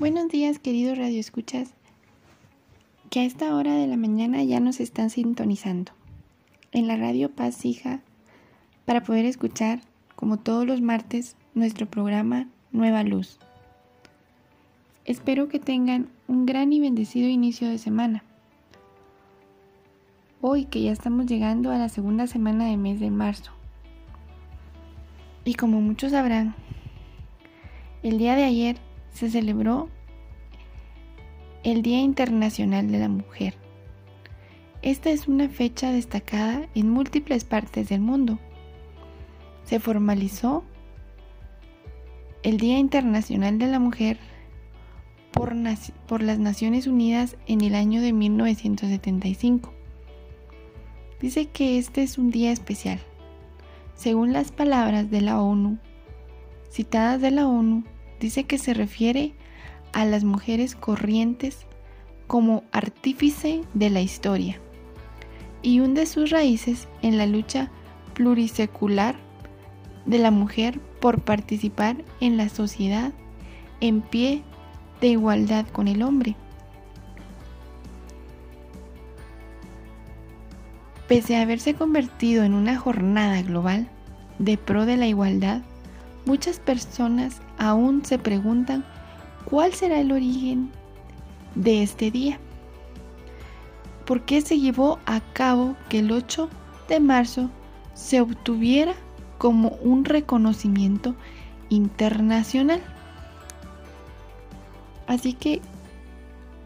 Buenos 0.00 0.28
días, 0.28 0.58
queridos 0.58 0.96
radioescuchas, 0.96 1.74
que 3.10 3.20
a 3.20 3.24
esta 3.24 3.54
hora 3.54 3.74
de 3.74 3.86
la 3.86 3.98
mañana 3.98 4.42
ya 4.42 4.58
nos 4.58 4.80
están 4.80 5.10
sintonizando 5.10 5.92
en 6.72 6.88
la 6.88 6.96
radio 6.96 7.30
Paz 7.30 7.66
Hija 7.66 8.00
para 8.86 9.02
poder 9.02 9.26
escuchar, 9.26 9.82
como 10.16 10.38
todos 10.38 10.66
los 10.66 10.80
martes, 10.80 11.36
nuestro 11.52 11.84
programa 11.84 12.48
Nueva 12.72 13.02
Luz. 13.02 13.38
Espero 15.04 15.48
que 15.48 15.58
tengan 15.58 16.08
un 16.28 16.46
gran 16.46 16.72
y 16.72 16.80
bendecido 16.80 17.28
inicio 17.28 17.68
de 17.68 17.76
semana. 17.76 18.24
Hoy 20.40 20.64
que 20.64 20.80
ya 20.80 20.92
estamos 20.92 21.26
llegando 21.26 21.72
a 21.72 21.76
la 21.76 21.90
segunda 21.90 22.26
semana 22.26 22.64
de 22.64 22.78
mes 22.78 23.00
de 23.00 23.10
marzo. 23.10 23.52
Y 25.44 25.52
como 25.56 25.82
muchos 25.82 26.12
sabrán, 26.12 26.54
el 28.02 28.16
día 28.16 28.34
de 28.34 28.44
ayer 28.44 28.76
se 29.12 29.30
celebró 29.30 29.88
el 31.62 31.82
Día 31.82 32.00
Internacional 32.00 32.90
de 32.90 32.98
la 32.98 33.08
Mujer. 33.08 33.54
Esta 34.82 35.10
es 35.10 35.28
una 35.28 35.48
fecha 35.48 35.92
destacada 35.92 36.68
en 36.74 36.88
múltiples 36.88 37.44
partes 37.44 37.88
del 37.90 38.00
mundo. 38.00 38.38
Se 39.64 39.78
formalizó 39.78 40.64
el 42.42 42.56
Día 42.56 42.78
Internacional 42.78 43.58
de 43.58 43.66
la 43.66 43.78
Mujer 43.78 44.18
por, 45.32 46.22
las 46.22 46.38
Naciones 46.38 46.86
Unidas 46.86 47.36
en 47.46 47.60
el 47.60 47.74
año 47.74 48.00
de 48.00 48.12
1975. 48.12 49.72
Dice 51.20 51.46
que 51.46 51.78
este 51.78 52.02
es 52.02 52.18
un 52.18 52.30
día 52.30 52.50
especial. 52.50 53.00
Según 53.94 54.32
las 54.32 54.52
palabras 54.52 55.10
de 55.10 55.20
la 55.20 55.40
ONU, 55.40 55.78
citadas 56.70 57.20
de 57.20 57.30
la 57.30 57.46
ONU, 57.46 57.84
dice 58.20 58.44
que 58.44 58.58
se 58.58 58.74
refiere 58.74 59.34
a 59.92 60.04
las 60.04 60.22
mujeres 60.22 60.76
corrientes 60.76 61.66
como 62.26 62.62
artífice 62.70 63.62
de 63.74 63.90
la 63.90 64.00
historia 64.02 64.60
y 65.62 65.80
hunde 65.80 66.06
sus 66.06 66.30
raíces 66.30 66.86
en 67.02 67.18
la 67.18 67.26
lucha 67.26 67.70
plurisecular 68.14 69.16
de 70.06 70.18
la 70.18 70.30
mujer 70.30 70.78
por 71.00 71.22
participar 71.22 71.96
en 72.20 72.36
la 72.36 72.48
sociedad 72.48 73.12
en 73.80 74.00
pie 74.00 74.42
de 75.00 75.08
igualdad 75.08 75.66
con 75.66 75.88
el 75.88 76.02
hombre. 76.02 76.36
Pese 81.08 81.36
a 81.36 81.42
haberse 81.42 81.74
convertido 81.74 82.44
en 82.44 82.54
una 82.54 82.76
jornada 82.78 83.42
global 83.42 83.88
de 84.38 84.56
pro 84.56 84.86
de 84.86 84.96
la 84.96 85.06
igualdad, 85.06 85.62
muchas 86.26 86.58
personas 86.58 87.40
aún 87.58 88.04
se 88.04 88.18
preguntan 88.18 88.84
cuál 89.44 89.72
será 89.72 90.00
el 90.00 90.12
origen 90.12 90.70
de 91.54 91.82
este 91.82 92.10
día. 92.10 92.38
¿Por 94.06 94.22
qué 94.22 94.40
se 94.40 94.58
llevó 94.58 94.98
a 95.06 95.20
cabo 95.32 95.76
que 95.88 96.00
el 96.00 96.10
8 96.10 96.48
de 96.88 97.00
marzo 97.00 97.50
se 97.94 98.20
obtuviera 98.20 98.94
como 99.38 99.70
un 99.82 100.04
reconocimiento 100.04 101.14
internacional? 101.68 102.82
Así 105.06 105.32
que 105.32 105.60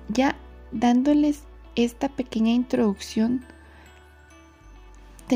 ya 0.08 0.36
dándoles 0.72 1.44
esta 1.76 2.08
pequeña 2.08 2.52
introducción, 2.52 3.44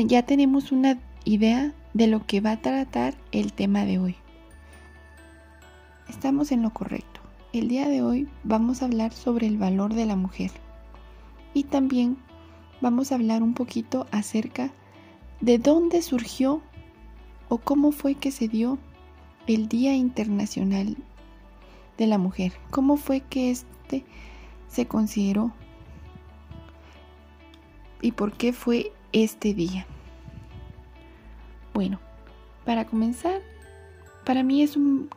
ya 0.07 0.23
tenemos 0.23 0.71
una 0.71 0.97
idea 1.25 1.73
de 1.93 2.07
lo 2.07 2.25
que 2.25 2.41
va 2.41 2.51
a 2.51 2.61
tratar 2.61 3.15
el 3.31 3.53
tema 3.53 3.85
de 3.85 3.99
hoy. 3.99 4.15
Estamos 6.07 6.51
en 6.51 6.61
lo 6.61 6.71
correcto. 6.71 7.21
El 7.53 7.67
día 7.67 7.87
de 7.87 8.01
hoy 8.01 8.27
vamos 8.43 8.81
a 8.81 8.85
hablar 8.85 9.11
sobre 9.11 9.47
el 9.47 9.57
valor 9.57 9.93
de 9.93 10.05
la 10.05 10.15
mujer 10.15 10.51
y 11.53 11.63
también 11.63 12.17
vamos 12.81 13.11
a 13.11 13.15
hablar 13.15 13.41
un 13.41 13.53
poquito 13.53 14.05
acerca 14.11 14.71
de 15.41 15.57
dónde 15.57 16.01
surgió 16.01 16.61
o 17.47 17.57
cómo 17.57 17.91
fue 17.91 18.15
que 18.15 18.31
se 18.31 18.47
dio 18.47 18.77
el 19.47 19.67
Día 19.67 19.95
Internacional 19.95 20.95
de 21.97 22.07
la 22.07 22.17
Mujer, 22.17 22.53
cómo 22.69 22.97
fue 22.97 23.21
que 23.21 23.49
este 23.49 24.05
se 24.67 24.85
consideró 24.85 25.51
y 28.01 28.11
por 28.11 28.33
qué 28.33 28.53
fue 28.53 28.91
este 29.11 29.53
día. 29.53 29.87
Bueno, 31.79 31.97
para 32.65 32.83
comenzar, 32.83 33.39
para 34.25 34.43
mí 34.43 34.61
es 34.61 34.75
un 34.75 35.09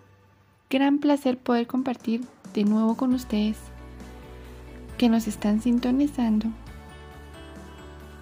gran 0.71 1.01
placer 1.01 1.37
poder 1.37 1.67
compartir 1.67 2.21
de 2.55 2.63
nuevo 2.63 2.97
con 2.97 3.15
ustedes 3.15 3.57
que 4.97 5.09
nos 5.09 5.27
están 5.27 5.61
sintonizando. 5.61 6.47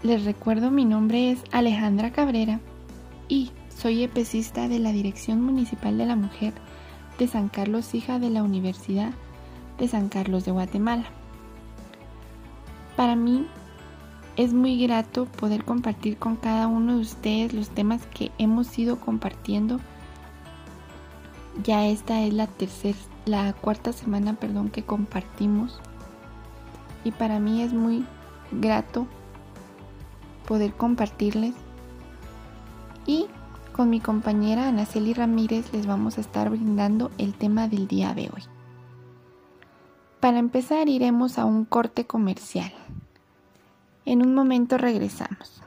Les 0.02 0.24
recuerdo 0.24 0.70
mi 0.70 0.86
nombre 0.86 1.30
es 1.30 1.42
Alejandra 1.52 2.12
Cabrera 2.12 2.60
y 3.28 3.50
soy 3.68 4.04
epecista 4.04 4.68
de 4.68 4.78
la 4.78 4.92
Dirección 4.92 5.42
Municipal 5.42 5.98
de 5.98 6.06
la 6.06 6.16
Mujer 6.16 6.54
de 7.18 7.28
San 7.28 7.50
Carlos, 7.50 7.94
hija 7.94 8.18
de 8.18 8.30
la 8.30 8.42
Universidad 8.42 9.12
de 9.78 9.86
San 9.86 10.08
Carlos 10.08 10.46
de 10.46 10.52
Guatemala. 10.52 11.04
Para 12.96 13.16
mí 13.16 13.46
es 14.42 14.54
muy 14.54 14.80
grato 14.80 15.26
poder 15.26 15.66
compartir 15.66 16.16
con 16.16 16.36
cada 16.36 16.66
uno 16.66 16.94
de 16.94 17.02
ustedes 17.02 17.52
los 17.52 17.68
temas 17.68 18.06
que 18.06 18.32
hemos 18.38 18.78
ido 18.78 18.98
compartiendo. 18.98 19.80
Ya 21.62 21.86
esta 21.86 22.22
es 22.22 22.32
la 22.32 22.46
tercera, 22.46 22.96
la 23.26 23.52
cuarta 23.52 23.92
semana, 23.92 24.32
perdón, 24.32 24.70
que 24.70 24.82
compartimos. 24.82 25.78
Y 27.04 27.12
para 27.12 27.38
mí 27.38 27.60
es 27.60 27.74
muy 27.74 28.06
grato 28.50 29.06
poder 30.48 30.72
compartirles. 30.72 31.54
Y 33.04 33.26
con 33.72 33.90
mi 33.90 34.00
compañera 34.00 34.68
Anaceli 34.68 35.12
Ramírez 35.12 35.70
les 35.74 35.86
vamos 35.86 36.16
a 36.16 36.22
estar 36.22 36.48
brindando 36.48 37.10
el 37.18 37.34
tema 37.34 37.68
del 37.68 37.86
día 37.88 38.14
de 38.14 38.30
hoy. 38.34 38.42
Para 40.18 40.38
empezar 40.38 40.88
iremos 40.88 41.38
a 41.38 41.44
un 41.44 41.66
corte 41.66 42.06
comercial. 42.06 42.72
En 44.04 44.22
un 44.22 44.34
momento 44.34 44.78
regresamos. 44.78 45.60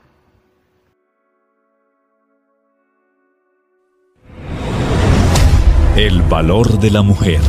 El 5.96 6.22
valor 6.22 6.80
de 6.80 6.90
la 6.90 7.02
mujer. 7.02 7.40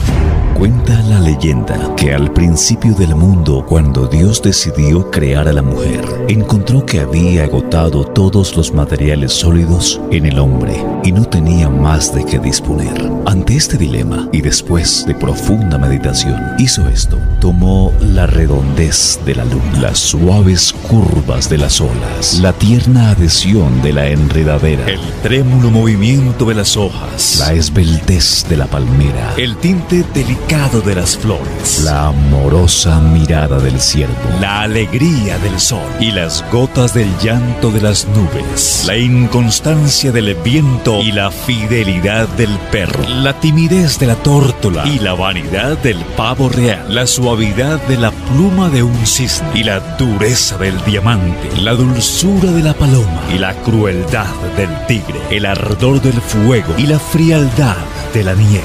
Cuenta 0.55 1.01
la 1.01 1.19
leyenda 1.19 1.95
que 1.95 2.13
al 2.13 2.31
principio 2.31 2.93
del 2.93 3.15
mundo, 3.15 3.65
cuando 3.67 4.07
Dios 4.07 4.41
decidió 4.41 5.09
crear 5.09 5.47
a 5.47 5.53
la 5.53 5.63
mujer, 5.63 6.05
encontró 6.27 6.85
que 6.85 6.99
había 6.99 7.43
agotado 7.45 8.05
todos 8.05 8.55
los 8.55 8.71
materiales 8.71 9.33
sólidos 9.33 9.99
en 10.11 10.27
el 10.27 10.37
hombre 10.37 10.75
y 11.03 11.11
no 11.11 11.25
tenía 11.25 11.69
más 11.69 12.13
de 12.13 12.23
qué 12.23 12.37
disponer. 12.37 13.11
Ante 13.25 13.55
este 13.55 13.77
dilema 13.77 14.29
y 14.31 14.41
después 14.41 15.03
de 15.07 15.15
profunda 15.15 15.79
meditación, 15.79 16.39
hizo 16.59 16.87
esto. 16.87 17.17
Tomó 17.41 17.91
la 17.99 18.27
redondez 18.27 19.19
de 19.25 19.35
la 19.35 19.45
luna, 19.45 19.79
las 19.81 19.99
suaves 19.99 20.73
curvas 20.87 21.49
de 21.49 21.57
las 21.57 21.81
olas, 21.81 22.39
la 22.39 22.53
tierna 22.53 23.09
adhesión 23.09 23.81
de 23.81 23.93
la 23.93 24.07
enredadera, 24.07 24.85
el 24.85 24.99
trémulo 25.23 25.71
movimiento 25.71 26.45
de 26.45 26.55
las 26.55 26.77
hojas, 26.77 27.37
la 27.39 27.53
esbeltez 27.53 28.45
de 28.47 28.57
la 28.57 28.67
palmera, 28.67 29.33
el 29.37 29.57
tinte 29.57 30.03
delicado 30.13 30.81
de 30.81 30.95
las 30.95 31.17
flores, 31.17 31.81
la 31.83 32.07
amorosa 32.07 32.99
mirada 32.99 33.59
del 33.59 33.79
ciervo, 33.79 34.13
la 34.39 34.61
alegría 34.61 35.39
del 35.39 35.59
sol 35.59 35.85
y 35.99 36.11
las 36.11 36.43
gotas 36.51 36.93
del 36.93 37.09
llanto 37.17 37.71
de 37.71 37.81
las 37.81 38.07
nubes, 38.07 38.83
la 38.85 38.97
inconstancia 38.97 40.11
del 40.11 40.35
viento 40.35 41.01
y 41.01 41.11
la 41.11 41.31
fidelidad 41.31 42.27
del 42.29 42.51
perro, 42.71 43.03
la 43.25 43.33
timidez 43.39 43.97
de 43.97 44.05
la 44.05 44.13
tórtola 44.17 44.87
y 44.87 44.99
la 44.99 45.15
vanidad 45.15 45.79
del 45.79 45.97
pavo 46.15 46.47
real, 46.47 46.93
la 46.93 47.07
suavidad 47.07 47.81
de 47.87 47.97
la 47.97 48.11
pluma 48.11 48.69
de 48.69 48.83
un 48.83 49.03
cisne 49.07 49.47
y 49.55 49.63
la 49.63 49.79
dureza 49.97 50.59
del 50.59 50.79
diamante, 50.85 51.49
la 51.59 51.73
dulzura 51.73 52.51
de 52.51 52.61
la 52.61 52.75
paloma 52.75 53.23
y 53.33 53.39
la 53.39 53.55
crueldad 53.63 54.31
del 54.55 54.69
tigre, 54.85 55.19
el 55.31 55.47
ardor 55.47 56.03
del 56.03 56.21
fuego. 56.21 56.75
Y 56.77 56.85
la 56.85 56.99
frialdad 56.99 57.77
de 58.13 58.23
la 58.23 58.35
nieve. 58.35 58.61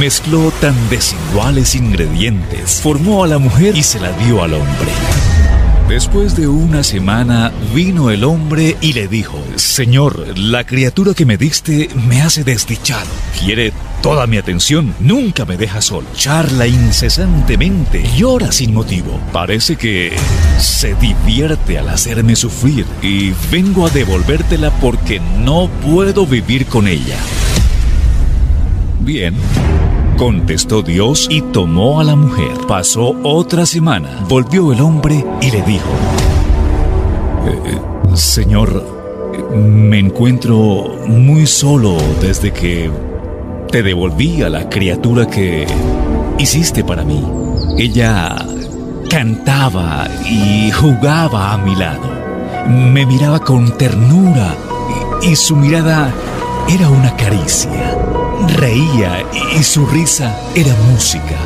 Mezcló 0.00 0.50
tan 0.60 0.74
desiguales 0.90 1.76
ingredientes, 1.76 2.80
formó 2.82 3.22
a 3.22 3.28
la 3.28 3.38
mujer 3.38 3.76
y 3.76 3.84
se 3.84 4.00
la 4.00 4.10
dio 4.10 4.42
al 4.42 4.54
hombre. 4.54 4.90
Después 5.88 6.36
de 6.36 6.48
una 6.48 6.82
semana 6.82 7.52
vino 7.74 8.10
el 8.10 8.24
hombre 8.24 8.76
y 8.80 8.92
le 8.92 9.06
dijo, 9.06 9.40
Señor, 9.54 10.38
la 10.38 10.64
criatura 10.64 11.14
que 11.14 11.26
me 11.26 11.36
diste 11.36 11.88
me 12.08 12.22
hace 12.22 12.42
desdichado. 12.44 13.08
Quiere 13.40 13.72
toda 14.02 14.26
mi 14.26 14.36
atención, 14.36 14.94
nunca 15.00 15.44
me 15.44 15.56
deja 15.56 15.80
solo. 15.80 16.06
Charla 16.14 16.66
incesantemente, 16.66 18.04
llora 18.16 18.52
sin 18.52 18.74
motivo. 18.74 19.20
Parece 19.32 19.76
que 19.76 20.12
se 20.58 20.94
divierte 20.94 21.78
al 21.78 21.88
hacerme 21.88 22.36
sufrir 22.36 22.86
y 23.02 23.32
vengo 23.50 23.86
a 23.86 23.90
devolvértela 23.90 24.70
porque 24.80 25.20
no 25.20 25.68
puedo 25.84 26.26
vivir 26.26 26.66
con 26.66 26.88
ella. 26.88 27.18
Bien 29.00 29.34
Contestó 30.20 30.82
Dios 30.82 31.28
y 31.30 31.40
tomó 31.40 31.98
a 31.98 32.04
la 32.04 32.14
mujer. 32.14 32.52
Pasó 32.68 33.16
otra 33.22 33.64
semana. 33.64 34.22
Volvió 34.28 34.70
el 34.70 34.82
hombre 34.82 35.24
y 35.40 35.50
le 35.50 35.62
dijo, 35.62 35.88
eh, 37.46 37.78
Señor, 38.16 38.84
me 39.54 39.98
encuentro 39.98 40.98
muy 41.06 41.46
solo 41.46 41.96
desde 42.20 42.52
que 42.52 42.90
te 43.70 43.82
devolví 43.84 44.42
a 44.42 44.48
la 44.48 44.68
criatura 44.68 45.26
que 45.26 45.66
hiciste 46.38 46.82
para 46.82 47.04
mí. 47.04 47.24
Ella 47.78 48.36
cantaba 49.08 50.08
y 50.28 50.70
jugaba 50.72 51.52
a 51.52 51.58
mi 51.58 51.76
lado. 51.76 52.08
Me 52.66 53.06
miraba 53.06 53.38
con 53.38 53.76
ternura 53.78 54.54
y, 55.22 55.36
su 55.36 55.54
mirada 55.54 56.12
era 56.68 56.88
una 56.88 57.14
caricia. 57.16 57.96
Reía 58.56 59.24
y 59.56 59.62
su 59.62 59.86
risa 59.86 60.36
era 60.54 60.74
música. 60.90 61.36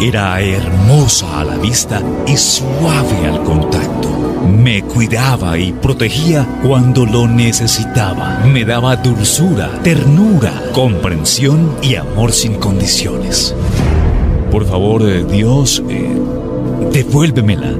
Era 0.00 0.40
hermosa 0.40 1.40
a 1.40 1.44
la 1.44 1.56
vista 1.56 2.02
y 2.26 2.36
suave 2.36 3.26
al 3.26 3.42
contacto. 3.44 4.01
Me 4.46 4.82
cuidaba 4.82 5.58
y 5.58 5.72
protegía 5.72 6.46
cuando 6.62 7.06
lo 7.06 7.28
necesitaba. 7.28 8.40
Me 8.44 8.64
daba 8.64 8.96
dulzura, 8.96 9.70
ternura, 9.82 10.52
comprensión 10.72 11.76
y 11.82 11.94
amor 11.94 12.32
sin 12.32 12.54
condiciones. 12.54 13.54
Por 14.50 14.66
favor, 14.66 15.02
eh, 15.08 15.24
Dios, 15.24 15.82
eh, 15.88 16.14
devuélvemela, 16.92 17.72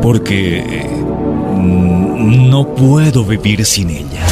porque 0.00 0.60
eh, 0.60 1.04
no 1.56 2.74
puedo 2.74 3.24
vivir 3.24 3.64
sin 3.64 3.90
ella. 3.90 4.24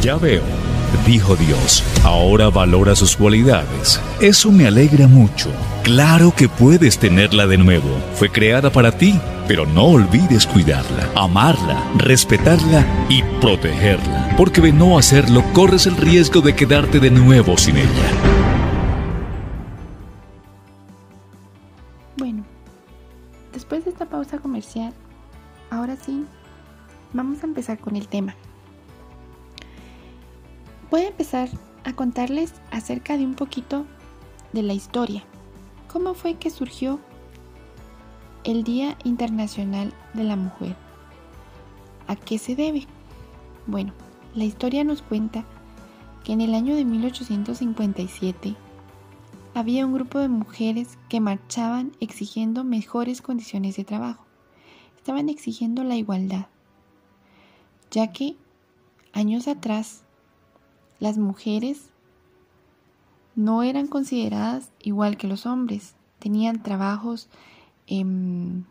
Ya 0.00 0.16
veo, 0.16 0.42
dijo 1.06 1.34
Dios, 1.34 1.82
ahora 2.02 2.50
valora 2.50 2.94
sus 2.94 3.16
cualidades. 3.16 4.00
Eso 4.20 4.52
me 4.52 4.66
alegra 4.66 5.08
mucho. 5.08 5.50
Claro 5.82 6.32
que 6.36 6.48
puedes 6.48 6.98
tenerla 6.98 7.46
de 7.46 7.58
nuevo. 7.58 7.88
Fue 8.14 8.30
creada 8.30 8.70
para 8.70 8.92
ti, 8.92 9.18
pero 9.46 9.66
no 9.66 9.84
olvides 9.84 10.46
cuidarla, 10.46 11.10
amarla, 11.14 11.82
respetarla 11.96 12.84
y 13.08 13.22
protegerla, 13.40 14.34
porque 14.36 14.60
de 14.60 14.72
no 14.72 14.98
hacerlo 14.98 15.42
corres 15.52 15.86
el 15.86 15.96
riesgo 15.96 16.40
de 16.40 16.54
quedarte 16.54 17.00
de 17.00 17.10
nuevo 17.10 17.56
sin 17.56 17.76
ella. 17.76 18.10
Bueno, 22.16 22.44
después 23.52 23.84
de 23.84 23.90
esta 23.90 24.06
pausa 24.06 24.38
comercial, 24.38 24.92
ahora 25.70 25.96
sí, 25.96 26.24
vamos 27.12 27.42
a 27.42 27.46
empezar 27.46 27.78
con 27.78 27.96
el 27.96 28.08
tema. 28.08 28.34
Voy 30.90 31.02
a 31.02 31.08
empezar 31.08 31.48
a 31.84 31.92
contarles 31.92 32.54
acerca 32.70 33.16
de 33.16 33.24
un 33.24 33.34
poquito 33.34 33.84
de 34.52 34.62
la 34.62 34.72
historia. 34.72 35.24
¿Cómo 35.92 36.14
fue 36.14 36.34
que 36.34 36.50
surgió 36.50 37.00
el 38.44 38.62
Día 38.62 38.96
Internacional 39.04 39.92
de 40.12 40.24
la 40.24 40.36
Mujer? 40.36 40.76
¿A 42.06 42.14
qué 42.14 42.38
se 42.38 42.54
debe? 42.54 42.86
Bueno, 43.66 43.92
la 44.34 44.44
historia 44.44 44.84
nos 44.84 45.00
cuenta 45.00 45.44
que 46.22 46.32
en 46.32 46.42
el 46.42 46.54
año 46.54 46.76
de 46.76 46.84
1857 46.84 48.54
había 49.54 49.86
un 49.86 49.94
grupo 49.94 50.18
de 50.18 50.28
mujeres 50.28 50.98
que 51.08 51.20
marchaban 51.20 51.92
exigiendo 52.00 52.64
mejores 52.64 53.22
condiciones 53.22 53.76
de 53.76 53.84
trabajo. 53.84 54.24
Estaban 54.96 55.28
exigiendo 55.28 55.84
la 55.84 55.96
igualdad, 55.96 56.46
ya 57.90 58.12
que 58.12 58.36
años 59.12 59.48
atrás 59.48 60.02
las 60.98 61.16
mujeres 61.16 61.90
no 63.36 63.62
eran 63.62 63.86
consideradas 63.86 64.70
igual 64.82 65.16
que 65.16 65.28
los 65.28 65.46
hombres. 65.46 65.94
Tenían 66.18 66.62
trabajos, 66.62 67.28
em, 67.86 68.64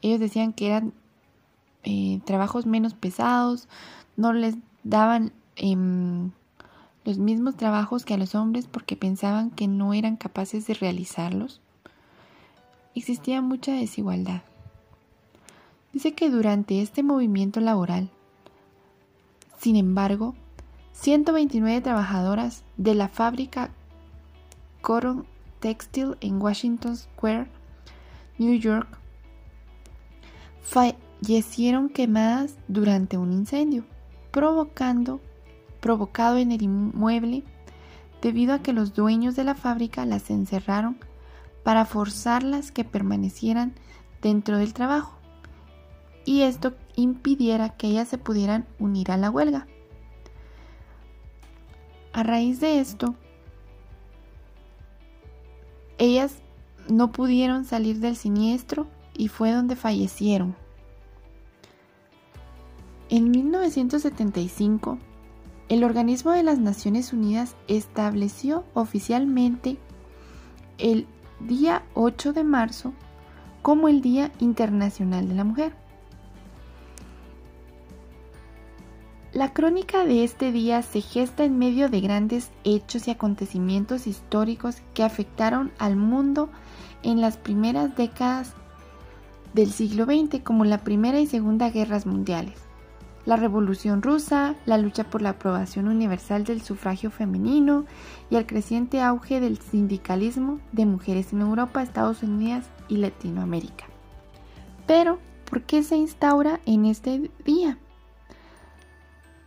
ellos 0.00 0.20
decían 0.20 0.52
que 0.52 0.68
eran 0.68 0.92
eh, 1.84 2.20
trabajos 2.24 2.66
menos 2.66 2.94
pesados, 2.94 3.68
no 4.16 4.32
les 4.32 4.56
daban 4.84 5.32
em, 5.56 6.30
los 7.04 7.18
mismos 7.18 7.56
trabajos 7.56 8.04
que 8.04 8.14
a 8.14 8.18
los 8.18 8.34
hombres 8.34 8.66
porque 8.66 8.96
pensaban 8.96 9.50
que 9.50 9.66
no 9.68 9.94
eran 9.94 10.16
capaces 10.16 10.66
de 10.66 10.74
realizarlos. 10.74 11.60
Existía 12.94 13.40
mucha 13.40 13.72
desigualdad. 13.72 14.42
Dice 15.92 16.14
que 16.14 16.30
durante 16.30 16.80
este 16.80 17.02
movimiento 17.02 17.60
laboral, 17.60 18.10
sin 19.58 19.76
embargo, 19.76 20.34
129 20.92 21.80
trabajadoras 21.80 22.64
de 22.76 22.94
la 22.94 23.08
fábrica 23.08 23.70
Coron 24.80 25.26
Textile 25.60 26.16
en 26.20 26.40
Washington 26.40 26.96
Square, 26.96 27.46
New 28.42 28.58
York, 28.58 28.88
fallecieron 30.62 31.88
quemadas 31.88 32.56
durante 32.66 33.16
un 33.16 33.32
incendio, 33.32 33.84
provocando, 34.32 35.20
provocado 35.80 36.38
en 36.38 36.50
el 36.50 36.62
inmueble 36.62 37.44
debido 38.20 38.54
a 38.54 38.62
que 38.62 38.72
los 38.72 38.94
dueños 38.94 39.36
de 39.36 39.44
la 39.44 39.54
fábrica 39.54 40.04
las 40.06 40.30
encerraron 40.30 40.98
para 41.62 41.84
forzarlas 41.84 42.72
que 42.72 42.84
permanecieran 42.84 43.74
dentro 44.20 44.58
del 44.58 44.74
trabajo 44.74 45.22
y 46.24 46.42
esto 46.42 46.74
impidiera 46.96 47.70
que 47.70 47.88
ellas 47.88 48.08
se 48.08 48.18
pudieran 48.18 48.66
unir 48.78 49.10
a 49.10 49.16
la 49.16 49.30
huelga. 49.30 49.66
A 52.12 52.22
raíz 52.22 52.60
de 52.60 52.80
esto, 52.80 53.14
ellas 55.98 56.34
no 56.88 57.12
pudieron 57.12 57.64
salir 57.64 57.98
del 57.98 58.16
siniestro 58.16 58.86
y 59.14 59.28
fue 59.28 59.52
donde 59.52 59.76
fallecieron. 59.76 60.56
En 63.08 63.30
1975, 63.30 64.98
el 65.68 65.84
organismo 65.84 66.32
de 66.32 66.42
las 66.42 66.58
Naciones 66.58 67.12
Unidas 67.12 67.56
estableció 67.68 68.64
oficialmente 68.74 69.76
el 70.78 71.06
día 71.40 71.82
8 71.94 72.32
de 72.32 72.44
marzo 72.44 72.92
como 73.62 73.88
el 73.88 74.00
Día 74.00 74.32
Internacional 74.38 75.28
de 75.28 75.34
la 75.34 75.44
Mujer. 75.44 75.72
La 79.32 79.54
crónica 79.54 80.04
de 80.04 80.24
este 80.24 80.52
día 80.52 80.82
se 80.82 81.00
gesta 81.00 81.44
en 81.44 81.58
medio 81.58 81.88
de 81.88 82.02
grandes 82.02 82.50
hechos 82.64 83.08
y 83.08 83.12
acontecimientos 83.12 84.06
históricos 84.06 84.82
que 84.92 85.04
afectaron 85.04 85.72
al 85.78 85.96
mundo 85.96 86.50
en 87.02 87.20
las 87.20 87.36
primeras 87.36 87.94
décadas 87.96 88.54
del 89.54 89.70
siglo 89.70 90.04
XX, 90.04 90.40
como 90.42 90.64
la 90.64 90.78
Primera 90.78 91.20
y 91.20 91.26
Segunda 91.26 91.70
Guerras 91.70 92.06
Mundiales, 92.06 92.54
la 93.24 93.36
Revolución 93.36 94.02
Rusa, 94.02 94.56
la 94.66 94.78
lucha 94.78 95.04
por 95.04 95.22
la 95.22 95.30
aprobación 95.30 95.88
universal 95.88 96.44
del 96.44 96.62
sufragio 96.62 97.10
femenino 97.10 97.84
y 98.30 98.36
el 98.36 98.46
creciente 98.46 99.00
auge 99.00 99.40
del 99.40 99.58
sindicalismo 99.58 100.58
de 100.72 100.86
mujeres 100.86 101.32
en 101.32 101.42
Europa, 101.42 101.82
Estados 101.82 102.22
Unidos 102.22 102.64
y 102.88 102.96
Latinoamérica. 102.96 103.84
Pero, 104.86 105.18
¿por 105.48 105.62
qué 105.62 105.82
se 105.82 105.96
instaura 105.96 106.60
en 106.66 106.86
este 106.86 107.30
día? 107.44 107.78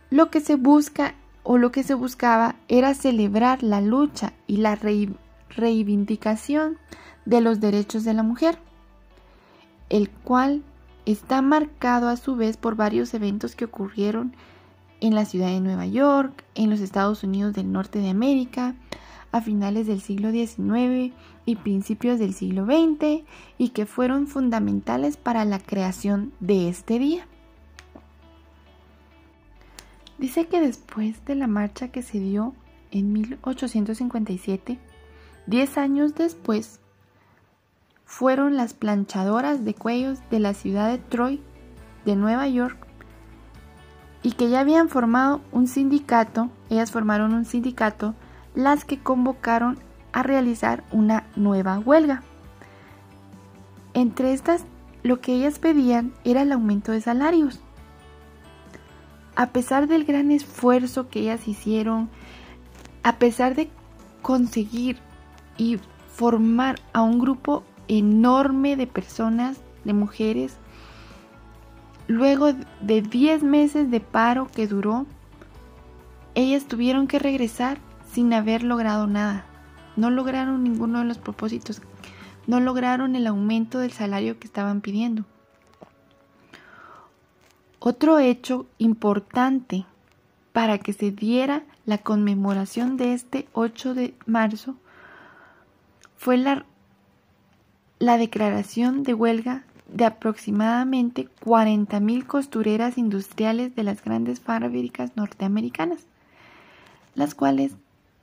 Lo 0.08 0.30
que 0.30 0.40
se 0.40 0.54
busca 0.54 1.14
o 1.42 1.58
lo 1.58 1.70
que 1.70 1.82
se 1.82 1.94
buscaba 1.94 2.56
era 2.68 2.94
celebrar 2.94 3.62
la 3.62 3.80
lucha 3.80 4.32
y 4.46 4.56
la 4.56 4.78
reivindicación 5.50 6.78
de 7.26 7.42
los 7.42 7.60
derechos 7.60 8.04
de 8.04 8.14
la 8.14 8.22
mujer, 8.22 8.58
el 9.90 10.08
cual 10.08 10.62
está 11.04 11.42
marcado 11.42 12.08
a 12.08 12.16
su 12.16 12.36
vez 12.36 12.56
por 12.56 12.76
varios 12.76 13.12
eventos 13.14 13.54
que 13.54 13.66
ocurrieron 13.66 14.34
en 15.00 15.14
la 15.14 15.24
ciudad 15.24 15.48
de 15.48 15.60
Nueva 15.60 15.86
York, 15.86 16.44
en 16.54 16.70
los 16.70 16.80
Estados 16.80 17.22
Unidos 17.22 17.52
del 17.52 17.70
Norte 17.70 17.98
de 17.98 18.08
América, 18.08 18.74
a 19.32 19.40
finales 19.40 19.86
del 19.86 20.00
siglo 20.00 20.30
XIX 20.30 21.12
y 21.44 21.56
principios 21.56 22.18
del 22.18 22.32
siglo 22.32 22.64
XX, 22.64 23.24
y 23.58 23.68
que 23.70 23.86
fueron 23.86 24.26
fundamentales 24.26 25.16
para 25.16 25.44
la 25.44 25.58
creación 25.58 26.32
de 26.40 26.68
este 26.68 26.98
día. 26.98 27.26
Dice 30.18 30.46
que 30.46 30.60
después 30.60 31.24
de 31.26 31.34
la 31.34 31.46
marcha 31.46 31.88
que 31.88 32.02
se 32.02 32.18
dio 32.18 32.54
en 32.90 33.12
1857, 33.12 34.78
10 35.46 35.78
años 35.78 36.14
después, 36.14 36.80
fueron 38.06 38.56
las 38.56 38.72
planchadoras 38.72 39.66
de 39.66 39.74
cuellos 39.74 40.18
de 40.30 40.40
la 40.40 40.54
ciudad 40.54 40.88
de 40.88 40.96
Troy, 40.96 41.42
de 42.06 42.16
Nueva 42.16 42.48
York, 42.48 42.78
y 44.22 44.32
que 44.32 44.48
ya 44.48 44.60
habían 44.60 44.88
formado 44.88 45.42
un 45.52 45.66
sindicato, 45.66 46.48
ellas 46.70 46.90
formaron 46.90 47.34
un 47.34 47.44
sindicato, 47.44 48.14
las 48.54 48.86
que 48.86 48.98
convocaron 48.98 49.78
a 50.12 50.22
realizar 50.22 50.82
una 50.90 51.24
nueva 51.36 51.78
huelga. 51.78 52.22
Entre 53.92 54.32
estas, 54.32 54.64
lo 55.02 55.20
que 55.20 55.34
ellas 55.34 55.58
pedían 55.58 56.14
era 56.24 56.40
el 56.40 56.52
aumento 56.52 56.92
de 56.92 57.02
salarios 57.02 57.60
a 59.36 59.50
pesar 59.50 59.86
del 59.86 60.04
gran 60.04 60.30
esfuerzo 60.32 61.08
que 61.08 61.20
ellas 61.20 61.46
hicieron, 61.46 62.08
a 63.02 63.18
pesar 63.18 63.54
de 63.54 63.70
conseguir 64.22 64.98
y 65.58 65.78
formar 66.12 66.80
a 66.94 67.02
un 67.02 67.18
grupo 67.18 67.62
enorme 67.88 68.76
de 68.76 68.86
personas, 68.86 69.58
de 69.84 69.92
mujeres, 69.92 70.56
luego 72.08 72.52
de 72.80 73.02
10 73.02 73.42
meses 73.42 73.90
de 73.90 74.00
paro 74.00 74.48
que 74.54 74.66
duró, 74.66 75.06
ellas 76.34 76.66
tuvieron 76.66 77.06
que 77.06 77.18
regresar 77.18 77.78
sin 78.10 78.32
haber 78.32 78.62
logrado 78.62 79.06
nada. 79.06 79.46
No 79.96 80.10
lograron 80.10 80.62
ninguno 80.62 80.98
de 80.98 81.06
los 81.06 81.18
propósitos, 81.18 81.80
no 82.46 82.60
lograron 82.60 83.16
el 83.16 83.26
aumento 83.26 83.78
del 83.78 83.92
salario 83.92 84.38
que 84.38 84.46
estaban 84.46 84.80
pidiendo. 84.80 85.24
Otro 87.78 88.18
hecho 88.18 88.66
importante 88.78 89.86
para 90.52 90.78
que 90.78 90.92
se 90.92 91.10
diera 91.10 91.62
la 91.84 91.98
conmemoración 91.98 92.96
de 92.96 93.12
este 93.14 93.48
8 93.52 93.94
de 93.94 94.14
marzo 94.26 94.76
fue 96.16 96.36
la, 96.36 96.64
la 97.98 98.18
declaración 98.18 99.02
de 99.02 99.14
huelga 99.14 99.64
de 99.88 100.04
aproximadamente 100.04 101.28
40.000 101.44 102.26
costureras 102.26 102.98
industriales 102.98 103.74
de 103.74 103.84
las 103.84 104.02
grandes 104.02 104.40
fábricas 104.40 105.16
norteamericanas, 105.16 106.00
las 107.14 107.34
cuales 107.34 107.72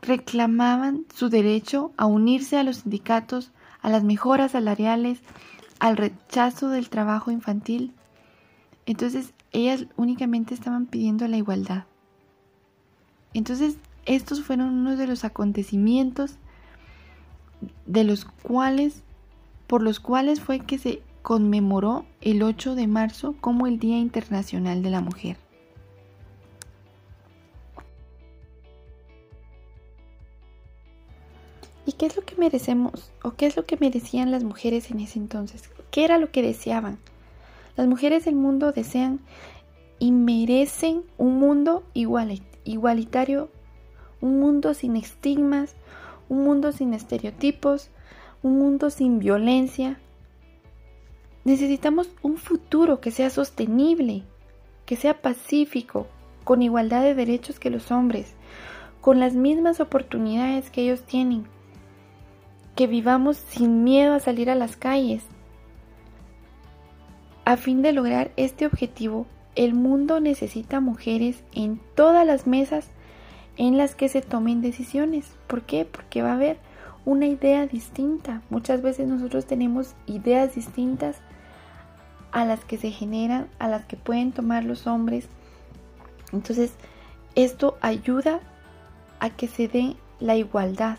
reclamaban 0.02 1.06
su 1.14 1.30
derecho 1.30 1.92
a 1.98 2.06
unirse 2.06 2.58
a 2.58 2.64
los 2.64 2.78
sindicatos, 2.78 3.52
a 3.82 3.90
las 3.90 4.04
mejoras 4.04 4.52
salariales, 4.52 5.20
al 5.80 5.98
rechazo 5.98 6.70
del 6.70 6.90
trabajo 6.90 7.32
infantil. 7.32 7.94
Entonces, 8.86 9.34
ellas 9.52 9.86
únicamente 9.96 10.54
estaban 10.54 10.86
pidiendo 10.86 11.28
la 11.28 11.38
igualdad. 11.38 11.86
Entonces, 13.34 13.78
estos 14.06 14.44
fueron 14.44 14.70
uno 14.70 14.98
de 14.98 15.08
los 15.08 15.24
acontecimientos 15.24 16.38
de 17.86 18.04
los 18.04 18.26
cuales, 18.26 19.03
por 19.74 19.82
los 19.82 20.00
cuales 20.00 20.40
fue 20.40 20.60
que 20.60 20.78
se 20.78 21.02
conmemoró 21.24 22.06
el 22.22 22.44
8 22.44 22.76
de 22.76 22.86
marzo 22.86 23.34
como 23.42 23.66
el 23.66 23.80
Día 23.80 23.98
Internacional 23.98 24.84
de 24.84 24.92
la 24.92 25.02
Mujer. 25.02 25.38
¿Y 31.88 31.94
qué 31.94 32.06
es 32.06 32.16
lo 32.16 32.22
que 32.22 32.36
merecemos 32.36 33.12
o 33.24 33.32
qué 33.32 33.48
es 33.48 33.58
lo 33.58 33.66
que 33.66 33.78
merecían 33.78 34.30
las 34.30 34.44
mujeres 34.44 34.92
en 34.92 35.00
ese 35.00 35.18
entonces? 35.18 35.68
¿Qué 35.90 36.06
era 36.06 36.20
lo 36.20 36.30
que 36.30 36.44
deseaban? 36.44 37.00
Las 37.76 37.88
mujeres 37.88 38.26
del 38.26 38.36
mundo 38.36 38.74
desean 38.74 39.22
y 39.98 40.12
merecen 40.12 41.02
un 41.18 41.40
mundo 41.40 41.84
igualitario, 41.96 43.50
un 44.22 44.40
mundo 44.40 44.76
sin 44.76 44.96
estigmas, 44.98 45.74
un 46.30 46.44
mundo 46.44 46.74
sin 46.74 46.94
estereotipos, 46.94 47.90
un 48.44 48.60
mundo 48.60 48.90
sin 48.90 49.20
violencia. 49.20 49.98
Necesitamos 51.46 52.10
un 52.22 52.38
futuro 52.38 53.00
que 53.00 53.10
sea 53.10 53.30
sostenible, 53.30 54.24
que 54.86 54.98
sea 54.98 55.22
pacífico, 55.22 56.08
con 56.44 56.62
igualdad 56.62 57.04
de 57.04 57.16
derechos 57.16 57.60
que 57.60 57.70
los 57.70 57.90
hombres, 57.90 58.34
con 59.02 59.20
las 59.20 59.34
mismas 59.34 59.80
oportunidades 59.80 60.70
que 60.70 60.82
ellos 60.82 61.04
tienen, 61.04 61.46
que 62.76 62.86
vivamos 62.86 63.38
sin 63.38 63.84
miedo 63.86 64.14
a 64.14 64.20
salir 64.20 64.50
a 64.50 64.56
las 64.56 64.76
calles. 64.76 65.24
A 67.46 67.56
fin 67.56 67.82
de 67.82 67.94
lograr 67.94 68.32
este 68.36 68.66
objetivo, 68.66 69.26
el 69.56 69.74
mundo 69.74 70.20
necesita 70.20 70.82
mujeres 70.82 71.44
en 71.54 71.80
todas 71.96 72.26
las 72.28 72.46
mesas 72.46 72.88
en 73.56 73.78
las 73.78 73.96
que 73.96 74.10
se 74.10 74.22
tomen 74.22 74.62
decisiones. 74.62 75.32
¿Por 75.48 75.62
qué? 75.62 75.86
Porque 75.86 76.22
va 76.22 76.32
a 76.32 76.36
haber 76.36 76.58
una 77.06 77.28
idea 77.28 77.68
distinta. 77.68 78.42
Muchas 78.50 78.82
veces 78.82 79.08
nosotros 79.08 79.46
tenemos 79.46 79.96
ideas 80.06 80.56
distintas 80.56 81.18
a 82.32 82.46
las 82.46 82.64
que 82.66 82.78
se 82.78 82.92
generan, 82.92 83.48
a 83.60 83.68
las 83.68 83.86
que 83.86 83.98
pueden 83.98 84.32
tomar 84.32 84.64
los 84.64 84.88
hombres. 84.88 85.28
Entonces, 86.32 86.74
esto 87.36 87.78
ayuda 87.82 88.40
a 89.20 89.30
que 89.30 89.48
se 89.48 89.68
dé 89.68 89.96
la 90.20 90.36
igualdad, 90.36 90.98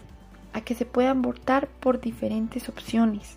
a 0.52 0.60
que 0.60 0.74
se 0.74 0.86
puedan 0.86 1.22
votar 1.22 1.68
por 1.80 2.00
diferentes 2.00 2.68
opciones. 2.68 3.36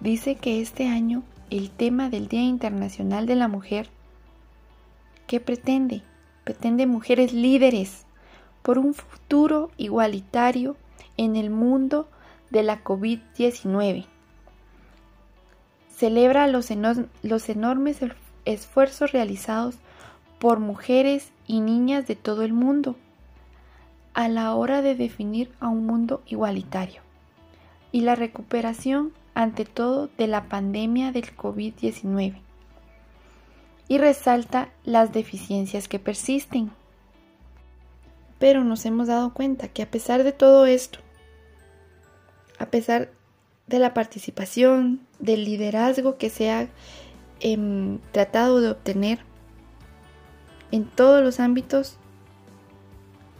Dice 0.00 0.36
que 0.36 0.60
este 0.60 0.88
año 0.88 1.22
el 1.50 1.70
tema 1.70 2.08
del 2.08 2.28
Día 2.28 2.42
Internacional 2.42 3.26
de 3.26 3.34
la 3.34 3.48
Mujer, 3.48 3.88
¿qué 5.26 5.40
pretende? 5.40 6.02
Pretende 6.44 6.86
mujeres 6.86 7.32
líderes 7.32 8.06
por 8.62 8.78
un 8.78 8.94
futuro 8.94 9.70
igualitario 9.76 10.76
en 11.16 11.36
el 11.36 11.50
mundo 11.50 12.08
de 12.50 12.62
la 12.62 12.82
COVID-19. 12.82 14.06
Celebra 15.94 16.46
los, 16.46 16.70
enormes 16.70 17.98
esfuerzos 18.44 19.12
realizados 19.12 19.76
por 20.38 20.58
mujeres 20.58 21.30
y 21.46 21.60
niñas 21.60 22.06
de 22.06 22.16
todo 22.16 22.42
el 22.42 22.52
mundo 22.52 22.96
a 24.14 24.28
la 24.28 24.54
hora 24.54 24.82
de 24.82 24.94
definir 24.94 25.52
a 25.60 25.68
un 25.68 25.86
mundo 25.86 26.22
igualitario 26.26 27.02
y 27.92 28.00
la 28.00 28.14
recuperación 28.14 29.12
ante 29.34 29.64
todo 29.64 30.08
de 30.18 30.26
la 30.26 30.44
pandemia 30.44 31.12
del 31.12 31.36
COVID-19 31.36 32.40
y 33.88 33.98
resalta 33.98 34.70
las 34.84 35.12
deficiencias 35.12 35.88
que 35.88 35.98
persisten. 35.98 36.70
Pero 38.40 38.64
nos 38.64 38.84
hemos 38.84 39.06
dado 39.06 39.32
cuenta 39.32 39.68
que 39.68 39.82
a 39.82 39.90
pesar 39.90 40.24
de 40.24 40.32
todo 40.32 40.66
esto, 40.66 40.98
a 42.58 42.66
pesar 42.66 43.12
de 43.68 43.78
la 43.78 43.94
participación, 43.94 45.06
del 45.20 45.44
liderazgo 45.44 46.16
que 46.16 46.28
se 46.30 46.50
ha 46.50 46.68
em, 47.38 48.00
tratado 48.10 48.60
de 48.60 48.70
obtener 48.70 49.20
en 50.72 50.86
todos 50.86 51.22
los 51.22 51.38
ámbitos, 51.38 51.98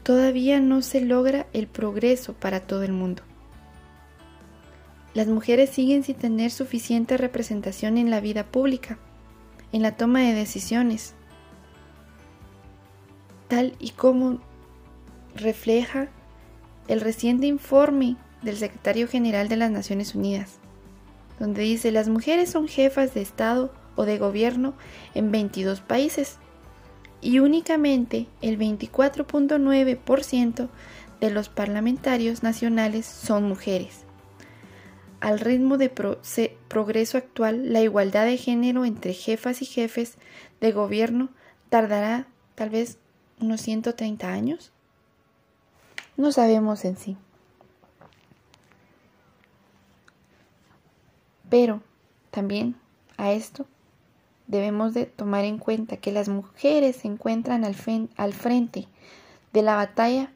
todavía 0.04 0.61
no 0.61 0.83
se 0.83 1.00
logra 1.00 1.47
el 1.52 1.66
progreso 1.66 2.35
para 2.35 2.61
todo 2.61 2.83
el 2.83 2.92
mundo. 2.92 3.23
Las 5.14 5.26
mujeres 5.26 5.71
siguen 5.71 6.04
sin 6.04 6.16
tener 6.16 6.50
suficiente 6.50 7.16
representación 7.16 7.99
en 7.99 8.11
la 8.11 8.21
vida 8.21 8.45
pública, 8.45 8.99
en 9.73 9.83
la 9.83 9.97
toma 9.97 10.21
de 10.21 10.35
decisiones, 10.35 11.14
tal 13.49 13.75
y 13.80 13.90
como 13.90 14.40
refleja 15.35 16.09
el 16.89 17.01
reciente 17.01 17.47
informe 17.47 18.17
del 18.43 18.57
secretario 18.57 19.09
general 19.09 19.49
de 19.49 19.57
las 19.57 19.71
Naciones 19.71 20.15
Unidas, 20.15 20.59
donde 21.39 21.63
dice 21.63 21.93
las 21.93 22.09
mujeres 22.09 22.51
son 22.51 22.69
jefas 22.69 23.15
de 23.15 23.23
Estado 23.23 23.73
o 23.97 24.05
de 24.05 24.19
gobierno 24.19 24.75
en 25.15 25.31
22 25.31 25.81
países 25.81 26.37
y 27.21 27.39
únicamente 27.39 28.27
el 28.41 28.59
24.9% 28.59 30.69
de 31.21 31.31
los 31.31 31.49
parlamentarios 31.49 32.43
nacionales 32.43 33.07
son 33.07 33.45
mujeres 33.45 34.07
al 35.21 35.39
ritmo 35.39 35.77
de 35.77 35.91
progreso 36.69 37.19
actual, 37.19 37.73
la 37.73 37.83
igualdad 37.83 38.25
de 38.25 38.39
género 38.39 38.85
entre 38.85 39.13
jefas 39.13 39.63
y 39.63 39.67
jefes 39.67 40.17
de 40.61 40.73
gobierno 40.73 41.29
tardará 41.69 42.27
tal 42.55 42.71
vez 42.71 42.99
unos 43.39 43.61
130 43.61 44.33
años. 44.33 44.73
No 46.21 46.33
sabemos 46.33 46.85
en 46.85 46.99
sí. 46.99 47.17
Pero 51.49 51.81
también 52.31 52.77
a 53.17 53.33
esto 53.33 53.65
debemos 54.47 54.93
de 54.93 55.07
tomar 55.07 55.47
en 55.47 55.57
cuenta 55.57 55.97
que 55.97 56.12
las 56.12 56.29
mujeres 56.29 56.97
se 56.97 57.09
encuentran 57.09 57.65
al, 57.65 57.75
al 58.19 58.35
frente 58.35 58.87
de 59.55 59.62
la 59.62 59.77
batalla 59.77 60.31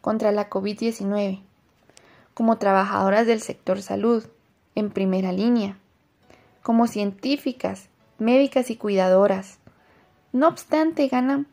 contra 0.00 0.32
la 0.32 0.50
COVID-19 0.50 1.42
como 2.34 2.58
trabajadoras 2.58 3.28
del 3.28 3.40
sector 3.40 3.82
salud, 3.82 4.26
en 4.74 4.90
primera 4.90 5.30
línea, 5.30 5.78
como 6.64 6.88
científicas, 6.88 7.88
médicas 8.18 8.68
y 8.68 8.74
cuidadoras. 8.74 9.58
No 10.32 10.48
obstante, 10.48 11.06
ganan 11.06 11.46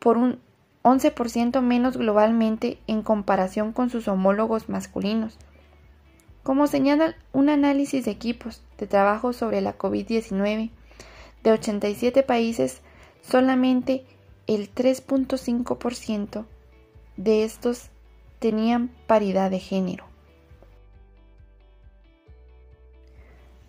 por 0.00 0.18
un 0.18 0.40
11% 0.84 1.62
menos 1.62 1.96
globalmente 1.96 2.78
en 2.86 3.02
comparación 3.02 3.72
con 3.72 3.88
sus 3.88 4.06
homólogos 4.06 4.68
masculinos. 4.68 5.38
Como 6.42 6.66
señala 6.66 7.16
un 7.32 7.48
análisis 7.48 8.04
de 8.04 8.10
equipos 8.10 8.62
de 8.76 8.86
trabajo 8.86 9.32
sobre 9.32 9.62
la 9.62 9.78
COVID-19 9.78 10.70
de 11.42 11.52
87 11.52 12.22
países, 12.22 12.82
solamente 13.22 14.04
el 14.46 14.72
3.5% 14.74 16.44
de 17.16 17.44
estos 17.44 17.88
tenían 18.38 18.90
paridad 19.06 19.50
de 19.50 19.60
género. 19.60 20.04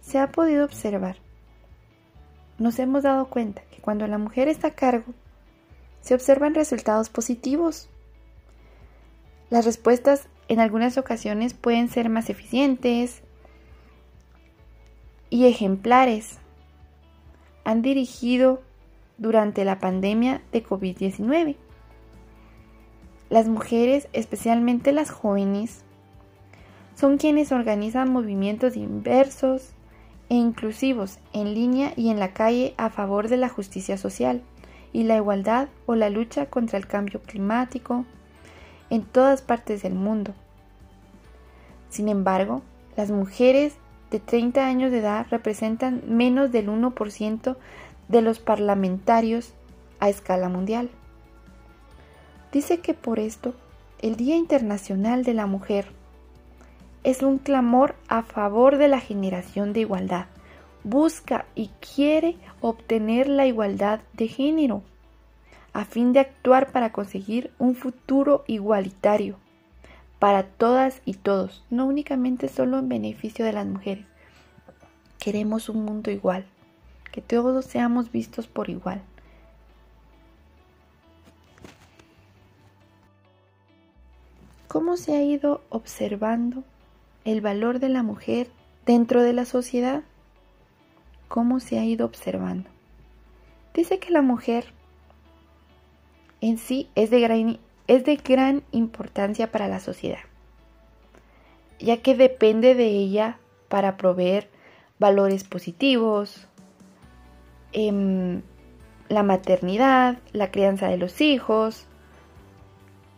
Se 0.02 0.20
ha 0.20 0.34
podido 0.34 0.66
observar, 0.66 1.16
nos 2.60 2.78
hemos 2.80 3.04
dado 3.04 3.28
cuenta 3.30 3.62
que 3.72 3.82
cuando 3.82 4.06
la 4.06 4.18
mujer 4.18 4.50
está 4.50 4.68
a 4.68 4.76
cargo, 4.76 5.14
se 6.06 6.14
observan 6.14 6.54
resultados 6.54 7.10
positivos. 7.10 7.90
Las 9.50 9.66
respuestas 9.66 10.28
en 10.48 10.60
algunas 10.60 11.00
ocasiones 11.00 11.56
pueden 11.56 11.90
ser 11.90 12.10
más 12.10 12.30
eficientes 12.30 13.24
y 15.32 15.48
ejemplares. 15.48 16.38
Han 17.64 17.82
dirigido 17.82 18.62
durante 19.18 19.66
la 19.66 19.80
pandemia 19.80 20.44
de 20.52 20.64
COVID-19. 20.64 21.56
Las 23.32 23.48
mujeres, 23.48 24.08
especialmente 24.14 24.92
las 24.92 25.10
jóvenes, 25.10 25.82
son 26.94 27.18
quienes 27.18 27.52
organizan 27.52 28.12
movimientos 28.12 28.78
inversos 28.78 29.72
e 30.30 30.36
inclusivos 30.36 31.18
en 31.34 31.56
línea 31.56 31.94
y 31.96 32.10
en 32.10 32.20
la 32.20 32.32
calle 32.32 32.76
a 32.78 32.92
favor 32.92 33.28
de 33.28 33.38
la 33.38 33.50
justicia 33.50 33.98
social 33.98 34.44
y 34.96 35.04
la 35.04 35.18
igualdad 35.18 35.68
o 35.88 35.96
la 35.96 36.10
lucha 36.10 36.46
contra 36.46 36.78
el 36.78 36.88
cambio 36.88 37.22
climático 37.22 38.06
en 38.90 39.04
todas 39.04 39.42
partes 39.42 39.84
del 39.84 39.94
mundo. 39.94 40.34
Sin 41.90 42.08
embargo, 42.08 42.62
las 42.96 43.12
mujeres 43.12 43.74
de 44.10 44.22
30 44.22 44.66
años 44.66 44.92
de 44.92 45.00
edad 45.00 45.28
representan 45.30 46.02
menos 46.08 46.54
del 46.54 46.70
1% 46.70 47.58
de 48.08 48.22
los 48.22 48.40
parlamentarios 48.40 49.54
a 50.00 50.08
escala 50.08 50.48
mundial. 50.48 50.90
Dice 52.54 52.80
que 52.80 52.94
por 52.94 53.20
esto 53.20 53.54
el 54.00 54.16
Día 54.16 54.38
Internacional 54.38 55.26
de 55.26 55.34
la 55.34 55.46
Mujer 55.46 55.88
es 57.04 57.22
un 57.22 57.38
clamor 57.38 57.96
a 58.08 58.24
favor 58.24 58.78
de 58.78 58.88
la 58.88 59.02
generación 59.02 59.74
de 59.74 59.82
igualdad. 59.82 60.28
Busca 60.86 61.48
y 61.56 61.72
quiere 61.82 62.38
obtener 62.62 63.28
la 63.28 63.46
igualdad 63.46 64.00
de 64.14 64.30
género 64.30 64.84
a 65.74 65.84
fin 65.84 66.14
de 66.14 66.22
actuar 66.22 66.72
para 66.72 66.94
conseguir 66.94 67.52
un 67.58 67.76
futuro 67.76 68.46
igualitario 68.48 69.38
para 70.20 70.44
todas 70.44 71.02
y 71.04 71.16
todos, 71.16 71.64
no 71.70 71.86
únicamente 71.86 72.48
solo 72.48 72.80
en 72.80 72.88
beneficio 72.88 73.44
de 73.46 73.54
las 73.54 73.66
mujeres. 73.66 74.06
Queremos 75.20 75.70
un 75.70 75.84
mundo 75.84 76.12
igual, 76.12 76.46
que 77.12 77.22
todos 77.22 77.66
seamos 77.66 78.12
vistos 78.12 78.48
por 78.48 78.70
igual. 78.70 79.02
¿Cómo 84.68 84.98
se 84.98 85.16
ha 85.16 85.24
ido 85.24 85.62
observando 85.70 86.64
el 87.24 87.42
valor 87.42 87.80
de 87.80 87.90
la 87.90 88.04
mujer 88.04 88.50
dentro 88.86 89.24
de 89.24 89.34
la 89.34 89.46
sociedad? 89.46 90.04
¿Cómo 91.28 91.60
se 91.60 91.80
ha 91.80 91.86
ido 91.86 92.06
observando? 92.06 92.70
Dice 93.74 94.00
que 94.00 94.12
la 94.12 94.22
mujer 94.22 94.66
en 96.42 96.58
sí 96.58 96.90
es 96.96 97.10
de 97.10 97.20
gran, 98.18 98.64
importancia 98.72 99.52
para 99.52 99.68
la 99.68 99.80
sociedad, 99.80 100.20
ya 101.80 101.98
que 101.98 102.16
depende 102.16 102.76
de 102.76 102.88
ella 102.88 103.38
para 103.68 103.98
proveer 103.98 104.50
valores 105.00 105.44
positivos, 105.44 106.48
em, 107.74 108.42
la 109.10 109.24
maternidad, 109.24 110.20
la 110.32 110.52
crianza 110.52 110.88
de 110.88 110.98
los 110.98 111.20
hijos. 111.20 111.86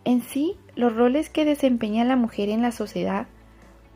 En 0.05 0.21
sí, 0.21 0.57
los 0.75 0.95
roles 0.95 1.29
que 1.29 1.45
desempeña 1.45 2.05
la 2.05 2.15
mujer 2.15 2.49
en 2.49 2.61
la 2.61 2.71
sociedad 2.71 3.27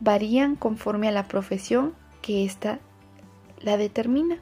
varían 0.00 0.56
conforme 0.56 1.08
a 1.08 1.12
la 1.12 1.28
profesión 1.28 1.94
que 2.20 2.44
ésta 2.44 2.78
la 3.62 3.76
determina. 3.76 4.38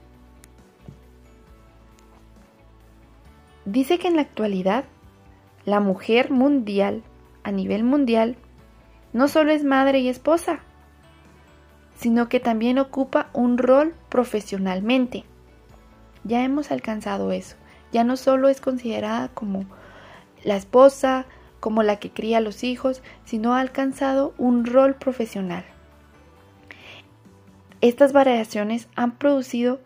Dice 3.65 3.99
que 3.99 4.09
en 4.09 4.17
la 4.17 4.23
actualidad 4.23 4.85
la 5.65 5.81
mujer 5.81 6.31
mundial, 6.31 7.03
a 7.45 7.53
nivel 7.53 7.85
mundial, 7.85 8.37
no 9.13 9.29
solo 9.29 9.53
es 9.53 9.65
madre 9.65 10.01
y 10.01 10.09
esposa, 10.09 10.61
sino 11.97 12.29
que 12.29 12.41
también 12.41 12.79
ocupa 12.79 13.29
un 13.33 13.59
rol 13.59 13.95
profesionalmente. 14.09 15.25
Ya 16.25 16.43
hemos 16.43 16.71
alcanzado 16.71 17.33
eso. 17.33 17.57
Ya 17.93 18.05
no 18.05 18.17
solo 18.17 18.49
es 18.49 18.61
considerada 18.61 19.29
como 19.29 19.67
la 20.43 20.57
esposa, 20.57 21.27
como 21.61 21.83
la 21.83 21.97
que 21.97 22.11
cría 22.11 22.39
a 22.39 22.41
los 22.41 22.65
hijos, 22.65 23.03
sino 23.25 23.55
ha 23.55 23.61
alcanzado 23.61 24.33
un 24.39 24.65
rol 24.65 24.95
profesional. 24.95 25.65
Estas 27.81 28.13
variaciones 28.13 28.89
han 28.95 29.17
producido 29.17 29.81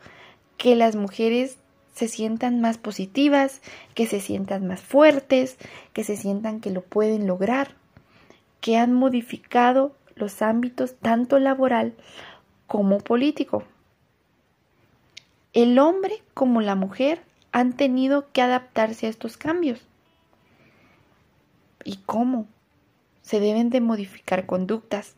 que 0.57 0.75
las 0.77 0.97
mujeres 0.97 1.59
se 1.93 2.09
sientan 2.09 2.61
más 2.61 2.77
positivas, 2.77 3.61
que 3.95 4.07
se 4.07 4.21
sientan 4.21 4.67
más 4.67 4.81
fuertes, 4.81 5.59
que 5.93 6.03
se 6.03 6.17
sientan 6.17 6.61
que 6.61 6.71
lo 6.71 6.83
pueden 6.83 7.27
lograr, 7.27 7.77
que 8.61 8.77
han 8.77 8.93
modificado 8.93 9.95
los 10.17 10.43
ámbitos 10.43 10.97
tanto 10.97 11.39
laboral 11.39 11.95
como 12.67 12.99
político. 12.99 13.63
El 15.53 15.79
hombre 15.79 16.23
como 16.35 16.61
la 16.61 16.75
mujer 16.75 17.23
han 17.53 17.75
tenido 17.75 18.33
que 18.33 18.43
adaptarse 18.43 19.07
a 19.07 19.11
estos 19.11 19.37
cambios 19.37 19.81
y 21.85 21.99
cómo 21.99 22.49
se 23.23 23.39
deben 23.39 23.71
de 23.71 23.81
modificar 23.81 24.47
conductas. 24.47 25.15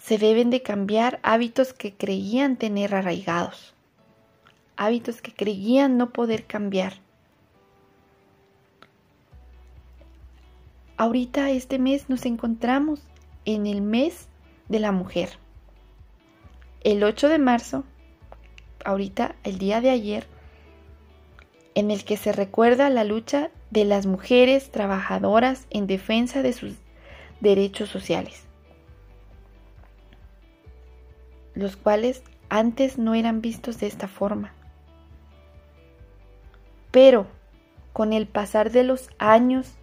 Se 0.00 0.18
deben 0.18 0.50
de 0.50 0.62
cambiar 0.62 1.20
hábitos 1.22 1.72
que 1.72 1.94
creían 1.94 2.56
tener 2.56 2.94
arraigados, 2.94 3.74
hábitos 4.76 5.22
que 5.22 5.32
creían 5.32 5.98
no 5.98 6.10
poder 6.10 6.46
cambiar. 6.46 6.94
Ahorita 10.96 11.50
este 11.50 11.78
mes 11.78 12.08
nos 12.08 12.26
encontramos 12.26 13.00
en 13.44 13.66
el 13.66 13.82
mes 13.82 14.26
de 14.68 14.80
la 14.80 14.90
mujer. 14.90 15.38
El 16.82 17.04
8 17.04 17.28
de 17.28 17.38
marzo, 17.38 17.84
ahorita 18.84 19.36
el 19.44 19.58
día 19.58 19.80
de 19.80 19.90
ayer, 19.90 20.26
en 21.74 21.90
el 21.90 22.04
que 22.04 22.16
se 22.16 22.32
recuerda 22.32 22.90
la 22.90 23.04
lucha 23.04 23.50
de 23.70 23.84
las 23.84 24.06
mujeres 24.06 24.70
trabajadoras 24.70 25.66
en 25.70 25.86
defensa 25.86 26.42
de 26.42 26.52
sus 26.52 26.74
derechos 27.40 27.90
sociales, 27.90 28.44
los 31.60 31.76
cuales 31.76 32.22
antes 32.48 32.98
no 32.98 33.14
eran 33.14 33.40
vistos 33.40 33.78
de 33.78 33.86
esta 33.86 34.08
forma. 34.08 34.52
Pero 36.90 37.26
con 37.92 38.12
el 38.12 38.26
pasar 38.26 38.70
de 38.70 38.82
los 38.82 39.08
años, 39.18 39.74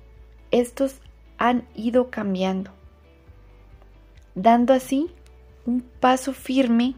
estos 0.52 1.00
han 1.38 1.66
ido 1.76 2.10
cambiando, 2.10 2.72
dando 4.36 4.74
así 4.74 5.10
un 5.66 5.82
paso 5.82 6.34
firme, 6.34 6.96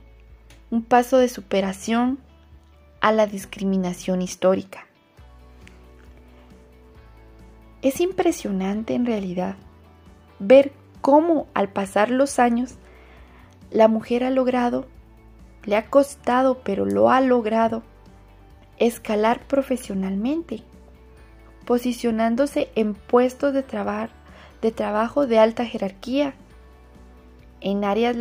un 0.72 0.84
paso 0.84 1.18
de 1.18 1.30
superación 1.30 2.20
a 3.02 3.12
la 3.12 3.28
discriminación 3.28 4.22
histórica. 4.22 4.86
Es 7.82 8.02
impresionante 8.02 8.94
en 8.94 9.06
realidad 9.06 9.56
ver 10.39 10.74
cómo 11.02 11.48
al 11.54 11.70
pasar 11.70 12.12
los 12.12 12.39
años 12.39 12.76
la 13.71 13.88
mujer 13.88 14.23
ha 14.23 14.29
logrado, 14.29 14.86
le 15.63 15.75
ha 15.75 15.89
costado, 15.89 16.60
pero 16.63 16.86
lo 16.86 17.10
ha 17.10 17.21
logrado, 17.21 17.84
escalar 18.77 19.41
profesionalmente, 19.47 20.63
posicionándose 21.65 22.69
en 22.75 22.93
puestos 22.95 23.53
de, 23.53 23.63
de 24.62 24.71
trabajo 24.71 25.27
de 25.27 25.39
alta 25.39 25.65
jerarquía, 25.65 26.34
en 27.62 27.84
áreas, 27.84 28.15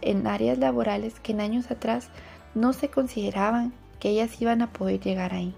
en 0.00 0.26
áreas 0.26 0.58
laborales 0.58 1.20
que 1.20 1.32
en 1.32 1.40
años 1.40 1.70
atrás 1.70 2.08
no 2.54 2.72
se 2.72 2.88
consideraban 2.88 3.72
que 3.98 4.10
ellas 4.10 4.40
iban 4.40 4.62
a 4.62 4.72
poder 4.72 5.00
llegar 5.00 5.34
ahí, 5.34 5.54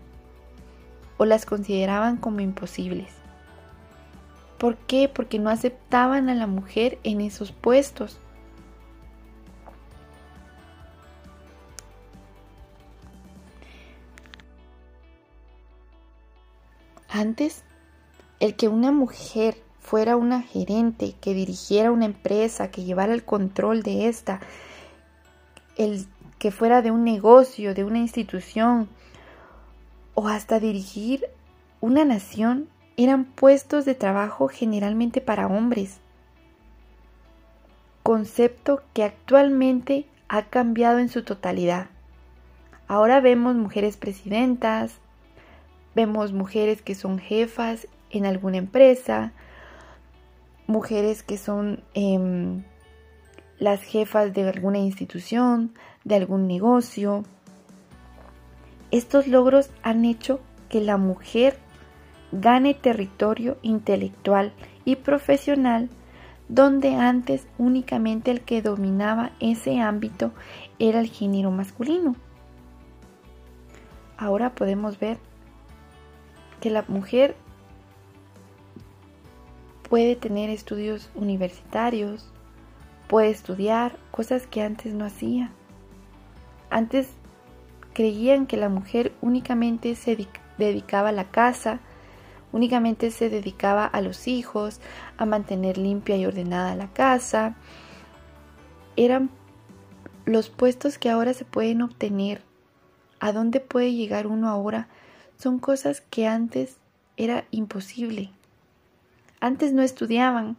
o 1.17 1.25
las 1.25 1.47
consideraban 1.47 2.17
como 2.17 2.41
imposibles. 2.41 3.09
¿Por 4.59 4.77
qué? 4.77 5.09
Porque 5.09 5.39
no 5.39 5.51
aceptaban 5.51 6.29
a 6.29 6.35
la 6.35 6.47
mujer 6.47 6.99
en 7.03 7.21
esos 7.21 7.51
puestos. 7.53 8.19
Antes, 17.15 17.63
el 18.41 18.57
que 18.57 18.69
una 18.69 18.91
mujer 18.91 19.59
fuera 19.81 20.17
una 20.17 20.41
gerente, 20.41 21.15
que 21.21 21.35
dirigiera 21.35 21.93
una 21.93 22.07
empresa, 22.07 22.71
que 22.71 22.85
llevara 22.85 23.13
el 23.13 23.23
control 23.23 23.83
de 23.83 24.09
esta, 24.09 24.41
el 25.77 26.07
que 26.39 26.51
fuera 26.51 26.81
de 26.81 26.91
un 26.91 27.05
negocio, 27.05 27.75
de 27.75 27.85
una 27.85 27.99
institución, 27.99 28.89
o 30.15 30.27
hasta 30.29 30.59
dirigir 30.59 31.27
una 31.83 32.07
nación, 32.07 32.67
eran 32.97 33.27
puestos 33.27 33.85
de 33.85 33.95
trabajo 33.95 34.49
generalmente 34.49 35.21
para 35.21 35.49
hombres, 35.49 35.99
concepto 38.03 38.81
que 38.95 39.05
actualmente 39.05 40.07
ha 40.29 40.45
cambiado 40.45 40.99
en 40.99 41.11
su 41.11 41.25
totalidad. 41.25 41.89
Ahora 42.89 43.21
vemos 43.21 43.55
mujeres 43.55 43.99
presidentas, 43.99 45.02
vemos 45.95 46.33
mujeres 46.33 46.83
que 46.83 46.95
son 46.95 47.19
jefas 47.19 47.89
en 48.11 48.27
alguna 48.27 48.59
empresa, 48.59 49.33
mujeres 50.67 51.23
que 51.23 51.39
son 51.39 51.83
em, 51.95 52.63
las 53.59 53.83
jefas 53.83 54.33
de 54.33 54.49
alguna 54.49 54.79
institución, 54.79 55.75
de 56.05 56.17
algún 56.17 56.47
negocio. 56.47 57.25
Estos 58.91 59.27
logros 59.27 59.71
han 59.83 60.05
hecho 60.05 60.41
que 60.69 60.81
la 60.81 60.97
mujer 60.97 61.57
gane 62.33 62.75
territorio 62.75 63.59
intelectual 63.63 64.53
y 64.85 64.97
profesional 64.97 65.91
donde 66.49 66.95
antes 66.97 67.47
únicamente 67.57 68.31
el 68.31 68.43
que 68.43 68.61
dominaba 68.61 69.31
ese 69.41 69.81
ámbito 69.81 70.33
era 70.79 71.01
el 71.01 71.09
género 71.09 71.51
masculino. 71.51 72.15
Ahora 74.19 74.55
podemos 74.55 74.99
ver 74.99 75.19
que 76.63 76.71
la 76.71 76.85
mujer 76.87 77.35
puede 79.91 80.15
tener 80.15 80.49
estudios 80.49 81.11
universitarios, 81.17 82.31
puede 83.09 83.31
estudiar 83.31 83.99
cosas 84.13 84.47
que 84.47 84.63
antes 84.63 84.95
no 84.95 85.05
hacía. 85.05 85.51
Antes 86.71 87.09
creían 87.93 88.47
que 88.47 88.57
la 88.57 88.69
mujer 88.69 89.13
únicamente 89.21 89.97
se 89.97 90.17
dedicaba 90.57 91.09
a 91.09 91.13
la 91.13 91.33
casa, 91.33 91.81
únicamente 92.53 93.11
se 93.11 93.29
dedicaba 93.29 93.85
a 93.85 94.01
los 94.01 94.29
hijos, 94.29 94.81
a 95.19 95.27
mantener 95.27 95.79
limpia 95.79 96.17
y 96.17 96.27
ordenada 96.27 96.77
la 96.77 96.93
casa. 96.93 97.57
Eran 98.95 99.31
los 100.27 100.49
puestos 100.49 100.97
que 100.97 101.11
ahora 101.11 101.35
se 101.35 101.45
pueden 101.45 101.83
obtener, 101.83 102.41
a 103.19 103.33
dónde 103.33 103.59
puede 103.59 103.93
llegar 103.93 104.29
uno 104.29 104.49
ahora, 104.49 104.87
son 105.43 105.59
cosas 105.59 106.01
que 106.01 106.27
antes 106.27 106.77
era 107.17 107.45
imposible. 107.51 108.31
Antes 109.41 109.73
no 109.73 109.83
estudiaban. 109.83 110.57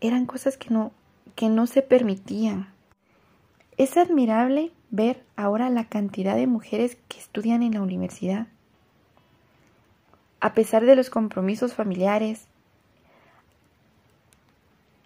Eran 0.00 0.26
cosas 0.26 0.56
que 0.56 0.70
no, 0.70 0.92
que 1.34 1.48
no 1.48 1.66
se 1.66 1.82
permitían. 1.82 2.72
Es 3.76 3.96
admirable 3.96 4.72
ver 4.90 5.22
ahora 5.36 5.68
la 5.70 5.88
cantidad 5.88 6.36
de 6.36 6.46
mujeres 6.46 6.96
que 7.08 7.18
estudian 7.18 7.62
en 7.62 7.74
la 7.74 7.82
universidad 7.82 8.46
a 10.44 10.52
pesar 10.52 10.84
de 10.84 10.94
los 10.94 11.08
compromisos 11.08 11.72
familiares 11.72 12.48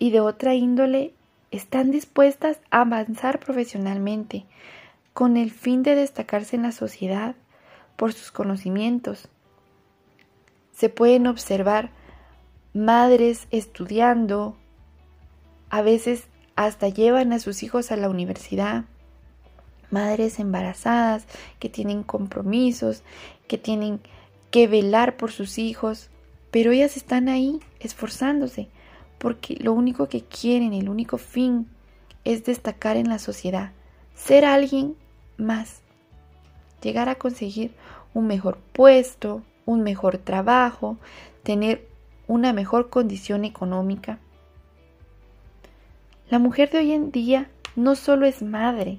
y 0.01 0.11
de 0.11 0.19
otra 0.19 0.57
índole, 0.57 1.13
están 1.53 1.93
dispuestas 1.93 2.59
a 2.73 2.81
avanzar 2.81 3.39
profesionalmente 3.39 4.47
con 5.19 5.37
el 5.37 5.51
fin 5.51 5.83
de 5.83 5.97
destacarse 5.97 6.55
en 6.55 6.63
la 6.63 6.71
sociedad 6.71 7.35
por 7.97 8.13
sus 8.13 8.31
conocimientos. 8.31 9.27
Se 10.71 10.91
pueden 10.91 11.27
observar 11.27 11.91
madres 12.73 13.49
estudiando, 13.51 14.57
a 15.71 15.83
veces 15.83 16.29
hasta 16.55 16.89
llevan 16.89 17.33
a 17.33 17.41
sus 17.41 17.65
hijos 17.65 17.91
a 17.91 17.97
la 17.97 18.09
universidad, 18.09 18.85
madres 19.91 20.39
embarazadas 20.39 21.27
que 21.59 21.69
tienen 21.69 22.05
compromisos, 22.05 23.03
que 23.49 23.59
tienen 23.59 23.99
que 24.53 24.69
velar 24.69 25.17
por 25.17 25.33
sus 25.33 25.59
hijos, 25.59 26.11
pero 26.53 26.71
ellas 26.71 26.97
están 26.97 27.29
ahí 27.29 27.59
esforzándose, 27.81 28.69
porque 29.19 29.57
lo 29.59 29.73
único 29.73 30.09
que 30.09 30.23
quieren, 30.23 30.75
el 30.75 30.89
único 30.89 31.19
fin, 31.19 31.67
es 32.23 32.45
destacar 32.45 32.97
en 32.97 33.09
la 33.09 33.19
sociedad, 33.19 33.73
ser 34.15 34.45
alguien 34.45 34.95
más, 35.39 35.83
llegar 36.83 37.09
a 37.09 37.15
conseguir 37.15 37.73
un 38.15 38.27
mejor 38.27 38.59
puesto, 38.73 39.43
un 39.65 39.83
mejor 39.83 40.19
trabajo, 40.19 40.99
tener 41.43 41.87
una 42.27 42.53
mejor 42.53 42.91
condición 42.91 43.45
económica. 43.45 44.19
La 46.31 46.39
mujer 46.39 46.71
de 46.71 46.79
hoy 46.79 46.93
en 46.93 47.11
día 47.11 47.51
no 47.77 47.95
solo 47.95 48.27
es 48.27 48.43
madre, 48.43 48.99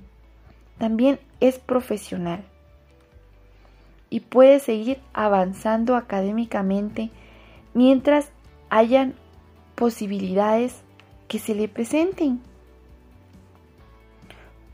también 0.78 1.20
es 1.40 1.60
profesional 1.60 2.44
y 4.10 4.22
puede 4.22 4.60
seguir 4.60 5.00
avanzando 5.14 5.96
académicamente 5.96 7.12
mientras 7.74 8.32
hayan 8.70 9.14
posibilidades 9.76 10.82
que 11.28 11.40
se 11.40 11.56
le 11.56 11.68
presenten. 11.68 12.42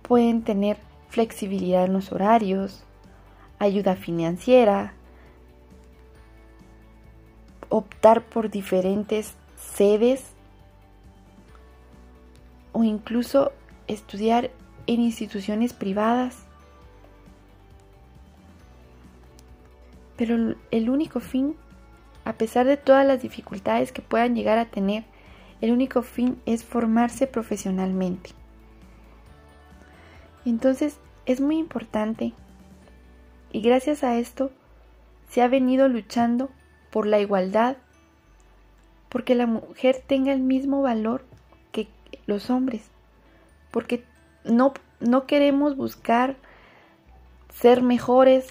Pueden 0.02 0.44
tener 0.44 0.78
flexibilidad 1.16 1.86
en 1.86 1.94
los 1.94 2.12
horarios, 2.12 2.84
ayuda 3.58 3.96
financiera, 3.96 4.92
optar 7.70 8.22
por 8.22 8.50
diferentes 8.50 9.34
sedes 9.56 10.26
o 12.74 12.84
incluso 12.84 13.54
estudiar 13.88 14.52
en 14.88 15.00
instituciones 15.00 15.72
privadas. 15.72 16.44
Pero 20.18 20.56
el 20.70 20.90
único 20.90 21.22
fin, 21.22 21.56
a 22.26 22.34
pesar 22.34 22.66
de 22.66 22.76
todas 22.76 23.08
las 23.08 23.22
dificultades 23.22 23.94
que 23.94 24.02
puedan 24.02 24.36
llegar 24.36 24.58
a 24.58 24.66
tener, 24.66 25.06
el 25.62 25.72
único 25.72 26.02
fin 26.02 26.42
es 26.46 26.66
formarse 26.66 27.26
profesionalmente. 27.26 28.32
Entonces 30.46 31.00
es 31.26 31.42
muy 31.42 31.58
importante 31.58 32.34
y 33.52 33.62
gracias 33.62 34.04
a 34.04 34.18
esto 34.18 34.52
se 35.30 35.42
ha 35.42 35.48
venido 35.48 35.88
luchando 35.88 36.50
por 36.92 37.08
la 37.08 37.20
igualdad, 37.20 37.78
porque 39.10 39.36
la 39.36 39.48
mujer 39.48 40.04
tenga 40.06 40.32
el 40.34 40.42
mismo 40.42 40.82
valor 40.82 41.24
que 41.72 41.88
los 42.26 42.50
hombres, 42.50 42.90
porque 43.72 44.04
no, 44.44 44.74
no 45.00 45.26
queremos 45.26 45.76
buscar 45.76 46.36
ser 47.54 47.82
mejores 47.82 48.48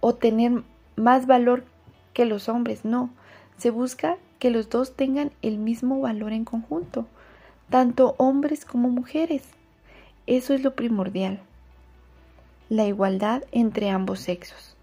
o 0.00 0.14
tener 0.14 0.62
más 0.96 1.26
valor 1.26 1.64
que 2.12 2.24
los 2.24 2.48
hombres, 2.48 2.84
no. 2.84 3.10
Se 3.56 3.70
busca 3.70 4.16
que 4.38 4.50
los 4.50 4.70
dos 4.70 4.94
tengan 4.94 5.32
el 5.42 5.58
mismo 5.58 6.00
valor 6.00 6.32
en 6.32 6.44
conjunto, 6.44 7.06
tanto 7.70 8.14
hombres 8.18 8.64
como 8.64 8.88
mujeres. 8.88 9.42
Eso 10.28 10.52
es 10.52 10.62
lo 10.62 10.74
primordial, 10.74 11.40
la 12.68 12.84
igualdad 12.84 13.44
entre 13.50 13.88
ambos 13.88 14.20
sexos. 14.20 14.76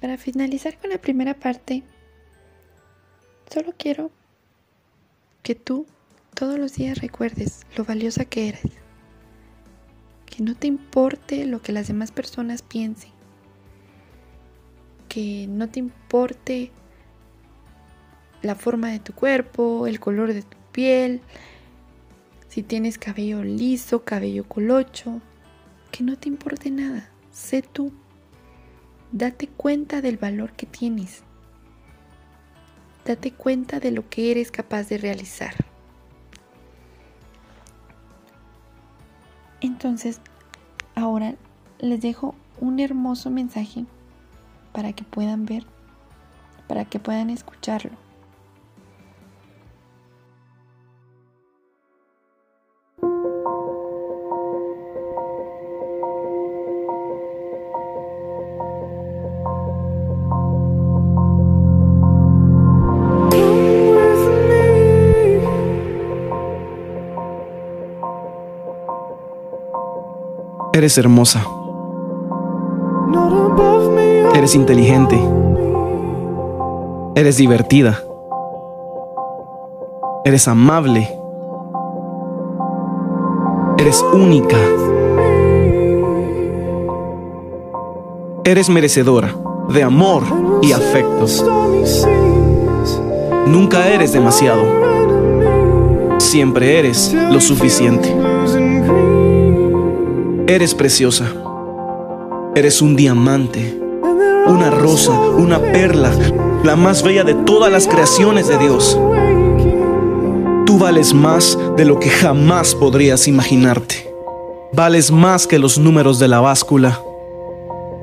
Para 0.00 0.18
finalizar 0.18 0.76
con 0.78 0.90
la 0.90 0.98
primera 0.98 1.34
parte, 1.34 1.84
solo 3.48 3.72
quiero 3.78 4.10
que 5.44 5.54
tú 5.54 5.86
todos 6.34 6.58
los 6.58 6.74
días 6.74 6.98
recuerdes 6.98 7.64
lo 7.76 7.84
valiosa 7.84 8.24
que 8.24 8.48
eres. 8.48 8.72
Que 10.26 10.42
no 10.42 10.56
te 10.56 10.66
importe 10.66 11.46
lo 11.46 11.62
que 11.62 11.70
las 11.70 11.86
demás 11.86 12.10
personas 12.10 12.62
piensen, 12.62 13.12
que 15.08 15.46
no 15.48 15.68
te 15.68 15.78
importe 15.78 16.72
la 18.42 18.54
forma 18.54 18.90
de 18.90 19.00
tu 19.00 19.12
cuerpo, 19.12 19.86
el 19.86 20.00
color 20.00 20.32
de 20.32 20.42
tu 20.42 20.56
piel, 20.72 21.20
si 22.48 22.62
tienes 22.62 22.98
cabello 22.98 23.42
liso, 23.42 24.04
cabello 24.04 24.44
colocho, 24.44 25.20
que 25.90 26.04
no 26.04 26.16
te 26.16 26.28
importe 26.28 26.70
nada, 26.70 27.10
sé 27.30 27.62
tú, 27.62 27.92
date 29.12 29.48
cuenta 29.48 30.00
del 30.00 30.16
valor 30.16 30.52
que 30.52 30.66
tienes, 30.66 31.22
date 33.04 33.32
cuenta 33.32 33.80
de 33.80 33.90
lo 33.90 34.08
que 34.08 34.30
eres 34.30 34.50
capaz 34.50 34.88
de 34.88 34.98
realizar. 34.98 35.54
Entonces, 39.60 40.20
ahora 40.94 41.34
les 41.80 42.00
dejo 42.00 42.34
un 42.60 42.80
hermoso 42.80 43.30
mensaje 43.30 43.86
para 44.72 44.92
que 44.92 45.04
puedan 45.04 45.46
ver, 45.46 45.64
para 46.68 46.84
que 46.84 46.98
puedan 46.98 47.30
escucharlo. 47.30 48.07
Eres 70.78 70.96
hermosa. 70.96 71.44
Eres 74.32 74.54
inteligente. 74.54 75.20
Eres 77.16 77.36
divertida. 77.36 77.98
Eres 80.24 80.46
amable. 80.46 81.18
Eres 83.78 84.04
única. 84.12 84.56
Eres 88.44 88.68
merecedora 88.70 89.34
de 89.70 89.82
amor 89.82 90.22
y 90.62 90.70
afecto. 90.70 91.26
Nunca 93.48 93.88
eres 93.88 94.12
demasiado. 94.12 94.62
Siempre 96.18 96.78
eres 96.78 97.12
lo 97.12 97.40
suficiente. 97.40 98.37
Eres 100.48 100.74
preciosa. 100.74 101.30
Eres 102.54 102.80
un 102.80 102.96
diamante, 102.96 103.78
una 104.46 104.70
rosa, 104.70 105.12
una 105.12 105.60
perla, 105.60 106.10
la 106.64 106.74
más 106.74 107.02
bella 107.02 107.22
de 107.22 107.34
todas 107.34 107.70
las 107.70 107.86
creaciones 107.86 108.48
de 108.48 108.56
Dios. 108.56 108.98
Tú 110.64 110.78
vales 110.78 111.12
más 111.12 111.58
de 111.76 111.84
lo 111.84 112.00
que 112.00 112.08
jamás 112.08 112.74
podrías 112.74 113.28
imaginarte. 113.28 114.10
Vales 114.72 115.10
más 115.10 115.46
que 115.46 115.58
los 115.58 115.76
números 115.76 116.18
de 116.18 116.28
la 116.28 116.40
báscula, 116.40 117.02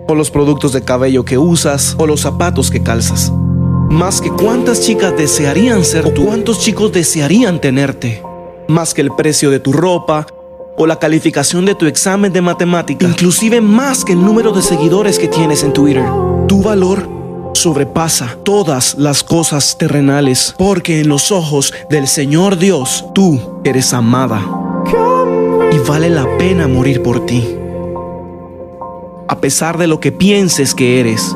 o 0.08 0.14
los 0.14 0.30
productos 0.30 0.72
de 0.72 0.84
cabello 0.84 1.26
que 1.26 1.40
usas, 1.40 1.96
o 1.98 2.06
los 2.06 2.22
zapatos 2.22 2.70
que 2.70 2.84
calzas. 2.84 3.34
Más 3.90 4.22
que 4.22 4.30
cuántas 4.30 4.82
chicas 4.82 5.18
desearían 5.18 5.84
ser 5.84 6.14
tú, 6.14 6.28
cuántos 6.28 6.60
chicos 6.60 6.92
desearían 6.92 7.60
tenerte. 7.60 8.22
Más 8.68 8.94
que 8.94 9.02
el 9.02 9.10
precio 9.10 9.50
de 9.50 9.60
tu 9.60 9.74
ropa, 9.74 10.28
o 10.78 10.88
la 10.88 10.98
calificación 11.00 11.66
de 11.66 11.76
tu 11.76 11.86
examen 11.86 12.34
de 12.34 12.42
matemática, 12.42 13.08
inclusive 13.08 13.62
más 13.62 14.04
que 14.04 14.14
el 14.14 14.24
número 14.24 14.52
de 14.52 14.62
seguidores 14.62 15.20
que 15.20 15.28
tienes 15.28 15.64
en 15.64 15.74
Twitter. 15.74 16.06
Tu 16.48 16.62
valor 16.62 17.08
sobrepasa 17.54 18.38
todas 18.44 18.96
las 18.98 19.24
cosas 19.24 19.78
terrenales, 19.78 20.54
porque 20.58 21.00
en 21.00 21.08
los 21.08 21.32
ojos 21.32 21.74
del 21.90 22.08
Señor 22.08 22.58
Dios 22.58 23.06
tú 23.14 23.62
eres 23.64 23.94
amada 23.94 24.42
y 25.72 25.78
vale 25.88 26.10
la 26.10 26.38
pena 26.38 26.68
morir 26.68 27.02
por 27.02 27.26
ti. 27.26 27.44
A 29.28 29.40
pesar 29.40 29.78
de 29.78 29.88
lo 29.88 30.00
que 30.00 30.12
pienses 30.12 30.76
que 30.76 31.00
eres, 31.00 31.36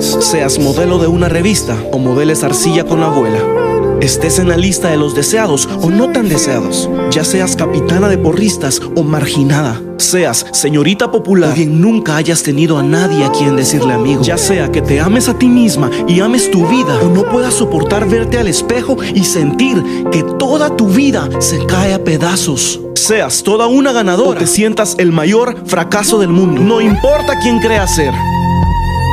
seas 0.00 0.58
modelo 0.58 0.98
de 0.98 1.06
una 1.06 1.28
revista 1.28 1.76
o 1.92 1.98
modeles 1.98 2.42
arcilla 2.44 2.84
con 2.84 3.00
la 3.00 3.06
abuela 3.06 3.71
estés 4.02 4.40
en 4.40 4.48
la 4.48 4.56
lista 4.56 4.90
de 4.90 4.96
los 4.96 5.14
deseados 5.14 5.68
o 5.80 5.88
no 5.88 6.10
tan 6.10 6.28
deseados, 6.28 6.90
ya 7.10 7.24
seas 7.24 7.54
capitana 7.56 8.08
de 8.08 8.18
porristas 8.18 8.82
o 8.96 9.02
marginada, 9.04 9.80
seas 9.96 10.44
señorita 10.52 11.10
popular 11.12 11.52
o 11.52 11.54
bien 11.54 11.80
nunca 11.80 12.16
hayas 12.16 12.42
tenido 12.42 12.78
a 12.78 12.82
nadie 12.82 13.24
a 13.24 13.30
quien 13.30 13.56
decirle 13.56 13.94
amigo, 13.94 14.22
ya 14.22 14.36
sea 14.36 14.70
que 14.72 14.82
te 14.82 15.00
ames 15.00 15.28
a 15.28 15.38
ti 15.38 15.46
misma 15.46 15.90
y 16.08 16.20
ames 16.20 16.50
tu 16.50 16.66
vida 16.66 16.98
o 17.00 17.08
no 17.08 17.22
puedas 17.30 17.54
soportar 17.54 18.08
verte 18.08 18.38
al 18.38 18.48
espejo 18.48 18.96
y 19.14 19.24
sentir 19.24 19.82
que 20.10 20.24
toda 20.38 20.76
tu 20.76 20.88
vida 20.88 21.28
se 21.40 21.64
cae 21.66 21.94
a 21.94 22.02
pedazos. 22.02 22.80
Seas 22.94 23.42
toda 23.42 23.66
una 23.66 23.92
ganadora 23.92 24.30
o 24.30 24.34
te 24.34 24.46
sientas 24.46 24.96
el 24.98 25.12
mayor 25.12 25.56
fracaso 25.66 26.18
del 26.18 26.28
mundo. 26.28 26.60
No 26.60 26.80
importa 26.80 27.38
quién 27.40 27.58
creas 27.58 27.94
ser. 27.94 28.12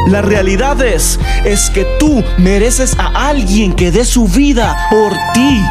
La 0.07 0.21
realidad 0.21 0.81
es, 0.81 1.19
es 1.45 1.69
que 1.69 1.85
tú 1.99 2.23
mereces 2.37 2.95
a 2.97 3.27
alguien 3.29 3.73
que 3.73 3.91
dé 3.91 4.05
su 4.05 4.27
vida 4.27 4.75
por 4.89 5.13
ti. 5.33 5.61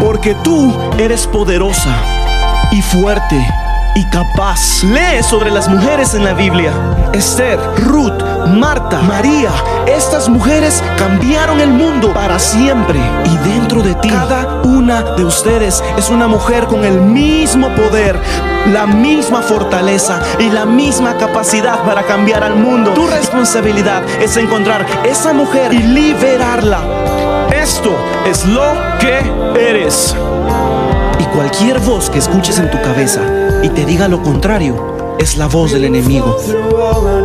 Porque 0.00 0.34
tú 0.42 0.76
eres 0.98 1.26
poderosa 1.26 1.96
y 2.72 2.82
fuerte 2.82 3.46
y 3.94 4.04
capaz. 4.10 4.82
Lee 4.84 5.22
sobre 5.22 5.50
las 5.50 5.68
mujeres 5.68 6.14
en 6.14 6.24
la 6.24 6.34
Biblia. 6.34 6.72
Esther, 7.12 7.58
Ruth, 7.76 8.22
Marta, 8.46 9.00
María. 9.02 9.50
Estas 9.86 10.28
mujeres 10.28 10.82
cambiaron 10.96 11.60
el 11.60 11.70
mundo 11.70 12.12
para 12.12 12.38
siempre. 12.38 12.98
Y 13.24 13.36
dentro 13.48 13.82
de 13.82 13.94
ti, 13.96 14.08
cada 14.08 14.62
una 14.62 15.02
de 15.02 15.24
ustedes 15.24 15.82
es 15.96 16.10
una 16.10 16.28
mujer 16.28 16.66
con 16.66 16.84
el 16.84 17.00
mismo 17.00 17.68
poder, 17.74 18.18
la 18.72 18.86
misma 18.86 19.42
fortaleza 19.42 20.20
y 20.38 20.50
la 20.50 20.64
misma 20.64 21.16
capacidad 21.16 21.82
para 21.84 22.02
cambiar 22.04 22.42
al 22.42 22.56
mundo. 22.56 22.92
Tu 22.92 23.06
responsabilidad 23.06 24.02
es 24.20 24.36
encontrar 24.36 24.86
esa 25.04 25.32
mujer 25.32 25.72
y 25.72 25.78
liberarla. 25.78 26.80
Esto 27.52 27.94
es 28.26 28.46
lo 28.46 28.74
que 28.98 29.20
eres. 29.58 30.14
Cualquier 31.34 31.78
voz 31.80 32.10
que 32.10 32.18
escuches 32.18 32.58
en 32.58 32.70
tu 32.70 32.80
cabeza 32.82 33.20
y 33.62 33.68
te 33.68 33.84
diga 33.84 34.08
lo 34.08 34.22
contrario, 34.22 35.16
es 35.18 35.36
la 35.36 35.46
voz 35.46 35.72
del 35.72 35.84
enemigo. 35.84 36.36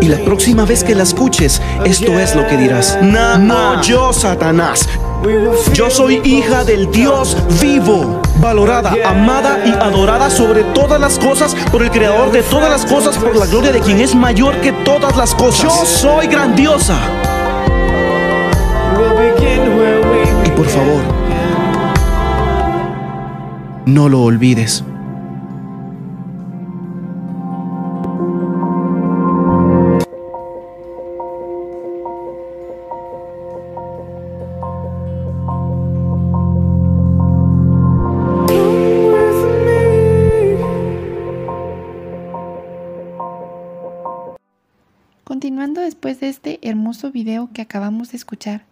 Y 0.02 0.08
la 0.08 0.18
próxima 0.20 0.66
vez 0.66 0.84
que 0.84 0.94
la 0.94 1.04
escuches, 1.04 1.62
esto 1.86 2.20
es 2.20 2.36
lo 2.36 2.46
que 2.46 2.58
dirás. 2.58 3.00
No, 3.02 3.82
yo, 3.82 4.14
Satanás. 4.14 4.88
Yo 5.74 5.90
soy 5.90 6.22
hija 6.24 6.64
del 6.64 6.92
Dios 6.92 7.36
vivo, 7.60 8.22
valorada, 8.40 8.94
amada 9.06 9.60
y 9.66 9.72
adorada 9.72 10.30
sobre 10.30 10.64
todas 10.66 11.00
las 11.00 11.18
cosas 11.18 11.56
por 11.72 11.82
el 11.82 11.90
creador 11.90 12.32
de 12.32 12.44
todas 12.44 12.70
las 12.70 12.86
cosas, 12.86 13.18
por 13.18 13.36
la 13.36 13.48
gloria 13.48 13.72
de 13.72 13.80
quien 13.80 14.00
es 14.02 14.14
mayor 14.14 14.62
que 14.62 14.72
todas 14.72 15.18
las 15.18 15.34
cosas. 15.34 15.64
Yo 15.64 15.86
soy 15.86 16.28
grandiosa. 16.28 16.96
Y 20.46 20.50
por 20.52 20.68
favor, 20.68 21.25
no 23.86 24.10
lo 24.10 24.24
olvides. 24.24 24.84
Continuando 45.24 45.82
después 45.82 46.20
de 46.20 46.30
este 46.30 46.60
hermoso 46.62 47.12
video 47.12 47.50
que 47.54 47.62
acabamos 47.62 48.12
de 48.12 48.18
escuchar, 48.18 48.66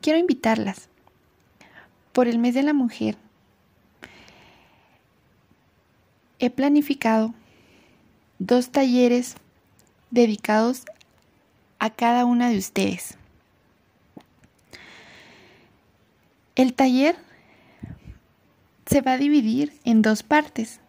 quiero 0.00 0.18
invitarlas 0.18 0.88
por 2.12 2.26
el 2.26 2.38
mes 2.38 2.54
de 2.54 2.62
la 2.62 2.72
mujer. 2.72 3.16
He 6.40 6.50
planificado 6.50 7.34
dos 8.38 8.70
talleres 8.70 9.36
dedicados 10.10 10.84
a 11.78 11.90
cada 11.90 12.24
una 12.24 12.48
de 12.48 12.58
ustedes. 12.58 13.16
El 16.54 16.74
taller 16.74 17.16
se 18.86 19.00
va 19.00 19.12
a 19.12 19.18
dividir 19.18 19.72
en 19.84 20.02
dos 20.02 20.22
partes. 20.22 20.80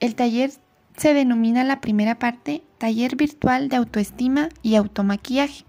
El 0.00 0.14
taller 0.14 0.52
se 0.96 1.14
denomina 1.14 1.62
la 1.62 1.80
primera 1.80 2.18
parte 2.18 2.62
taller 2.78 3.16
virtual 3.16 3.68
de 3.68 3.76
autoestima 3.76 4.48
y 4.62 4.76
automaquillaje. 4.76 5.64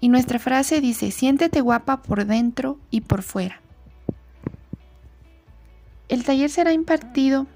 Y 0.00 0.08
nuestra 0.08 0.38
frase 0.38 0.80
dice, 0.80 1.10
siéntete 1.10 1.60
guapa 1.60 2.02
por 2.02 2.24
dentro 2.24 2.78
y 2.90 3.02
por 3.02 3.22
fuera. 3.22 3.60
El 6.10 6.24
taller 6.24 6.50
será 6.50 6.72
impartido 6.72 7.46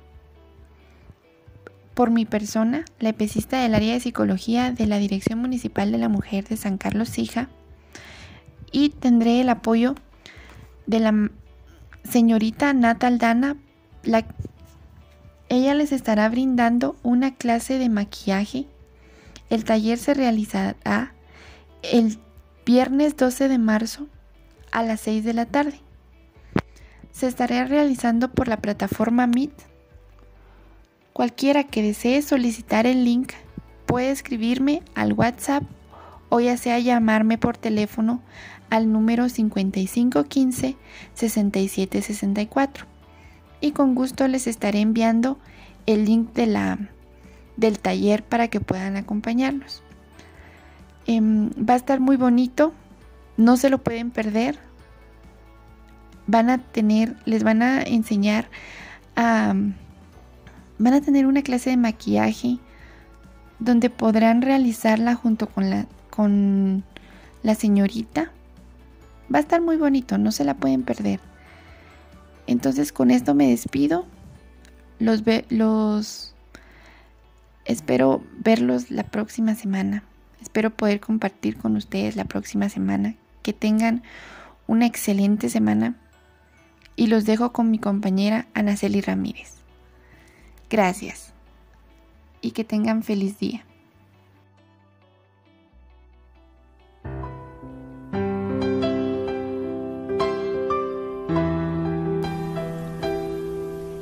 por 1.93 2.11
mi 2.11 2.25
persona, 2.25 2.85
la 3.01 3.11
epicista 3.11 3.61
del 3.61 3.75
área 3.75 3.95
de 3.95 4.01
psicología 4.01 4.71
de 4.71 4.87
la 4.87 4.99
Dirección 4.99 5.41
Municipal 5.41 5.91
de 5.91 5.99
la 5.99 6.09
Mujer 6.09 6.45
de 6.45 6.57
San 6.57 6.79
Carlos 6.79 7.09
Sija, 7.09 7.49
y 8.71 8.91
tendré 8.91 9.41
el 9.41 9.49
apoyo 9.49 9.97
de 10.87 11.01
la 11.01 11.31
señorita 12.05 12.73
Natal 12.73 13.19
Dana, 13.19 13.57
la 14.05 14.25
ella 15.49 15.75
les 15.75 15.93
estará 15.93 16.29
brindando 16.29 16.97
una 17.03 17.35
clase 17.35 17.79
de 17.79 17.89
maquillaje. 17.89 18.67
El 19.51 19.65
taller 19.65 19.99
se 19.99 20.15
realizará 20.15 21.13
el 21.83 22.19
viernes 22.65 23.17
12 23.17 23.49
de 23.49 23.59
marzo 23.59 24.09
a 24.73 24.83
las 24.83 25.01
6 25.01 25.25
de 25.25 25.35
la 25.35 25.47
tarde. 25.47 25.84
Se 27.15 27.29
estará 27.29 27.65
realizando 27.65 28.33
por 28.33 28.49
la 28.49 28.57
plataforma 28.57 29.29
Meet. 29.29 29.53
Cualquiera 31.13 31.63
que 31.63 31.81
desee 31.81 32.21
solicitar 32.23 32.89
el 32.89 33.05
link 33.05 33.33
puede 33.87 34.11
escribirme 34.11 34.83
al 34.97 35.13
WhatsApp 35.13 35.63
o 36.29 36.41
ya 36.41 36.57
sea 36.57 36.81
llamarme 36.81 37.39
por 37.39 37.57
teléfono 37.57 38.21
al 38.69 38.91
número 38.91 39.29
5515 39.29 40.77
6764 41.15 42.87
y 43.61 43.71
con 43.71 43.95
gusto 43.95 44.27
les 44.27 44.49
estaré 44.49 44.81
enviando 44.81 45.39
el 45.87 46.07
link 46.07 46.33
de 46.33 46.47
la, 46.47 46.79
del 47.57 47.79
taller 47.79 48.25
para 48.25 48.49
que 48.49 48.59
puedan 48.59 48.97
acompañarnos. 48.97 49.85
Em, 51.07 51.51
va 51.51 51.75
a 51.75 51.77
estar 51.77 52.01
muy 52.01 52.17
bonito, 52.17 52.75
no 53.37 53.57
se 53.57 53.71
lo 53.71 53.79
pueden 53.79 54.11
perder. 54.11 54.59
Van 56.27 56.51
a 56.51 56.59
tener, 56.59 57.17
les 57.25 57.43
van 57.43 57.63
a 57.63 57.83
enseñar 57.83 58.49
a, 59.17 59.55
van 60.79 60.95
a 60.95 61.01
tener 61.01 61.27
una 61.27 61.43
clase 61.43 61.71
de 61.71 61.77
maquillaje 61.77 62.59
donde 63.59 63.91
podrán 63.91 64.43
realizarla 64.43 65.15
junto 65.15 65.49
con 65.49 65.71
la, 65.71 65.87
con 66.11 66.85
la 67.43 67.55
señorita. 67.55 68.31
Va 69.33 69.39
a 69.39 69.43
estar 69.43 69.61
muy 69.61 69.77
bonito, 69.77 70.19
no 70.19 70.33
se 70.33 70.45
la 70.45 70.55
pueden 70.55 70.83
perder. 70.83 71.21
Entonces 72.47 72.93
con 72.93 73.11
esto 73.11 73.35
me 73.35 73.49
despido. 73.49 74.07
Los, 74.99 75.23
los 75.51 76.35
Espero 77.65 78.23
verlos 78.39 78.91
la 78.91 79.05
próxima 79.05 79.55
semana. 79.55 80.05
Espero 80.43 80.71
poder 80.71 81.01
compartir 81.01 81.57
con 81.57 81.77
ustedes 81.77 82.15
la 82.15 82.27
próxima 82.27 82.69
semana. 82.69 83.15
Que 83.43 83.55
tengan 83.55 84.03
una 84.67 84.87
excelente 84.87 85.49
semana. 85.49 85.97
Y 86.97 87.09
los 87.09 87.25
dejo 87.25 87.53
con 87.53 87.71
mi 87.71 87.79
compañera 87.79 88.47
Anaceli 88.55 89.01
Ramírez. 89.01 89.55
Gracias. 90.71 91.33
Y 92.41 92.53
que 92.53 92.65
tengan 92.65 93.03
feliz 93.03 93.39
día. 93.39 93.65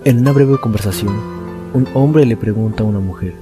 En 0.05 0.19
una 0.19 0.33
breve 0.33 0.59
conversación, 0.59 1.15
un 1.75 1.87
hombre 1.95 2.27
le 2.27 2.37
pregunta 2.37 2.83
a 2.83 2.87
una 2.87 2.99
mujer, 2.99 3.35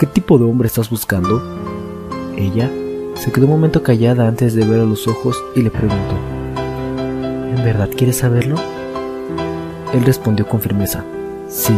¿qué 0.00 0.06
tipo 0.06 0.36
de 0.36 0.44
hombre 0.44 0.66
estás 0.66 0.90
buscando? 0.90 1.40
Ella 2.36 2.68
se 3.14 3.30
quedó 3.30 3.44
un 3.44 3.52
momento 3.52 3.84
callada 3.84 4.26
antes 4.26 4.54
de 4.54 4.66
ver 4.66 4.80
a 4.80 4.84
los 4.84 5.06
ojos 5.06 5.40
y 5.54 5.62
le 5.62 5.70
preguntó, 5.70 6.16
¿en 6.16 6.31
verdad 7.62 7.88
quieres 7.96 8.18
saberlo? 8.18 8.56
Él 9.94 10.04
respondió 10.04 10.46
con 10.46 10.60
firmeza, 10.60 11.04
sí. 11.48 11.74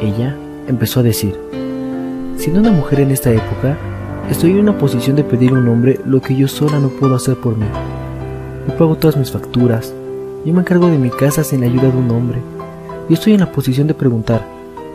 Ella 0.00 0.36
empezó 0.68 1.00
a 1.00 1.02
decir, 1.02 1.38
siendo 2.36 2.60
una 2.60 2.70
mujer 2.70 3.00
en 3.00 3.10
esta 3.10 3.30
época, 3.30 3.76
estoy 4.30 4.52
en 4.52 4.60
una 4.60 4.78
posición 4.78 5.16
de 5.16 5.24
pedir 5.24 5.50
a 5.50 5.54
un 5.54 5.68
hombre 5.68 6.00
lo 6.06 6.20
que 6.20 6.36
yo 6.36 6.48
sola 6.48 6.78
no 6.78 6.88
puedo 6.88 7.14
hacer 7.14 7.36
por 7.36 7.56
mí. 7.56 7.66
Yo 8.68 8.76
pago 8.76 8.96
todas 8.96 9.16
mis 9.16 9.30
facturas, 9.30 9.92
yo 10.44 10.52
me 10.52 10.60
encargo 10.60 10.88
de 10.88 10.98
mi 10.98 11.10
casa 11.10 11.42
sin 11.42 11.60
la 11.60 11.66
ayuda 11.66 11.90
de 11.90 11.96
un 11.96 12.10
hombre. 12.10 12.38
Yo 13.08 13.14
estoy 13.14 13.34
en 13.34 13.40
la 13.40 13.52
posición 13.52 13.86
de 13.86 13.94
preguntar, 13.94 14.46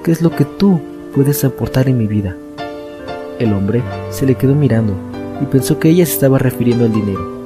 ¿qué 0.03 0.11
es 0.11 0.21
lo 0.21 0.31
que 0.31 0.45
tú 0.45 0.79
puedes 1.13 1.43
aportar 1.43 1.89
en 1.89 1.97
mi 1.97 2.07
vida? 2.07 2.35
El 3.39 3.53
hombre 3.53 3.83
se 4.09 4.25
le 4.25 4.35
quedó 4.35 4.55
mirando 4.55 4.93
y 5.41 5.45
pensó 5.45 5.79
que 5.79 5.89
ella 5.89 6.05
se 6.05 6.13
estaba 6.13 6.39
refiriendo 6.39 6.85
al 6.85 6.93
dinero. 6.93 7.39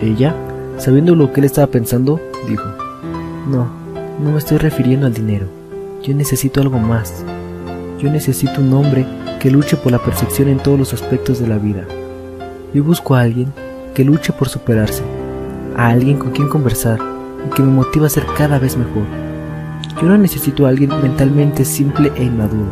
Ella, 0.00 0.34
sabiendo 0.78 1.14
lo 1.14 1.32
que 1.32 1.40
él 1.40 1.46
estaba 1.46 1.66
pensando, 1.66 2.20
dijo, 2.48 2.68
no, 3.48 3.68
no 4.22 4.30
me 4.30 4.38
estoy 4.38 4.58
refiriendo 4.58 5.06
al 5.06 5.14
dinero. 5.14 5.46
Yo 6.02 6.14
necesito 6.14 6.60
algo 6.60 6.78
más. 6.78 7.24
Yo 7.98 8.10
necesito 8.10 8.60
un 8.60 8.72
hombre 8.72 9.04
que 9.40 9.50
luche 9.50 9.76
por 9.76 9.92
la 9.92 9.98
perfección 9.98 10.48
en 10.48 10.58
todos 10.58 10.78
los 10.78 10.94
aspectos 10.94 11.40
de 11.40 11.48
la 11.48 11.58
vida. 11.58 11.84
Yo 12.72 12.84
busco 12.84 13.14
a 13.14 13.22
alguien 13.22 13.52
que 13.94 14.04
luche 14.04 14.32
por 14.32 14.48
superarse, 14.48 15.02
a 15.76 15.88
alguien 15.88 16.18
con 16.18 16.30
quien 16.30 16.48
conversar, 16.48 16.98
y 17.46 17.54
que 17.54 17.62
me 17.62 17.72
motiva 17.72 18.06
a 18.06 18.10
ser 18.10 18.24
cada 18.36 18.58
vez 18.58 18.76
mejor. 18.76 19.04
Yo 20.00 20.08
no 20.08 20.16
necesito 20.16 20.66
a 20.66 20.68
alguien 20.68 20.90
mentalmente 21.02 21.64
simple 21.64 22.12
e 22.16 22.24
inmaduro. 22.24 22.70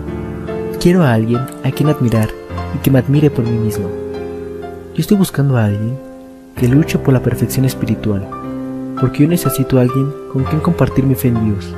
Quiero 0.80 1.02
a 1.02 1.12
alguien 1.12 1.40
a 1.64 1.70
quien 1.72 1.88
admirar 1.88 2.28
y 2.74 2.78
que 2.78 2.90
me 2.90 3.00
admire 3.00 3.30
por 3.30 3.44
mí 3.44 3.58
mismo. 3.58 3.88
Yo 4.94 5.00
estoy 5.00 5.16
buscando 5.16 5.56
a 5.56 5.64
alguien 5.64 6.05
que 6.56 6.68
luche 6.68 6.98
por 6.98 7.12
la 7.12 7.22
perfección 7.22 7.66
espiritual, 7.66 8.26
porque 8.98 9.24
yo 9.24 9.28
necesito 9.28 9.78
a 9.78 9.82
alguien 9.82 10.10
con 10.32 10.44
quien 10.44 10.60
compartir 10.60 11.04
mi 11.04 11.14
fe 11.14 11.28
en 11.28 11.44
Dios, 11.44 11.74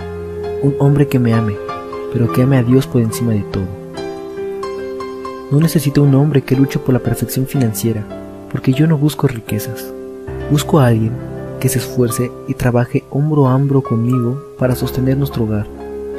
un 0.63 0.77
hombre 0.79 1.09
que 1.09 1.19
me 1.19 1.35
ame, 1.35 1.57
pero 2.13 2.33
que 2.33 2.43
ame 2.43 2.59
a 2.59 2.63
Dios 2.63 2.87
por 2.87 3.03
encima 3.03 3.33
de 3.33 3.43
todo. 3.51 3.67
No 5.51 5.59
necesito 5.59 6.03
un 6.03 6.15
hombre 6.15 6.43
que 6.43 6.55
luche 6.55 6.79
por 6.79 6.93
la 6.95 7.01
perfección 7.01 7.47
financiera, 7.47 8.05
porque 8.53 8.73
yo 8.73 8.87
no 8.87 8.97
busco 8.97 9.27
riquezas. 9.27 9.93
Busco 10.49 10.79
a 10.79 10.87
alguien 10.87 11.13
que 11.59 11.69
se 11.69 11.79
esfuerce 11.79 12.31
y 12.47 12.55
trabaje 12.55 13.03
hombro 13.11 13.49
a 13.49 13.57
hombro 13.57 13.83
conmigo 13.83 14.41
para 14.59 14.77
sostener 14.77 15.17
nuestro 15.17 15.43
hogar, 15.43 15.67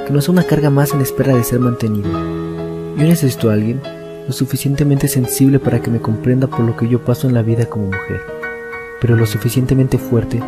que 0.05 0.11
no 0.11 0.19
sea 0.19 0.33
una 0.33 0.43
carga 0.43 0.69
más 0.69 0.93
en 0.93 0.99
espera 0.99 1.33
de 1.33 1.45
ser 1.45 1.61
mantenido. 1.61 2.11
Yo 2.97 3.03
necesito 3.05 3.49
a 3.49 3.53
alguien 3.53 3.79
lo 4.27 4.33
suficientemente 4.33 5.07
sensible 5.07 5.59
para 5.59 5.81
que 5.81 5.89
me 5.89 6.01
comprenda 6.01 6.47
por 6.47 6.59
lo 6.61 6.75
que 6.75 6.89
yo 6.89 6.99
paso 6.99 7.27
en 7.27 7.33
la 7.33 7.41
vida 7.41 7.65
como 7.65 7.85
mujer, 7.85 8.38
pero 9.01 9.15
lo 9.15 9.25
suficientemente 9.25 9.97
fuerte 9.97 10.41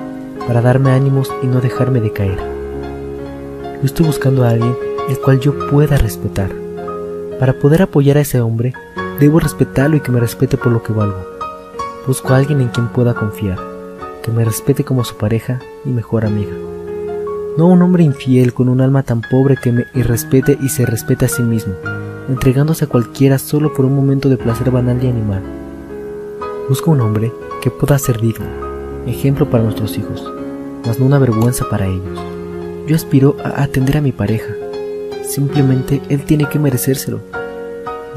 para 0.47 0.61
darme 0.61 0.91
ánimos 0.91 1.31
y 1.43 1.47
no 1.47 1.61
dejarme 1.61 2.01
decaer. 2.01 2.37
Yo 2.37 3.85
estoy 3.85 4.05
buscando 4.05 4.43
a 4.43 4.49
alguien 4.49 4.75
el 5.09 5.19
cual 5.19 5.39
yo 5.39 5.67
pueda 5.69 5.97
respetar. 5.97 6.51
Para 7.39 7.53
poder 7.53 7.81
apoyar 7.81 8.17
a 8.17 8.21
ese 8.21 8.41
hombre, 8.41 8.73
debo 9.19 9.39
respetarlo 9.39 9.97
y 9.97 10.01
que 10.01 10.11
me 10.11 10.19
respete 10.19 10.57
por 10.57 10.71
lo 10.71 10.83
que 10.83 10.93
valgo. 10.93 11.25
Busco 12.05 12.33
a 12.33 12.37
alguien 12.37 12.61
en 12.61 12.69
quien 12.69 12.87
pueda 12.89 13.13
confiar 13.13 13.71
que 14.21 14.31
me 14.31 14.45
respete 14.45 14.83
como 14.83 15.03
su 15.03 15.15
pareja 15.15 15.59
y 15.83 15.89
mejor 15.89 16.25
amiga. 16.25 16.53
No 17.57 17.67
un 17.67 17.81
hombre 17.81 18.03
infiel 18.03 18.53
con 18.53 18.69
un 18.69 18.81
alma 18.81 19.03
tan 19.03 19.21
pobre 19.21 19.57
que 19.57 19.71
me 19.71 19.85
irrespete 19.93 20.57
y 20.61 20.69
se 20.69 20.85
respete 20.85 21.25
a 21.25 21.27
sí 21.27 21.41
mismo, 21.41 21.73
entregándose 22.29 22.85
a 22.85 22.87
cualquiera 22.87 23.37
solo 23.39 23.73
por 23.73 23.85
un 23.85 23.95
momento 23.95 24.29
de 24.29 24.37
placer 24.37 24.71
banal 24.71 25.03
y 25.03 25.07
animal. 25.07 25.41
Busco 26.69 26.91
un 26.91 27.01
hombre 27.01 27.31
que 27.62 27.71
pueda 27.71 27.97
ser 28.00 28.19
digno, 28.19 28.45
ejemplo 29.06 29.50
para 29.50 29.63
nuestros 29.63 29.97
hijos, 29.97 30.30
mas 30.86 31.00
no 31.00 31.06
una 31.06 31.19
vergüenza 31.19 31.69
para 31.69 31.88
ellos. 31.88 32.19
Yo 32.88 32.95
aspiro 32.95 33.38
a 33.43 33.63
atender 33.63 33.97
a 33.97 34.02
mi 34.02 34.12
pareja, 34.12 34.54
simplemente 35.24 36.02
él 36.10 36.26
tiene 36.26 36.50
que 36.50 36.60
merecérselo. 36.60 37.21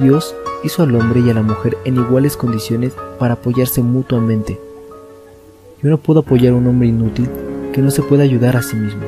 Dios 0.01 0.35
hizo 0.65 0.83
al 0.83 0.95
hombre 0.97 1.21
y 1.21 1.31
a 1.31 1.35
la 1.35 1.43
mujer 1.43 1.77
en 1.85 1.97
iguales 1.97 2.37
condiciones 2.37 2.95
para 3.19 3.35
apoyarse 3.35 3.83
mutuamente 3.83 4.59
yo 5.85 5.91
no 5.91 5.99
puedo 5.99 6.21
apoyar 6.21 6.55
a 6.55 6.57
un 6.57 6.67
hombre 6.67 6.89
inútil 6.89 7.29
que 7.75 7.83
no 7.83 7.91
se 7.91 8.01
puede 8.01 8.23
ayudar 8.23 8.57
a 8.57 8.63
sí 8.63 8.75
mismo. 8.75 9.03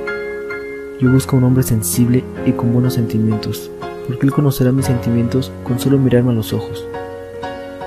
Yo 1.00 1.10
busco 1.10 1.34
a 1.34 1.38
un 1.38 1.44
hombre 1.44 1.62
sensible 1.62 2.22
y 2.44 2.52
con 2.52 2.70
buenos 2.74 2.92
sentimientos, 2.92 3.70
porque 4.06 4.26
él 4.26 4.32
conocerá 4.32 4.72
mis 4.72 4.84
sentimientos 4.84 5.50
con 5.64 5.80
solo 5.80 5.96
mirarme 5.96 6.32
a 6.32 6.34
los 6.34 6.52
ojos. 6.52 6.86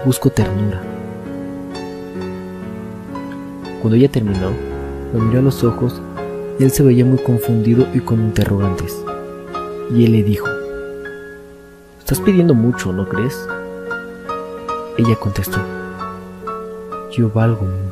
Busco 0.05 0.31
ternura. 0.31 0.88
Cuando 3.81 3.95
ella 3.95 4.09
terminó, 4.09 4.51
lo 5.13 5.19
miró 5.19 5.39
a 5.39 5.41
los 5.41 5.63
ojos 5.63 6.01
y 6.59 6.63
él 6.63 6.71
se 6.71 6.83
veía 6.83 7.05
muy 7.05 7.17
confundido 7.19 7.87
y 7.93 7.99
con 8.01 8.19
interrogantes. 8.19 9.01
Y 9.95 10.05
él 10.05 10.11
le 10.11 10.23
dijo, 10.23 10.47
Estás 11.99 12.19
pidiendo 12.19 12.53
mucho, 12.53 12.91
¿no 12.91 13.07
crees? 13.07 13.47
Ella 14.97 15.15
contestó, 15.15 15.59
Yo 17.11 17.29
valgo 17.29 17.61
mucho. 17.61 17.88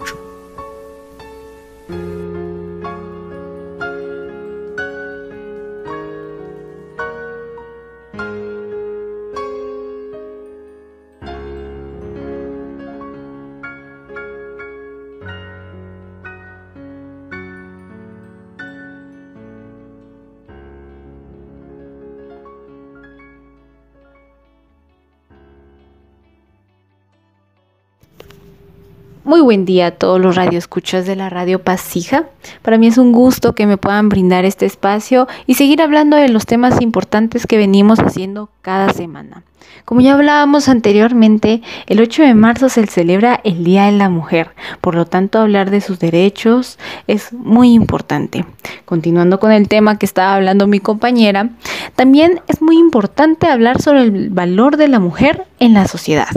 Buen 29.57 29.65
día 29.65 29.87
a 29.87 29.91
todos 29.91 30.21
los 30.21 30.35
radioescuchas 30.35 31.07
de 31.07 31.15
la 31.15 31.31
Radio 31.31 31.63
Pasija. 31.63 32.25
Para 32.61 32.77
mí 32.77 32.85
es 32.85 32.99
un 32.99 33.11
gusto 33.11 33.55
que 33.55 33.65
me 33.65 33.77
puedan 33.77 34.07
brindar 34.07 34.45
este 34.45 34.67
espacio 34.67 35.27
y 35.47 35.55
seguir 35.55 35.81
hablando 35.81 36.15
de 36.15 36.29
los 36.29 36.45
temas 36.45 36.79
importantes 36.79 37.47
que 37.47 37.57
venimos 37.57 37.97
haciendo 37.99 38.51
cada 38.61 38.93
semana. 38.93 39.41
Como 39.83 40.01
ya 40.01 40.13
hablábamos 40.13 40.69
anteriormente, 40.69 41.63
el 41.87 42.01
8 42.01 42.21
de 42.21 42.35
marzo 42.35 42.69
se 42.69 42.85
celebra 42.85 43.39
el 43.43 43.63
Día 43.63 43.85
de 43.85 43.93
la 43.93 44.09
Mujer, 44.09 44.51
por 44.79 44.93
lo 44.93 45.05
tanto 45.05 45.39
hablar 45.39 45.71
de 45.71 45.81
sus 45.81 45.97
derechos 45.97 46.77
es 47.07 47.33
muy 47.33 47.73
importante. 47.73 48.45
Continuando 48.85 49.39
con 49.39 49.51
el 49.51 49.67
tema 49.67 49.97
que 49.97 50.05
estaba 50.05 50.35
hablando 50.35 50.67
mi 50.67 50.79
compañera, 50.79 51.49
también 51.95 52.41
es 52.47 52.61
muy 52.61 52.77
importante 52.77 53.47
hablar 53.47 53.81
sobre 53.81 54.01
el 54.01 54.29
valor 54.29 54.77
de 54.77 54.87
la 54.87 54.99
mujer 54.99 55.47
en 55.59 55.73
la 55.73 55.87
sociedad. 55.87 56.27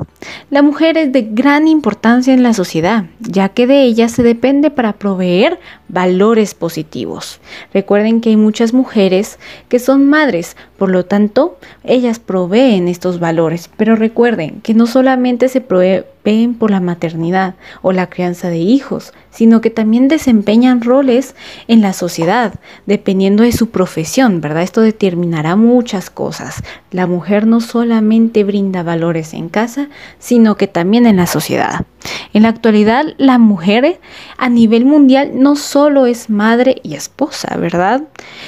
La 0.51 0.62
mujer 0.62 0.99
es 0.99 1.12
de 1.12 1.23
gran 1.23 1.68
importancia 1.68 2.35
en 2.35 2.43
la 2.43 2.55
sociedad, 2.55 3.07
ya 3.21 3.49
que 3.51 3.66
de 3.66 3.83
ella 3.83 4.09
se 4.09 4.23
depende 4.23 4.71
para 4.71 4.95
proveer 4.95 5.59
valores 5.93 6.55
positivos. 6.55 7.41
Recuerden 7.72 8.20
que 8.20 8.30
hay 8.30 8.36
muchas 8.36 8.72
mujeres 8.72 9.38
que 9.68 9.78
son 9.78 10.09
madres, 10.09 10.57
por 10.78 10.91
lo 10.91 11.05
tanto, 11.05 11.59
ellas 11.84 12.18
proveen 12.18 12.88
estos 12.88 13.20
valores, 13.20 13.68
pero 13.76 13.97
recuerden 13.97 14.61
que 14.62 14.72
no 14.74 14.86
solamente 14.86 15.49
se 15.49 15.61
proveen 15.61 16.55
por 16.59 16.70
la 16.70 16.80
maternidad 16.80 17.55
o 17.82 17.93
la 17.93 18.09
crianza 18.09 18.49
de 18.49 18.59
hijos, 18.59 19.12
sino 19.30 19.61
que 19.61 19.70
también 19.70 20.09
desempeñan 20.09 20.82
roles 20.82 21.34
en 21.66 21.80
la 21.80 21.93
sociedad, 21.93 22.55
dependiendo 22.86 23.43
de 23.43 23.53
su 23.53 23.70
profesión, 23.70 24.41
¿verdad? 24.41 24.62
Esto 24.62 24.80
determinará 24.80 25.57
muchas 25.57 26.11
cosas. 26.11 26.62
La 26.91 27.07
mujer 27.07 27.47
no 27.47 27.61
solamente 27.61 28.45
brinda 28.45 28.82
valores 28.82 29.34
en 29.34 29.49
casa, 29.49 29.88
sino 30.18 30.57
que 30.57 30.66
también 30.66 31.07
en 31.07 31.16
la 31.16 31.26
sociedad. 31.26 31.84
En 32.32 32.45
la 32.45 32.49
actualidad, 32.49 33.05
la 33.18 33.38
mujer 33.38 34.01
a 34.36 34.49
nivel 34.49 34.84
mundial 34.84 35.32
no 35.34 35.57
solo 35.57 35.80
es 36.07 36.31
madre 36.31 36.81
y 36.83 36.95
esposa, 36.95 37.57
¿verdad? 37.57 38.03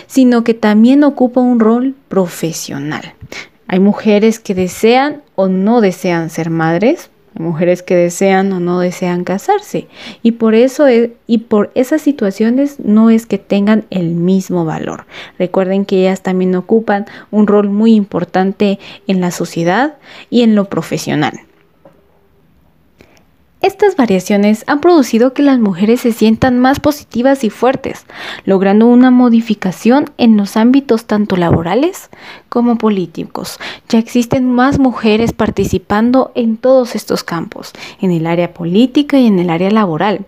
Sino 0.06 0.44
que 0.44 0.54
también 0.54 1.04
ocupa 1.04 1.40
un 1.40 1.60
rol 1.60 1.94
profesional. 2.08 3.14
Hay 3.68 3.80
mujeres 3.80 4.38
que 4.38 4.54
desean 4.54 5.22
o 5.34 5.48
no 5.48 5.80
desean 5.80 6.30
ser 6.30 6.50
madres, 6.50 7.10
mujeres 7.34 7.82
que 7.82 7.96
desean 7.96 8.52
o 8.52 8.60
no 8.60 8.80
desean 8.80 9.24
casarse 9.24 9.88
y 10.22 10.32
por 10.32 10.54
eso 10.54 10.86
e, 10.88 11.14
y 11.26 11.38
por 11.38 11.70
esas 11.74 12.02
situaciones 12.02 12.78
no 12.80 13.08
es 13.08 13.26
que 13.26 13.38
tengan 13.38 13.84
el 13.90 14.10
mismo 14.10 14.64
valor. 14.64 15.06
Recuerden 15.38 15.86
que 15.86 16.00
ellas 16.00 16.22
también 16.22 16.54
ocupan 16.54 17.06
un 17.30 17.46
rol 17.46 17.70
muy 17.70 17.94
importante 17.94 18.78
en 19.06 19.20
la 19.20 19.30
sociedad 19.30 19.94
y 20.28 20.42
en 20.42 20.54
lo 20.54 20.66
profesional. 20.66 21.40
Estas 23.62 23.94
variaciones 23.94 24.64
han 24.66 24.80
producido 24.80 25.34
que 25.34 25.42
las 25.42 25.60
mujeres 25.60 26.00
se 26.00 26.10
sientan 26.10 26.58
más 26.58 26.80
positivas 26.80 27.44
y 27.44 27.50
fuertes, 27.50 28.06
logrando 28.44 28.86
una 28.86 29.12
modificación 29.12 30.10
en 30.18 30.36
los 30.36 30.56
ámbitos 30.56 31.04
tanto 31.04 31.36
laborales 31.36 32.10
como 32.48 32.76
políticos. 32.76 33.60
Ya 33.88 34.00
existen 34.00 34.50
más 34.50 34.80
mujeres 34.80 35.32
participando 35.32 36.32
en 36.34 36.56
todos 36.56 36.96
estos 36.96 37.22
campos, 37.22 37.72
en 38.00 38.10
el 38.10 38.26
área 38.26 38.52
política 38.52 39.20
y 39.20 39.28
en 39.28 39.38
el 39.38 39.48
área 39.48 39.70
laboral. 39.70 40.26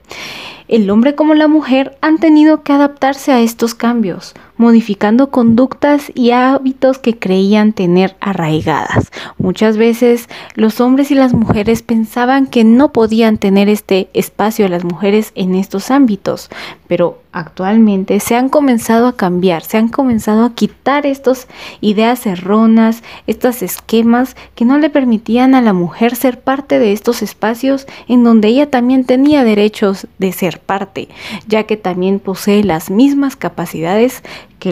El 0.68 0.88
hombre 0.88 1.16
como 1.16 1.34
la 1.34 1.48
mujer 1.48 1.98
han 2.00 2.18
tenido 2.18 2.62
que 2.62 2.72
adaptarse 2.72 3.32
a 3.32 3.40
estos 3.40 3.74
cambios, 3.74 4.34
modificando 4.56 5.30
conductas 5.30 6.12
y 6.14 6.30
hábitos 6.30 6.98
que 6.98 7.18
creían 7.18 7.72
tener 7.72 8.16
arraigadas. 8.20 9.10
Muchas 9.38 9.76
veces 9.76 10.28
los 10.54 10.80
hombres 10.80 11.10
y 11.10 11.14
las 11.14 11.34
mujeres 11.34 11.82
pensaban 11.82 12.46
que 12.46 12.64
no 12.64 12.92
podían 12.92 13.38
tener 13.38 13.68
este 13.68 14.08
espacio 14.14 14.68
las 14.68 14.84
mujeres 14.84 15.32
en 15.34 15.54
estos 15.54 15.90
ámbitos, 15.90 16.50
pero 16.86 17.20
actualmente 17.32 18.20
se 18.20 18.36
han 18.36 18.48
comenzado 18.48 19.08
a 19.08 19.16
cambiar, 19.16 19.62
se 19.62 19.76
han 19.76 19.88
comenzado 19.88 20.44
a 20.44 20.54
quitar 20.54 21.04
estas 21.04 21.48
ideas 21.80 22.26
erróneas, 22.26 23.02
estos 23.26 23.62
esquemas 23.62 24.36
que 24.54 24.64
no 24.64 24.78
le 24.78 24.88
permitían 24.88 25.54
a 25.54 25.60
la 25.60 25.72
mujer 25.72 26.14
ser 26.14 26.40
parte 26.40 26.78
de 26.78 26.92
estos 26.92 27.22
espacios 27.22 27.86
en 28.06 28.22
donde 28.22 28.48
ella 28.48 28.70
también 28.70 29.04
tenía 29.04 29.42
derechos 29.42 30.06
de 30.18 30.32
ser 30.32 30.60
parte, 30.60 31.08
ya 31.48 31.64
que 31.64 31.76
también 31.76 32.20
posee 32.20 32.62
las 32.62 32.90
mismas 32.90 33.34
capacidades 33.34 34.22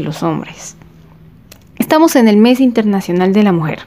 los 0.01 0.22
hombres. 0.22 0.76
Estamos 1.78 2.16
en 2.16 2.28
el 2.28 2.36
mes 2.36 2.61
internacional 2.61 3.32
de 3.32 3.43
la 3.43 3.53
mujer, 3.53 3.80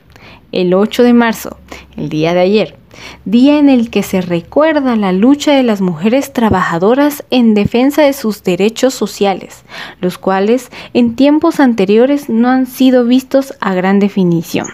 el 0.52 0.74
8 0.74 1.04
de 1.04 1.14
marzo, 1.14 1.58
el 1.98 2.10
día 2.10 2.34
de 2.34 2.40
ayer 2.42 2.86
día 3.26 3.58
en 3.58 3.70
el 3.70 3.90
que 3.90 4.04
se 4.04 4.22
recuerda 4.22 4.96
la 4.96 5.12
lucha 5.12 5.54
de 5.54 5.64
las 5.64 5.82
mujeres 5.82 6.34
trabajadoras 6.34 7.24
en 7.30 7.54
defensa 7.54 8.02
de 8.04 8.14
sus 8.14 8.44
derechos 8.44 8.94
sociales, 8.94 9.64
los 10.02 10.18
cuales 10.18 10.72
en 10.94 11.16
tiempos 11.16 11.60
anteriores 11.60 12.30
no 12.30 12.50
han 12.50 12.66
sido 12.66 13.06
vistos 13.06 13.54
a 13.60 13.74
gran 13.74 14.00
definición. 14.00 14.68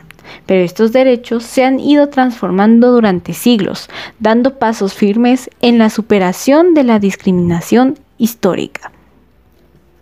Pero 0.45 0.63
estos 0.63 0.93
derechos 0.93 1.43
se 1.43 1.65
han 1.65 1.79
ido 1.79 2.07
transformando 2.09 2.91
durante 2.91 3.33
siglos, 3.33 3.89
dando 4.19 4.59
pasos 4.59 4.93
firmes 4.93 5.49
en 5.61 5.77
la 5.77 5.89
superación 5.89 6.73
de 6.73 6.83
la 6.83 6.99
discriminación 6.99 7.99
histórica. 8.17 8.91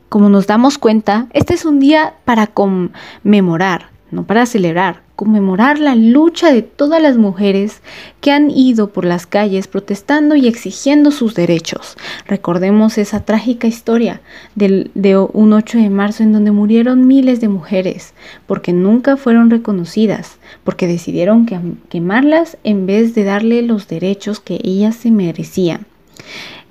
Como 0.10 0.30
nos 0.30 0.47
damos 0.47 0.80
cuenta, 0.80 1.28
este 1.34 1.53
es 1.53 1.66
un 1.66 1.80
día 1.80 2.16
para 2.26 2.47
conmemorar, 2.47 3.91
no 4.10 4.24
para 4.24 4.47
celebrar, 4.47 5.03
conmemorar 5.16 5.78
la 5.78 5.93
lucha 5.93 6.51
de 6.51 6.64
todas 6.64 6.99
las 6.99 7.18
mujeres 7.18 7.82
que 8.20 8.32
han 8.32 8.49
ido 8.49 8.91
por 8.91 9.05
las 9.05 9.28
calles 9.28 9.68
protestando 9.68 10.36
y 10.36 10.47
exigiendo 10.47 11.12
sus 11.12 11.36
derechos. 11.36 11.95
Recordemos 12.26 12.97
esa 12.97 13.20
trágica 13.20 13.68
historia 13.68 14.22
de 14.55 15.28
un 15.32 15.53
8 15.53 15.78
de 15.78 15.89
marzo 15.91 16.24
en 16.24 16.34
donde 16.34 16.51
murieron 16.51 17.05
miles 17.05 17.39
de 17.39 17.49
mujeres 17.49 18.16
porque 18.47 18.74
nunca 18.74 19.16
fueron 19.16 19.51
reconocidas, 19.51 20.38
porque 20.64 20.88
decidieron 20.88 21.45
quemarlas 21.89 22.57
en 22.64 22.88
vez 22.88 23.14
de 23.14 23.26
darle 23.26 23.62
los 23.62 23.88
derechos 23.88 24.39
que 24.39 24.60
ellas 24.64 24.95
se 24.95 25.12
merecían. 25.12 25.86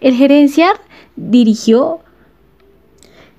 El 0.00 0.14
gerenciar 0.14 0.74
dirigió 1.14 2.00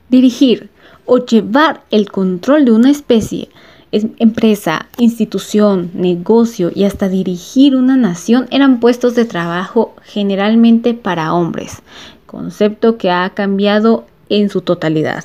dirigir 0.10 0.70
o 1.06 1.18
llevar 1.18 1.84
el 1.92 2.12
control 2.12 2.66
de 2.66 2.72
una 2.72 2.92
especie 2.92 3.50
empresa, 3.92 4.88
institución, 4.98 5.90
negocio 5.94 6.72
y 6.74 6.84
hasta 6.84 7.10
dirigir 7.10 7.76
una 7.76 7.98
nación 7.98 8.48
eran 8.52 8.80
puestos 8.80 9.16
de 9.16 9.26
trabajo 9.26 9.96
generalmente 10.04 10.94
para 10.94 11.34
hombres, 11.34 11.82
concepto 12.26 12.98
que 12.98 13.10
ha 13.10 13.32
cambiado 13.32 14.06
en 14.30 14.50
su 14.50 14.62
totalidad. 14.62 15.24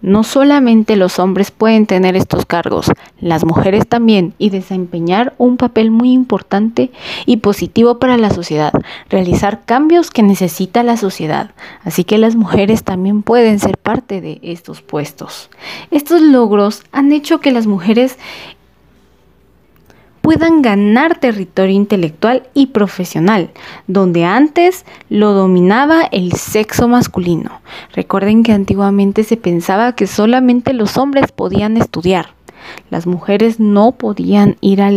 No 0.00 0.22
solamente 0.22 0.96
los 0.96 1.18
hombres 1.18 1.50
pueden 1.50 1.86
tener 1.86 2.16
estos 2.16 2.46
cargos, 2.46 2.90
las 3.20 3.44
mujeres 3.44 3.86
también 3.86 4.34
y 4.38 4.50
desempeñar 4.50 5.34
un 5.38 5.56
papel 5.56 5.90
muy 5.90 6.12
importante 6.12 6.92
y 7.26 7.38
positivo 7.38 7.98
para 7.98 8.16
la 8.16 8.30
sociedad, 8.30 8.72
realizar 9.10 9.64
cambios 9.64 10.10
que 10.10 10.22
necesita 10.22 10.82
la 10.82 10.96
sociedad. 10.96 11.50
Así 11.82 12.04
que 12.04 12.18
las 12.18 12.36
mujeres 12.36 12.84
también 12.84 13.22
pueden 13.22 13.58
ser 13.58 13.76
parte 13.76 14.20
de 14.20 14.38
estos 14.42 14.82
puestos. 14.82 15.50
Estos 15.90 16.22
logros 16.22 16.82
han 16.92 17.12
hecho 17.12 17.40
que 17.40 17.52
las 17.52 17.66
mujeres 17.66 18.18
puedan 20.28 20.60
ganar 20.60 21.18
territorio 21.18 21.74
intelectual 21.74 22.42
y 22.52 22.66
profesional, 22.66 23.48
donde 23.86 24.26
antes 24.26 24.84
lo 25.08 25.32
dominaba 25.32 26.02
el 26.02 26.32
sexo 26.32 26.86
masculino. 26.86 27.62
Recuerden 27.94 28.42
que 28.42 28.52
antiguamente 28.52 29.24
se 29.24 29.38
pensaba 29.38 29.94
que 29.94 30.06
solamente 30.06 30.74
los 30.74 30.98
hombres 30.98 31.32
podían 31.32 31.78
estudiar. 31.78 32.34
Las 32.90 33.06
mujeres 33.06 33.58
no 33.58 33.92
podían 33.92 34.56
ir 34.60 34.82
a 34.82 34.90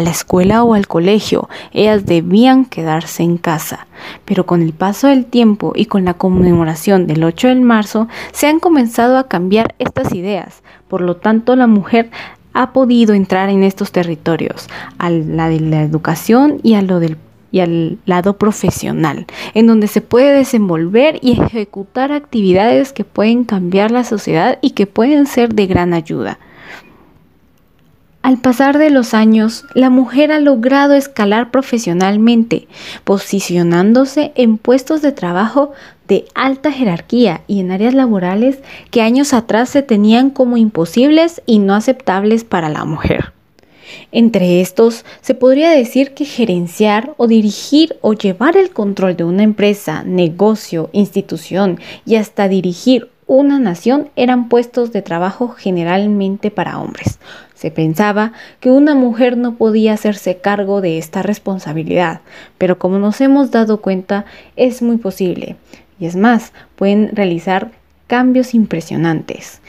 la 0.00 0.10
escuela 0.10 0.62
o 0.62 0.74
al 0.74 0.86
colegio, 0.86 1.48
ellas 1.72 2.06
debían 2.06 2.64
quedarse 2.64 3.24
en 3.24 3.38
casa. 3.38 3.88
Pero 4.24 4.46
con 4.46 4.62
el 4.62 4.72
paso 4.72 5.08
del 5.08 5.26
tiempo 5.26 5.72
y 5.74 5.86
con 5.86 6.04
la 6.04 6.14
conmemoración 6.14 7.08
del 7.08 7.24
8 7.24 7.48
de 7.48 7.54
marzo, 7.56 8.06
se 8.30 8.46
han 8.46 8.60
comenzado 8.60 9.18
a 9.18 9.26
cambiar 9.26 9.74
estas 9.80 10.14
ideas. 10.14 10.62
Por 10.86 11.00
lo 11.00 11.16
tanto, 11.16 11.56
la 11.56 11.66
mujer 11.66 12.10
ha 12.56 12.72
podido 12.72 13.14
entrar 13.14 13.50
en 13.50 13.62
estos 13.62 13.92
territorios, 13.92 14.68
a 14.98 15.10
la 15.10 15.48
de 15.48 15.60
la 15.60 15.82
educación 15.82 16.58
y 16.62 16.74
a 16.74 16.82
lo 16.82 17.00
del 17.00 17.18
y 17.52 17.60
al 17.60 17.98
lado 18.04 18.36
profesional, 18.36 19.26
en 19.54 19.66
donde 19.66 19.86
se 19.86 20.00
puede 20.00 20.32
desenvolver 20.36 21.18
y 21.22 21.40
ejecutar 21.40 22.12
actividades 22.12 22.92
que 22.92 23.04
pueden 23.04 23.44
cambiar 23.44 23.92
la 23.92 24.04
sociedad 24.04 24.58
y 24.60 24.70
que 24.70 24.86
pueden 24.86 25.26
ser 25.26 25.54
de 25.54 25.66
gran 25.66 25.94
ayuda. 25.94 26.38
Al 28.26 28.38
pasar 28.38 28.76
de 28.76 28.90
los 28.90 29.14
años, 29.14 29.64
la 29.74 29.88
mujer 29.88 30.32
ha 30.32 30.40
logrado 30.40 30.94
escalar 30.94 31.52
profesionalmente, 31.52 32.66
posicionándose 33.04 34.32
en 34.34 34.58
puestos 34.58 35.00
de 35.00 35.12
trabajo 35.12 35.72
de 36.08 36.26
alta 36.34 36.72
jerarquía 36.72 37.42
y 37.46 37.60
en 37.60 37.70
áreas 37.70 37.94
laborales 37.94 38.58
que 38.90 39.02
años 39.02 39.32
atrás 39.32 39.68
se 39.70 39.82
tenían 39.82 40.30
como 40.30 40.56
imposibles 40.56 41.42
y 41.46 41.58
no 41.58 41.74
aceptables 41.74 42.44
para 42.44 42.68
la 42.68 42.84
mujer. 42.84 43.32
Entre 44.12 44.60
estos, 44.60 45.04
se 45.20 45.34
podría 45.34 45.70
decir 45.70 46.14
que 46.14 46.24
gerenciar 46.24 47.14
o 47.16 47.26
dirigir 47.26 47.96
o 48.00 48.14
llevar 48.14 48.56
el 48.56 48.70
control 48.70 49.16
de 49.16 49.24
una 49.24 49.42
empresa, 49.42 50.02
negocio, 50.04 50.90
institución 50.92 51.78
y 52.04 52.16
hasta 52.16 52.48
dirigir 52.48 53.10
una 53.28 53.58
nación 53.58 54.10
eran 54.14 54.48
puestos 54.48 54.92
de 54.92 55.02
trabajo 55.02 55.48
generalmente 55.48 56.50
para 56.52 56.78
hombres. 56.78 57.18
Se 57.54 57.70
pensaba 57.70 58.32
que 58.60 58.70
una 58.70 58.94
mujer 58.94 59.36
no 59.36 59.56
podía 59.56 59.94
hacerse 59.94 60.36
cargo 60.36 60.80
de 60.80 60.98
esta 60.98 61.22
responsabilidad, 61.22 62.20
pero 62.58 62.78
como 62.78 62.98
nos 62.98 63.20
hemos 63.20 63.50
dado 63.50 63.80
cuenta, 63.80 64.26
es 64.54 64.82
muy 64.82 64.98
posible. 64.98 65.56
Y 65.98 66.06
es 66.06 66.16
más, 66.16 66.52
pueden 66.76 67.14
realizar 67.14 67.70
cambios 68.06 68.54
impresionantes. 68.54 69.60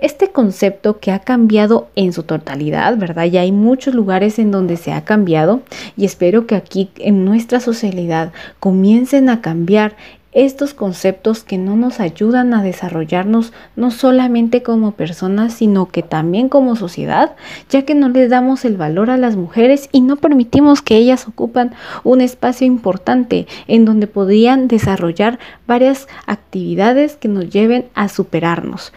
este 0.00 0.28
concepto 0.30 1.00
que 1.00 1.10
ha 1.10 1.18
cambiado 1.18 1.88
en 1.96 2.12
su 2.12 2.22
totalidad, 2.22 2.96
¿verdad? 2.96 3.24
Ya 3.24 3.40
hay 3.40 3.52
muchos 3.52 3.94
lugares 3.94 4.38
en 4.38 4.50
donde 4.50 4.76
se 4.76 4.92
ha 4.92 5.04
cambiado 5.04 5.62
y 5.96 6.04
espero 6.04 6.46
que 6.46 6.54
aquí 6.54 6.90
en 6.98 7.24
nuestra 7.24 7.58
sociedad 7.60 8.32
comiencen 8.60 9.28
a 9.28 9.40
cambiar 9.40 9.96
estos 10.44 10.72
conceptos 10.72 11.42
que 11.42 11.58
no 11.58 11.74
nos 11.74 11.98
ayudan 11.98 12.54
a 12.54 12.62
desarrollarnos 12.62 13.52
no 13.74 13.90
solamente 13.90 14.62
como 14.62 14.92
personas, 14.92 15.52
sino 15.52 15.86
que 15.86 16.04
también 16.04 16.48
como 16.48 16.76
sociedad, 16.76 17.34
ya 17.70 17.82
que 17.82 17.96
no 17.96 18.08
les 18.08 18.30
damos 18.30 18.64
el 18.64 18.76
valor 18.76 19.10
a 19.10 19.16
las 19.16 19.34
mujeres 19.34 19.88
y 19.90 20.00
no 20.00 20.14
permitimos 20.14 20.80
que 20.80 20.96
ellas 20.96 21.26
ocupan 21.26 21.72
un 22.04 22.20
espacio 22.20 22.68
importante 22.68 23.48
en 23.66 23.84
donde 23.84 24.06
podrían 24.06 24.68
desarrollar 24.68 25.40
varias 25.66 26.06
actividades 26.26 27.16
que 27.16 27.26
nos 27.26 27.50
lleven 27.50 27.86
a 27.94 28.08
superarnos. 28.08 28.92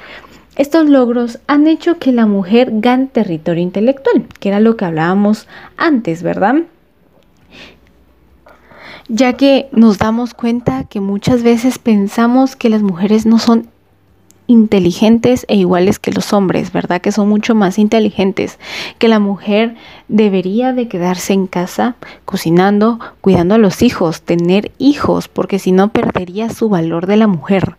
Estos 0.57 0.89
logros 0.89 1.39
han 1.47 1.65
hecho 1.65 1.97
que 1.97 2.11
la 2.11 2.27
mujer 2.27 2.69
gane 2.71 3.07
territorio 3.07 3.63
intelectual, 3.63 4.27
que 4.39 4.49
era 4.49 4.59
lo 4.59 4.77
que 4.77 4.85
hablábamos 4.85 5.47
antes, 5.75 6.21
¿verdad? 6.21 6.57
Ya 9.14 9.34
que 9.34 9.68
nos 9.74 9.97
damos 9.97 10.34
cuenta 10.34 10.86
que 10.86 11.01
muchas 11.01 11.43
veces 11.43 11.80
pensamos 11.80 12.55
que 12.55 12.70
las 12.70 12.82
mujeres 12.82 13.26
no 13.26 13.39
son 13.39 13.68
inteligentes 14.47 15.45
e 15.49 15.55
iguales 15.57 15.99
que 15.99 16.12
los 16.12 16.32
hombres, 16.32 16.72
¿verdad? 16.72 17.01
Que 17.01 17.12
son 17.12 17.28
mucho 17.28 17.53
más 17.53 17.78
inteligentes, 17.78 18.57
que 18.99 19.09
la 19.09 19.20
mujer 19.20 19.76
debería 20.07 20.72
de 20.72 20.88
quedarse 20.88 21.34
en 21.34 21.45
casa 21.45 21.95
cocinando, 22.24 22.99
cuidando 23.20 23.55
a 23.55 23.57
los 23.57 23.82
hijos, 23.82 24.22
tener 24.22 24.72
hijos, 24.78 25.28
porque 25.28 25.59
si 25.59 25.74
no 25.74 25.89
perdería 25.89 26.49
su 26.49 26.70
valor 26.70 27.05
de 27.05 27.18
la 27.18 27.28
mujer. 27.28 27.76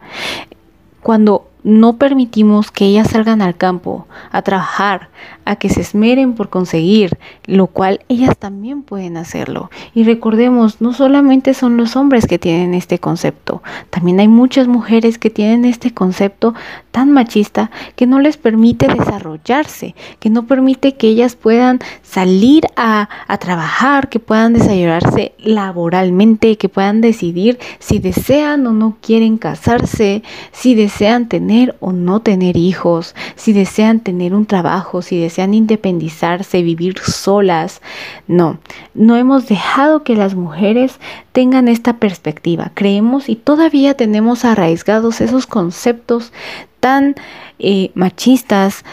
Cuando 1.03 1.49
no 1.65 1.97
permitimos 1.97 2.71
que 2.71 2.87
ellas 2.87 3.11
salgan 3.11 3.43
al 3.43 3.57
campo 3.57 4.07
a 4.31 4.43
trabajar, 4.43 5.11
a 5.45 5.57
que 5.57 5.69
se 5.69 5.81
esmeren 5.81 6.35
por 6.35 6.49
conseguir, 6.49 7.19
lo 7.47 7.67
cual 7.67 8.01
ellas 8.09 8.37
también 8.37 8.83
pueden 8.83 9.17
hacerlo. 9.17 9.71
Y 9.95 10.05
recordemos, 10.05 10.81
no 10.81 10.93
solamente 10.93 11.55
son 11.55 11.77
los 11.77 11.97
hombres 11.97 12.27
que 12.27 12.39
tienen 12.39 12.75
este 12.75 12.99
concepto, 12.99 13.63
también 13.91 14.21
hay 14.21 14.29
muchas 14.29 14.69
mujeres 14.69 15.19
que 15.19 15.31
tienen 15.31 15.65
este 15.65 15.93
concepto 15.93 16.55
tan 16.91 17.13
machista 17.13 17.71
que 17.97 18.07
no 18.07 18.21
les 18.21 18.37
permite 18.37 18.87
desarrollarse, 18.87 19.95
que 20.19 20.31
no 20.31 20.47
permite 20.47 20.97
que 20.97 21.09
ellas 21.09 21.37
puedan 21.37 21.81
salir 22.03 22.67
a, 22.77 23.09
trabajar, 23.41 24.09
que 24.09 24.21
puedan 24.21 24.53
desarrollarse 24.53 25.33
laboralmente, 25.39 26.57
que 26.57 26.69
puedan 26.69 27.01
decidir 27.01 27.59
si 27.79 27.99
desean 27.99 28.67
o 28.67 28.73
no 28.73 28.97
quieren 29.01 29.39
casarse, 29.39 30.23
si 30.53 30.75
desean 30.75 31.29
tener 31.29 31.52
o 31.81 31.93
no 31.93 32.21
tener 32.21 32.57
hijos, 32.57 33.15
si 33.37 33.53
desean 33.53 34.01
tener 34.01 34.35
un 34.35 34.47
trabajo, 34.47 35.03
si 35.03 35.21
desean 35.21 35.55
independizarse, 35.55 36.63
vivir 36.63 36.99
solas. 36.99 37.81
No, 38.27 38.59
no 38.95 39.17
hemos 39.17 39.49
dejado 39.49 40.03
que 40.03 40.17
las 40.17 40.35
mujeres 40.35 40.99
tengan 41.33 41.69
esta 41.69 41.95
perspectiva. 41.95 42.73
Creemos 42.75 43.29
y 43.29 43.37
todavía 43.37 43.95
tenemos 43.95 44.45
arraigados 44.45 45.21
esos 45.21 45.47
conceptos 45.47 46.33
tan 46.81 47.15
eh, 47.59 47.91
machistas, 47.95 48.85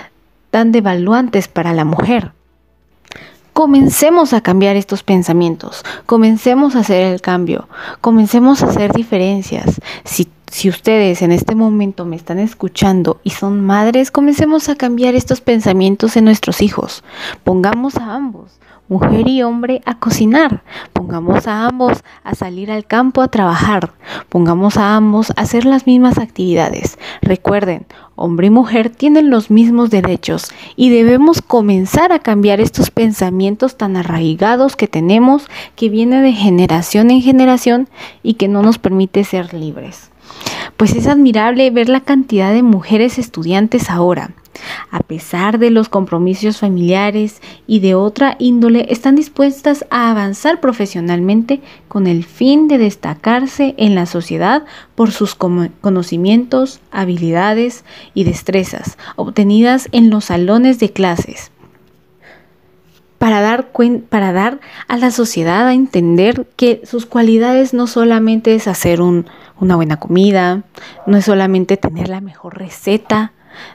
tan 0.51 0.72
devaluantes 0.72 1.47
para 1.47 1.74
la 1.74 1.86
mujer. 1.86 2.34
Comencemos 3.53 4.34
a 4.34 4.41
cambiar 4.41 4.78
estos 4.78 5.03
pensamientos, 5.03 5.84
comencemos 6.05 6.76
a 6.76 6.80
hacer 6.80 7.12
el 7.12 7.20
cambio, 7.20 7.68
comencemos 7.99 8.64
a 8.64 8.68
hacer 8.68 8.93
diferencias. 8.93 9.82
Si 10.05 10.30
si 10.52 10.68
ustedes 10.68 11.22
en 11.22 11.32
este 11.32 11.56
momento 11.56 12.06
me 12.06 12.16
están 12.16 12.39
escuchando 12.39 13.20
y 13.24 13.32
son 13.32 13.62
madres, 13.62 14.12
comencemos 14.12 14.68
a 14.70 14.76
cambiar 14.76 15.16
estos 15.16 15.41
pensamientos 15.41 16.18
en 16.18 16.26
nuestros 16.26 16.62
hijos. 16.62 17.04
Pongamos 17.43 17.97
a 17.97 18.16
ambos, 18.16 18.60
mujer 18.88 19.28
y 19.28 19.43
hombre, 19.43 19.82
a 19.86 20.00
cocinar. 20.00 20.64
Pongamos 20.91 21.47
a 21.47 21.68
ambos 21.68 22.04
a 22.24 22.36
salir 22.36 22.72
al 22.72 22.86
campo 22.86 23.22
a 23.22 23.28
trabajar. 23.28 23.93
Pongamos 24.28 24.78
a 24.78 24.95
ambos 24.95 25.30
a 25.32 25.41
hacer 25.41 25.66
las 25.66 25.86
mismas 25.86 26.18
actividades. 26.18 26.97
Recuerden, 27.22 27.86
hombre 28.16 28.47
y 28.47 28.50
mujer 28.50 28.89
tienen 28.89 29.30
los 29.30 29.52
mismos 29.52 29.91
derechos 29.91 30.52
y 30.76 30.89
debemos 30.89 31.41
comenzar 31.41 32.12
a 32.12 32.20
cambiar 32.20 32.60
estos 32.60 32.89
pensamientos 32.89 33.78
tan 33.78 33.95
arraigados 33.95 34.76
que 34.76 34.88
tenemos, 34.88 35.47
que 35.76 35.89
viene 35.89 36.22
de 36.22 36.34
generación 36.34 37.12
en 37.12 37.22
generación 37.22 37.88
y 38.24 38.34
que 38.34 38.47
no 38.47 38.64
nos 38.64 38.80
permite 38.80 39.24
ser 39.24 39.54
libres 39.54 40.09
pues 40.78 40.96
es 40.96 41.08
admirable 41.08 41.70
ver 41.72 41.90
la 41.90 42.02
cantidad 42.02 42.54
de 42.54 42.64
mujeres 42.64 43.20
estudiantes 43.20 43.90
ahora. 43.90 44.32
A 44.92 45.00
pesar 45.00 45.60
de 45.60 45.70
los 45.72 45.90
compromisos 45.90 46.60
familiares 46.60 47.42
y 47.68 47.80
de 47.80 47.96
otra 47.96 48.36
índole, 48.40 48.88
están 48.90 49.16
dispuestas 49.16 49.86
a 49.90 50.10
avanzar 50.12 50.60
profesionalmente 50.60 51.62
con 51.88 52.08
el 52.08 52.24
fin 52.24 52.68
de 52.68 52.78
destacarse 52.78 53.76
en 53.78 53.96
la 53.96 54.06
sociedad 54.06 54.66
por 54.96 55.12
sus 55.12 55.36
conocimientos, 55.36 56.80
habilidades 56.92 57.84
y 58.14 58.24
destrezas 58.24 58.98
obtenidas 59.16 59.88
en 59.92 60.10
los 60.10 60.26
salones 60.26 60.80
de 60.80 60.92
clases 60.92 61.52
para 63.20 63.41
dar, 63.41 63.67
para 64.09 64.32
dar 64.32 64.59
a 64.88 64.97
la 64.97 65.11
sociedad 65.11 65.67
a 65.67 65.74
entender 65.74 66.47
que 66.55 66.82
sus 66.86 67.05
cualidades 67.05 67.74
no 67.74 67.86
solamente 67.86 68.55
es 68.55 68.67
hacer 68.67 69.01
un, 69.01 69.28
una 69.59 69.76
buena 69.76 69.97
comida, 69.97 70.63
no 71.05 71.17
es 71.17 71.26
solamente 71.26 71.78
tener 71.78 72.09
la 72.09 72.22
mejor 72.22 72.57
receta, 72.57 73.34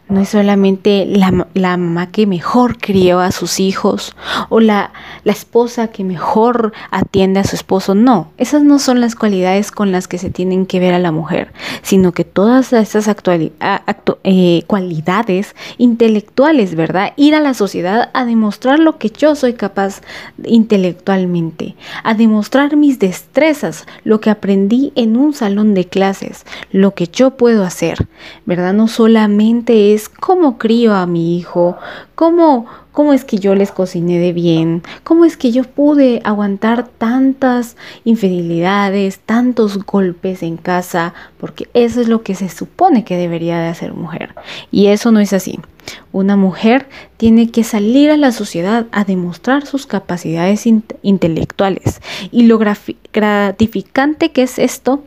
no 0.08 0.20
es 0.20 0.28
solamente 0.28 1.06
la, 1.06 1.46
la, 1.54 1.76
mamá 1.76 2.10
que 2.10 2.26
mejor 2.26 2.76
crió 2.78 3.20
a 3.20 3.32
sus 3.32 3.58
hijos 3.58 4.14
o 4.50 4.60
la, 4.60 4.92
la, 5.24 5.32
esposa 5.32 5.88
que 5.88 6.04
mejor 6.04 6.72
atiende 6.90 7.40
a 7.40 7.44
su 7.44 7.56
esposo. 7.56 7.94
No, 7.94 8.30
esas 8.36 8.62
no 8.62 8.78
son 8.78 9.00
las 9.00 9.14
cualidades 9.14 9.70
con 9.70 9.92
las 9.92 10.06
que 10.06 10.18
se 10.18 10.28
tienen 10.28 10.66
que 10.66 10.78
ver 10.78 10.92
a 10.92 10.98
la 10.98 11.10
mujer, 11.10 11.52
sino 11.82 12.12
que 12.12 12.24
todas 12.24 12.72
esas 12.74 13.08
eh, 14.24 14.62
cualidades 14.66 15.56
intelectuales, 15.78 16.74
¿verdad? 16.74 17.14
Ir 17.16 17.34
a 17.34 17.40
la 17.40 17.54
sociedad 17.54 18.10
a 18.12 18.26
demostrar 18.26 18.78
lo 18.78 18.98
que 18.98 19.08
yo 19.08 19.34
soy 19.34 19.54
capaz 19.54 20.02
intelectualmente, 20.44 21.76
a 22.02 22.12
demostrar 22.12 22.76
mis 22.76 22.98
destrezas, 22.98 23.86
lo 24.04 24.20
que 24.20 24.30
aprendí 24.30 24.92
en 24.96 25.16
un 25.16 25.32
salón 25.32 25.72
de 25.72 25.86
clases, 25.86 26.44
lo 26.72 26.94
que 26.94 27.06
yo 27.06 27.30
puedo 27.36 27.64
hacer, 27.64 28.06
¿verdad? 28.44 28.74
No 28.74 28.86
solamente 28.86 29.93
es 29.93 29.93
cómo 30.08 30.58
crío 30.58 30.94
a 30.94 31.06
mi 31.06 31.36
hijo, 31.36 31.76
cómo, 32.14 32.66
cómo 32.92 33.12
es 33.12 33.24
que 33.24 33.38
yo 33.38 33.54
les 33.54 33.70
cociné 33.70 34.18
de 34.18 34.32
bien, 34.32 34.82
cómo 35.02 35.24
es 35.24 35.36
que 35.36 35.52
yo 35.52 35.64
pude 35.64 36.20
aguantar 36.24 36.88
tantas 36.88 37.76
infidelidades, 38.04 39.18
tantos 39.18 39.84
golpes 39.84 40.42
en 40.42 40.56
casa, 40.56 41.14
porque 41.38 41.68
eso 41.74 42.00
es 42.00 42.08
lo 42.08 42.22
que 42.22 42.34
se 42.34 42.48
supone 42.48 43.04
que 43.04 43.16
debería 43.16 43.58
de 43.58 43.68
hacer 43.68 43.94
mujer. 43.94 44.34
Y 44.70 44.86
eso 44.86 45.12
no 45.12 45.20
es 45.20 45.32
así. 45.32 45.60
Una 46.12 46.36
mujer 46.36 46.88
tiene 47.16 47.50
que 47.50 47.64
salir 47.64 48.10
a 48.10 48.16
la 48.16 48.32
sociedad 48.32 48.86
a 48.92 49.04
demostrar 49.04 49.66
sus 49.66 49.86
capacidades 49.86 50.66
intelectuales. 50.66 52.00
Y 52.30 52.44
lo 52.44 52.58
gratificante 52.58 54.32
que 54.32 54.42
es 54.42 54.58
esto 54.58 55.02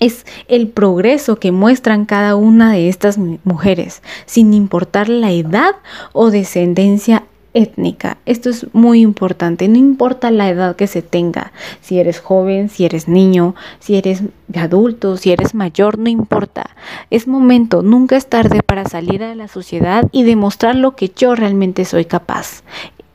es 0.00 0.26
el 0.48 0.68
progreso 0.68 1.36
que 1.36 1.52
muestran 1.52 2.06
cada 2.06 2.36
una 2.36 2.72
de 2.72 2.88
estas 2.88 3.18
mujeres, 3.18 4.02
sin 4.26 4.54
importar 4.54 5.08
la 5.08 5.32
edad 5.32 5.76
o 6.12 6.30
descendencia 6.30 7.24
étnica. 7.54 8.18
Esto 8.26 8.50
es 8.50 8.66
muy 8.72 9.00
importante, 9.00 9.68
no 9.68 9.76
importa 9.76 10.30
la 10.30 10.48
edad 10.48 10.76
que 10.76 10.86
se 10.86 11.02
tenga, 11.02 11.52
si 11.80 11.98
eres 11.98 12.20
joven, 12.20 12.68
si 12.68 12.84
eres 12.84 13.08
niño, 13.08 13.54
si 13.80 13.96
eres 13.96 14.22
adulto, 14.54 15.16
si 15.16 15.32
eres 15.32 15.54
mayor, 15.54 15.98
no 15.98 16.08
importa. 16.08 16.70
Es 17.10 17.26
momento, 17.26 17.82
nunca 17.82 18.16
es 18.16 18.28
tarde 18.28 18.62
para 18.62 18.84
salir 18.84 19.22
a 19.22 19.34
la 19.34 19.48
sociedad 19.48 20.04
y 20.12 20.22
demostrar 20.22 20.76
lo 20.76 20.94
que 20.94 21.10
yo 21.14 21.34
realmente 21.34 21.84
soy 21.84 22.04
capaz, 22.04 22.62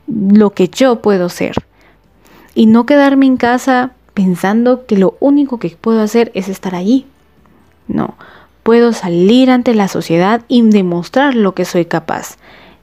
lo 0.07 0.49
que 0.51 0.67
yo 0.67 1.01
puedo 1.01 1.29
ser. 1.29 1.55
Y 2.55 2.65
no 2.65 2.85
quedarme 2.85 3.25
en 3.25 3.37
casa 3.37 3.93
pensando 4.13 4.85
que 4.85 4.97
lo 4.97 5.15
único 5.19 5.59
que 5.59 5.69
puedo 5.69 6.01
hacer 6.01 6.31
es 6.35 6.49
estar 6.49 6.75
allí. 6.75 7.05
No, 7.87 8.15
puedo 8.63 8.93
salir 8.93 9.49
ante 9.49 9.75
la 9.75 9.87
sociedad 9.87 10.43
y 10.47 10.61
demostrar 10.61 11.35
lo 11.35 11.53
que 11.53 11.65
soy 11.65 11.85
capaz. 11.85 12.37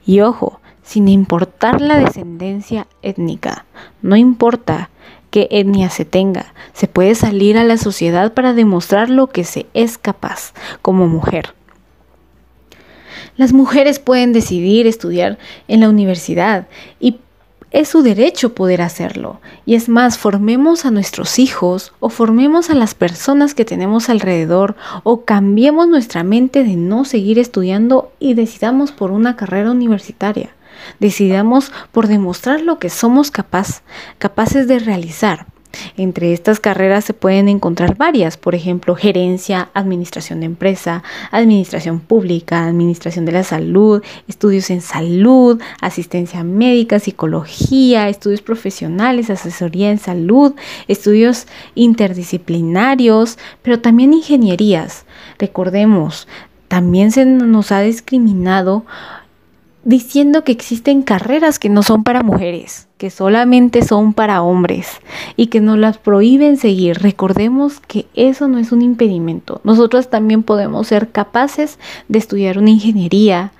Y 0.05 0.21
ojo, 0.21 0.59
sin 0.83 1.07
importar 1.07 1.81
la 1.81 1.97
descendencia 1.97 2.87
étnica, 3.01 3.65
no 4.01 4.15
importa 4.15 4.89
qué 5.29 5.47
etnia 5.51 5.89
se 5.89 6.05
tenga, 6.05 6.53
se 6.73 6.87
puede 6.87 7.15
salir 7.15 7.57
a 7.57 7.63
la 7.63 7.77
sociedad 7.77 8.33
para 8.33 8.53
demostrar 8.53 9.09
lo 9.09 9.27
que 9.27 9.43
se 9.43 9.65
es 9.73 9.97
capaz 9.97 10.53
como 10.81 11.07
mujer. 11.07 11.53
Las 13.37 13.53
mujeres 13.53 13.99
pueden 13.99 14.33
decidir 14.33 14.87
estudiar 14.87 15.39
en 15.67 15.79
la 15.79 15.89
universidad 15.89 16.67
y 16.99 17.17
es 17.71 17.87
su 17.87 18.01
derecho 18.01 18.53
poder 18.53 18.81
hacerlo. 18.81 19.39
Y 19.65 19.75
es 19.75 19.89
más, 19.89 20.17
formemos 20.17 20.85
a 20.85 20.91
nuestros 20.91 21.39
hijos 21.39 21.93
o 21.99 22.09
formemos 22.09 22.69
a 22.69 22.75
las 22.75 22.93
personas 22.93 23.55
que 23.55 23.65
tenemos 23.65 24.09
alrededor 24.09 24.75
o 25.03 25.23
cambiemos 25.25 25.87
nuestra 25.87 26.23
mente 26.23 26.63
de 26.63 26.75
no 26.75 27.05
seguir 27.05 27.39
estudiando 27.39 28.11
y 28.19 28.33
decidamos 28.33 28.91
por 28.91 29.11
una 29.11 29.35
carrera 29.35 29.71
universitaria. 29.71 30.51
Decidamos 30.99 31.71
por 31.91 32.07
demostrar 32.07 32.61
lo 32.61 32.79
que 32.79 32.89
somos 32.89 33.31
capaces 33.31 34.67
de 34.67 34.79
realizar. 34.79 35.47
Entre 35.97 36.33
estas 36.33 36.59
carreras 36.59 37.05
se 37.05 37.13
pueden 37.13 37.49
encontrar 37.49 37.95
varias, 37.97 38.37
por 38.37 38.55
ejemplo, 38.55 38.95
gerencia, 38.95 39.69
administración 39.73 40.39
de 40.39 40.47
empresa, 40.47 41.03
administración 41.31 41.99
pública, 41.99 42.65
administración 42.65 43.25
de 43.25 43.31
la 43.31 43.43
salud, 43.43 44.03
estudios 44.27 44.69
en 44.69 44.81
salud, 44.81 45.61
asistencia 45.81 46.43
médica, 46.43 46.99
psicología, 46.99 48.09
estudios 48.09 48.41
profesionales, 48.41 49.29
asesoría 49.29 49.91
en 49.91 49.97
salud, 49.97 50.53
estudios 50.87 51.47
interdisciplinarios, 51.75 53.37
pero 53.61 53.79
también 53.79 54.13
ingenierías. 54.13 55.05
Recordemos, 55.39 56.27
también 56.67 57.11
se 57.11 57.25
nos 57.25 57.71
ha 57.71 57.81
discriminado 57.81 58.85
diciendo 59.83 60.43
que 60.43 60.51
existen 60.51 61.01
carreras 61.01 61.59
que 61.59 61.69
no 61.69 61.83
son 61.83 62.03
para 62.03 62.23
mujeres 62.23 62.87
que 63.01 63.09
solamente 63.09 63.81
son 63.81 64.13
para 64.13 64.43
hombres 64.43 65.01
y 65.35 65.47
que 65.47 65.59
nos 65.59 65.75
las 65.79 65.97
prohíben 65.97 66.57
seguir. 66.57 66.99
Recordemos 66.99 67.79
que 67.79 68.05
eso 68.13 68.47
no 68.47 68.59
es 68.59 68.71
un 68.71 68.83
impedimento. 68.83 69.59
Nosotros 69.63 70.11
también 70.11 70.43
podemos 70.43 70.85
ser 70.85 71.09
capaces 71.09 71.79
de 72.09 72.19
estudiar 72.19 72.59
una 72.59 72.69
ingeniería, 72.69 73.53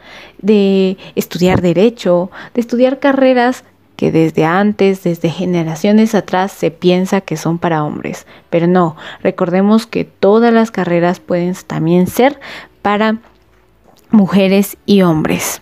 de 0.44 0.96
estudiar 1.16 1.60
derecho, 1.60 2.30
de 2.54 2.62
estudiar 2.62 3.00
carreras 3.00 3.64
que 3.96 4.12
desde 4.12 4.46
antes, 4.46 5.02
desde 5.02 5.32
generaciones 5.32 6.14
atrás, 6.14 6.52
se 6.52 6.70
piensa 6.70 7.22
que 7.22 7.36
son 7.36 7.58
para 7.58 7.84
hombres. 7.84 8.28
Pero 8.52 8.68
no, 8.68 8.96
recordemos 9.24 9.88
que 9.88 10.06
todas 10.06 10.54
las 10.54 10.70
carreras 10.70 11.20
pueden 11.20 11.56
también 11.66 12.06
ser 12.06 12.40
para 12.84 13.18
mujeres 14.12 14.78
y 14.86 15.02
hombres. 15.02 15.62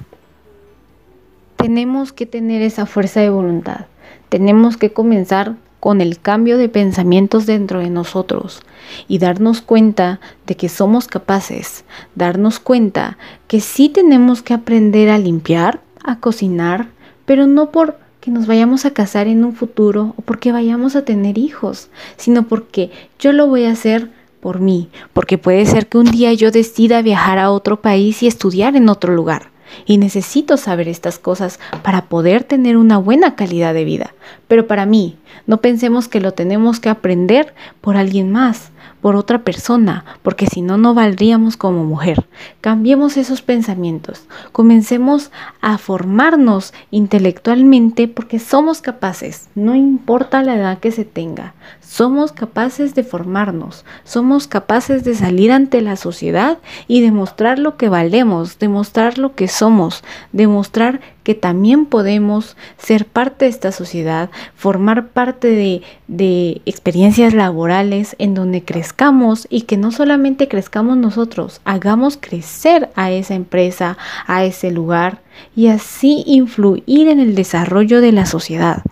Tenemos 1.59 2.13
que 2.13 2.25
tener 2.25 2.61
esa 2.61 2.85
fuerza 2.85 3.19
de 3.19 3.29
voluntad. 3.29 3.87
Tenemos 4.29 4.77
que 4.77 4.93
comenzar 4.93 5.57
con 5.81 5.99
el 5.99 6.17
cambio 6.17 6.57
de 6.57 6.69
pensamientos 6.69 7.45
dentro 7.45 7.79
de 7.79 7.89
nosotros 7.89 8.61
y 9.09 9.17
darnos 9.17 9.59
cuenta 9.61 10.21
de 10.47 10.55
que 10.55 10.69
somos 10.69 11.09
capaces, 11.09 11.83
darnos 12.15 12.61
cuenta 12.61 13.17
que 13.47 13.59
sí 13.59 13.89
tenemos 13.89 14.41
que 14.41 14.53
aprender 14.53 15.09
a 15.09 15.17
limpiar, 15.17 15.81
a 16.01 16.21
cocinar, 16.21 16.87
pero 17.25 17.45
no 17.45 17.71
por 17.71 17.99
que 18.21 18.31
nos 18.31 18.47
vayamos 18.47 18.85
a 18.85 18.91
casar 18.91 19.27
en 19.27 19.43
un 19.43 19.53
futuro 19.53 20.13
o 20.15 20.21
porque 20.21 20.53
vayamos 20.53 20.95
a 20.95 21.03
tener 21.03 21.37
hijos, 21.37 21.89
sino 22.15 22.47
porque 22.47 22.89
yo 23.19 23.33
lo 23.33 23.47
voy 23.47 23.65
a 23.65 23.71
hacer 23.71 24.09
por 24.39 24.61
mí, 24.61 24.87
porque 25.11 25.37
puede 25.37 25.65
ser 25.65 25.87
que 25.87 25.97
un 25.97 26.09
día 26.09 26.31
yo 26.31 26.51
decida 26.51 27.01
viajar 27.01 27.37
a 27.37 27.51
otro 27.51 27.81
país 27.81 28.23
y 28.23 28.27
estudiar 28.27 28.77
en 28.77 28.87
otro 28.87 29.13
lugar. 29.13 29.49
Y 29.85 29.97
necesito 29.97 30.57
saber 30.57 30.87
estas 30.87 31.19
cosas 31.19 31.59
para 31.83 32.05
poder 32.05 32.43
tener 32.43 32.77
una 32.77 32.97
buena 32.97 33.35
calidad 33.35 33.73
de 33.73 33.85
vida. 33.85 34.13
Pero 34.47 34.67
para 34.67 34.85
mí, 34.85 35.17
no 35.47 35.61
pensemos 35.61 36.07
que 36.07 36.19
lo 36.19 36.33
tenemos 36.33 36.79
que 36.79 36.89
aprender 36.89 37.53
por 37.81 37.97
alguien 37.97 38.31
más, 38.31 38.71
por 39.01 39.15
otra 39.15 39.43
persona, 39.43 40.05
porque 40.21 40.47
si 40.47 40.61
no, 40.61 40.77
no 40.77 40.93
valdríamos 40.93 41.57
como 41.57 41.85
mujer. 41.85 42.27
Cambiemos 42.61 43.17
esos 43.17 43.41
pensamientos, 43.41 44.25
comencemos 44.51 45.31
a 45.61 45.77
formarnos 45.77 46.73
intelectualmente 46.91 48.07
porque 48.07 48.39
somos 48.39 48.81
capaces, 48.81 49.47
no 49.55 49.75
importa 49.75 50.43
la 50.43 50.55
edad 50.55 50.79
que 50.79 50.91
se 50.91 51.05
tenga, 51.05 51.53
somos 51.89 52.31
capaces 52.31 52.93
de 52.93 53.03
formarnos, 53.03 53.83
somos 54.03 54.45
capaces 54.45 55.03
de 55.03 55.15
salir 55.15 55.51
ante 55.51 55.81
la 55.81 55.95
sociedad 55.95 56.59
y 56.87 57.01
demostrar 57.01 57.57
lo 57.57 57.77
que 57.77 57.89
valemos, 57.89 58.59
demostrar 58.59 59.17
lo 59.17 59.33
que 59.33 59.47
somos, 59.47 60.03
demostrar 60.31 61.01
que 61.23 61.33
también 61.33 61.87
podemos 61.87 62.55
ser 62.77 63.05
parte 63.05 63.45
de 63.45 63.49
esta 63.49 63.71
sociedad, 63.71 64.29
formar 64.55 65.07
parte 65.07 65.81
de, 66.07 66.61
experiencias 66.67 67.33
laborales 67.33 68.15
en 68.19 68.35
donde 68.35 68.63
crezcamos 68.63 69.47
y 69.49 69.61
que 69.61 69.77
no 69.77 69.91
solamente 69.91 70.47
crezcamos 70.47 70.95
nosotros, 70.95 71.59
hagamos 71.65 72.19
crecer 72.21 72.91
a 72.95 73.09
esa 73.09 73.33
empresa, 73.33 73.97
a 74.27 74.43
ese 74.45 74.69
lugar 74.69 75.21
y 75.55 75.69
así 75.69 76.23
influir 76.27 77.07
en 77.07 77.19
el 77.19 77.33
desarrollo 77.33 77.99
de 77.99 78.11
la 78.11 78.27
sociedad. 78.27 78.83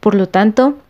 Por 0.00 0.16
lo 0.16 0.28
tanto, 0.28 0.81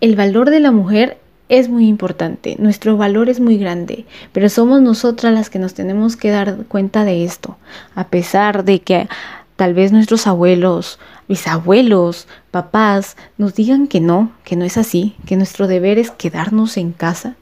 el 0.00 0.16
valor 0.16 0.50
de 0.50 0.60
la 0.60 0.70
mujer 0.70 1.18
es 1.48 1.68
muy 1.68 1.88
importante, 1.88 2.56
nuestro 2.58 2.96
valor 2.96 3.28
es 3.28 3.40
muy 3.40 3.56
grande, 3.56 4.04
pero 4.32 4.48
somos 4.48 4.82
nosotras 4.82 5.32
las 5.32 5.48
que 5.48 5.58
nos 5.58 5.74
tenemos 5.74 6.16
que 6.16 6.30
dar 6.30 6.64
cuenta 6.68 7.04
de 7.04 7.24
esto, 7.24 7.56
a 7.94 8.08
pesar 8.08 8.64
de 8.64 8.80
que 8.80 9.08
Tal 9.58 9.74
vez 9.74 9.90
nuestros 9.90 10.28
abuelos, 10.28 11.00
bisabuelos, 11.26 12.28
papás 12.52 13.16
nos 13.38 13.56
digan 13.56 13.88
que 13.88 13.98
no, 14.00 14.30
que 14.44 14.54
no 14.54 14.64
es 14.64 14.78
así, 14.78 15.16
que 15.26 15.36
nuestro 15.36 15.66
deber 15.66 15.98
es 15.98 16.12
quedarnos 16.12 16.76
en 16.76 16.92
casa. 16.92 17.34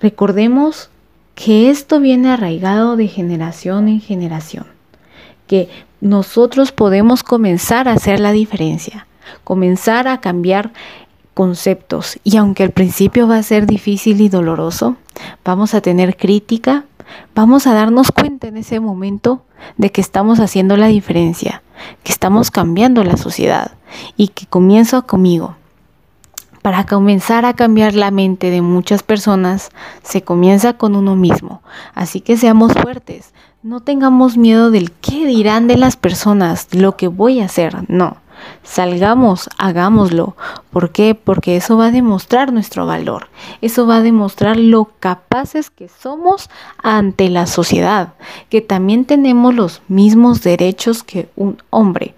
Recordemos 0.00 0.88
que 1.34 1.68
esto 1.68 2.00
viene 2.00 2.30
arraigado 2.30 2.96
de 2.96 3.08
generación 3.08 3.88
en 3.88 4.00
generación, 4.00 4.64
que 5.46 5.68
nosotros 6.00 6.72
podemos 6.72 7.22
comenzar 7.22 7.86
a 7.86 7.92
hacer 7.92 8.18
la 8.18 8.32
diferencia, 8.32 9.06
comenzar 9.44 10.08
a 10.08 10.22
cambiar 10.22 10.72
conceptos 11.34 12.18
y 12.24 12.36
aunque 12.36 12.62
al 12.62 12.70
principio 12.70 13.28
va 13.28 13.36
a 13.36 13.42
ser 13.42 13.66
difícil 13.66 14.20
y 14.20 14.28
doloroso, 14.28 14.96
vamos 15.44 15.74
a 15.74 15.80
tener 15.80 16.16
crítica, 16.16 16.84
vamos 17.34 17.66
a 17.66 17.74
darnos 17.74 18.10
cuenta 18.12 18.46
en 18.46 18.56
ese 18.56 18.80
momento 18.80 19.42
de 19.76 19.90
que 19.90 20.00
estamos 20.00 20.40
haciendo 20.40 20.76
la 20.76 20.86
diferencia, 20.86 21.62
que 22.02 22.12
estamos 22.12 22.50
cambiando 22.50 23.04
la 23.04 23.16
sociedad 23.16 23.72
y 24.16 24.28
que 24.28 24.46
comienzo 24.46 25.06
conmigo. 25.06 25.56
Para 26.62 26.86
comenzar 26.86 27.44
a 27.44 27.52
cambiar 27.52 27.94
la 27.94 28.10
mente 28.10 28.48
de 28.48 28.62
muchas 28.62 29.02
personas, 29.02 29.68
se 30.02 30.22
comienza 30.22 30.72
con 30.78 30.96
uno 30.96 31.14
mismo. 31.14 31.60
Así 31.94 32.22
que 32.22 32.38
seamos 32.38 32.72
fuertes, 32.72 33.34
no 33.62 33.80
tengamos 33.80 34.38
miedo 34.38 34.70
del 34.70 34.90
qué 34.90 35.26
dirán 35.26 35.66
de 35.66 35.76
las 35.76 35.96
personas, 35.96 36.68
lo 36.72 36.96
que 36.96 37.08
voy 37.08 37.40
a 37.40 37.46
hacer, 37.46 37.84
no. 37.90 38.16
Salgamos, 38.62 39.48
hagámoslo. 39.58 40.36
¿Por 40.70 40.90
qué? 40.90 41.14
Porque 41.14 41.56
eso 41.56 41.76
va 41.76 41.86
a 41.86 41.90
demostrar 41.90 42.52
nuestro 42.52 42.86
valor. 42.86 43.28
Eso 43.60 43.86
va 43.86 43.96
a 43.96 44.02
demostrar 44.02 44.56
lo 44.56 44.90
capaces 45.00 45.70
que 45.70 45.88
somos 45.88 46.50
ante 46.82 47.28
la 47.28 47.46
sociedad, 47.46 48.14
que 48.48 48.60
también 48.60 49.04
tenemos 49.04 49.54
los 49.54 49.82
mismos 49.88 50.42
derechos 50.42 51.02
que 51.02 51.28
un 51.36 51.58
hombre. 51.70 52.14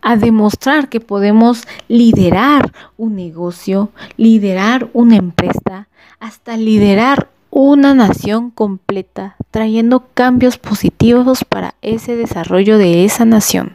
A 0.00 0.16
demostrar 0.16 0.88
que 0.88 1.00
podemos 1.00 1.66
liderar 1.88 2.72
un 2.96 3.16
negocio, 3.16 3.90
liderar 4.16 4.88
una 4.92 5.16
empresa, 5.16 5.88
hasta 6.20 6.56
liderar 6.56 7.28
una 7.60 7.92
nación 7.92 8.52
completa, 8.52 9.34
trayendo 9.50 10.06
cambios 10.14 10.58
positivos 10.58 11.44
para 11.44 11.74
ese 11.82 12.14
desarrollo 12.14 12.78
de 12.78 13.04
esa 13.04 13.24
nación. 13.24 13.74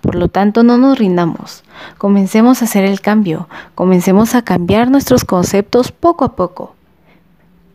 Por 0.00 0.14
lo 0.14 0.28
tanto, 0.28 0.62
no 0.62 0.78
nos 0.78 1.00
rindamos. 1.00 1.64
Comencemos 1.98 2.62
a 2.62 2.66
hacer 2.66 2.84
el 2.84 3.00
cambio. 3.00 3.48
Comencemos 3.74 4.36
a 4.36 4.42
cambiar 4.42 4.88
nuestros 4.88 5.24
conceptos 5.24 5.90
poco 5.90 6.24
a 6.24 6.36
poco. 6.36 6.76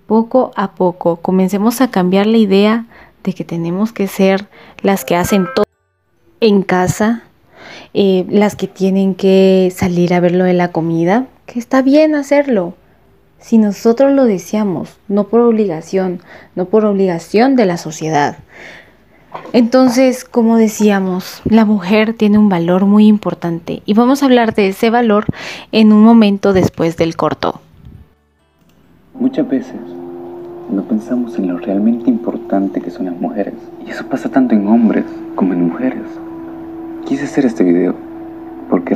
Poco 0.08 0.54
a 0.56 0.72
poco. 0.72 1.18
Comencemos 1.18 1.82
a 1.82 1.92
cambiar 1.92 2.26
la 2.26 2.38
idea 2.38 2.86
de 3.26 3.34
que 3.34 3.44
tenemos 3.44 3.92
que 3.92 4.08
ser 4.08 4.48
las 4.82 5.04
que 5.04 5.18
hacen 5.18 5.46
todo 5.54 5.66
en 6.40 6.62
casa, 6.62 7.24
eh, 7.94 8.26
las 8.30 8.56
que 8.56 8.70
tienen 8.70 9.14
que 9.14 9.74
salir 9.76 10.14
a 10.14 10.22
ver 10.22 10.36
lo 10.36 10.46
de 10.46 10.54
la 10.54 10.72
comida, 10.72 11.28
que 11.48 11.60
está 11.60 11.82
bien 11.82 12.16
hacerlo. 12.16 12.76
Si 13.40 13.58
nosotros 13.58 14.12
lo 14.12 14.26
deseamos, 14.26 14.98
no 15.08 15.26
por 15.26 15.40
obligación, 15.42 16.22
no 16.56 16.66
por 16.66 16.86
obligación 16.86 17.56
de 17.56 17.66
la 17.66 17.78
sociedad. 17.78 18.38
Entonces, 19.54 20.26
como 20.26 20.58
decíamos, 20.58 21.42
la 21.46 21.66
mujer 21.66 22.14
tiene 22.14 22.38
un 22.38 22.50
valor 22.50 22.86
muy 22.86 23.08
importante 23.08 23.82
y 23.86 23.94
vamos 23.94 24.22
a 24.22 24.26
hablar 24.26 24.54
de 24.54 24.70
ese 24.70 24.90
valor 24.90 25.26
en 25.72 25.94
un 25.94 26.04
momento 26.04 26.54
después 26.54 26.98
del 26.98 27.16
corto. 27.16 27.62
Muchas 29.14 29.48
veces 29.48 29.76
no 30.72 30.84
pensamos 30.84 31.38
en 31.38 31.48
lo 31.48 31.58
realmente 31.58 32.10
importante 32.10 32.82
que 32.82 32.92
son 32.92 33.06
las 33.06 33.16
mujeres 33.20 33.56
y 33.86 33.92
eso 33.92 34.06
pasa 34.08 34.30
tanto 34.30 34.56
en 34.56 34.68
hombres 34.68 35.06
como 35.36 35.54
en 35.54 35.68
mujeres. 35.68 36.04
Quise 37.06 37.26
hacer 37.26 37.46
este 37.46 37.64
video 37.64 37.96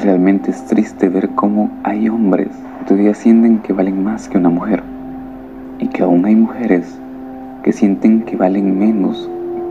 realmente 0.04 0.52
es 0.52 0.66
triste 0.66 1.10
ver 1.10 1.30
cómo 1.32 1.72
hay 1.84 2.10
hombres 2.10 2.50
que 2.80 2.86
todavía 2.86 3.14
sienten 3.16 3.60
que 3.60 3.74
valen 3.74 4.04
más 4.04 4.30
que 4.30 4.38
una 4.38 4.50
mujer 4.50 4.84
y 5.80 5.88
que 5.88 6.04
aún 6.04 6.26
hay 6.26 6.36
mujeres 6.36 7.00
que 7.64 7.72
sienten 7.72 8.22
que 8.22 8.36
valen 8.36 8.78
menos 8.78 9.30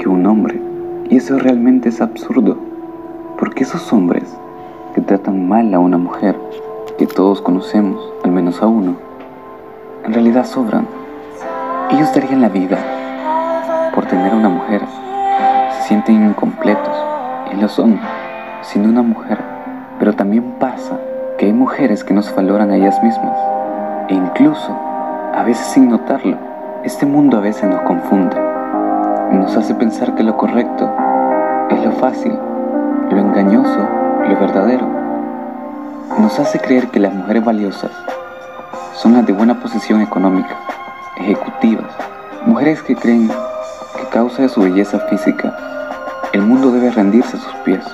un 0.09 0.26
hombre. 0.26 0.61
Y 1.09 1.16
eso 1.16 1.39
realmente 1.39 1.89
es 1.89 2.01
absurdo, 2.01 2.57
porque 3.39 3.64
esos 3.64 3.93
hombres 3.93 4.24
que 4.95 5.01
tratan 5.01 5.49
mal 5.49 5.72
a 5.74 5.78
una 5.78 5.99
mujer, 5.99 6.37
que 6.99 7.07
todos 7.07 7.41
conocemos, 7.41 8.01
al 8.24 8.30
menos 8.30 8.62
a 8.62 8.66
uno, 8.66 8.97
en 10.05 10.12
realidad 10.12 10.47
sobran. 10.47 10.87
Ellos 11.91 12.12
darían 12.14 12.41
la 12.41 12.49
vida 12.49 12.78
por 13.95 14.07
tener 14.07 14.35
una 14.35 14.49
mujer. 14.49 14.83
Se 15.78 15.89
sienten 15.89 16.26
incompletos, 16.26 16.97
y 17.53 17.61
lo 17.61 17.68
son, 17.68 17.99
siendo 18.62 18.89
una 18.89 19.03
mujer. 19.03 19.51
Pero 20.03 20.14
también 20.14 20.57
pasa 20.59 20.98
que 21.38 21.46
hay 21.46 21.53
mujeres 21.53 22.03
que 22.03 22.12
nos 22.12 22.34
valoran 22.34 22.72
a 22.72 22.76
ellas 22.76 23.00
mismas. 23.05 23.38
E 24.09 24.14
incluso, 24.14 24.76
a 25.32 25.44
veces 25.46 25.64
sin 25.68 25.90
notarlo, 25.90 26.36
este 26.82 27.07
mundo 27.07 27.36
a 27.36 27.40
veces 27.40 27.70
nos 27.70 27.82
confunde 27.82 28.36
nos 29.30 29.57
hace 29.57 29.76
pensar 29.76 30.16
que 30.16 30.24
lo 30.24 30.36
correcto 30.36 30.90
es 31.70 31.84
lo 31.84 31.92
fácil, 31.92 32.32
lo 33.12 33.16
engañoso, 33.16 33.88
lo 34.28 34.40
verdadero. 34.40 34.88
Nos 36.18 36.36
hace 36.40 36.59
creer 36.59 36.88
que 36.88 36.98
las 36.98 37.14
mujeres 37.14 37.44
valiosas 37.44 37.92
son 38.94 39.12
las 39.12 39.24
de 39.24 39.32
buena 39.32 39.61
posición 39.61 40.00
económica, 40.00 40.57
ejecutivas, 41.16 41.92
mujeres 42.44 42.82
que 42.82 42.96
creen 42.96 43.28
que 43.28 44.03
a 44.03 44.11
causa 44.11 44.42
de 44.42 44.48
su 44.48 44.62
belleza 44.62 44.98
física, 45.09 45.57
el 46.32 46.42
mundo 46.42 46.72
debe 46.72 46.90
rendirse 46.90 47.36
a 47.36 47.40
sus 47.40 47.55
pies. 47.64 47.84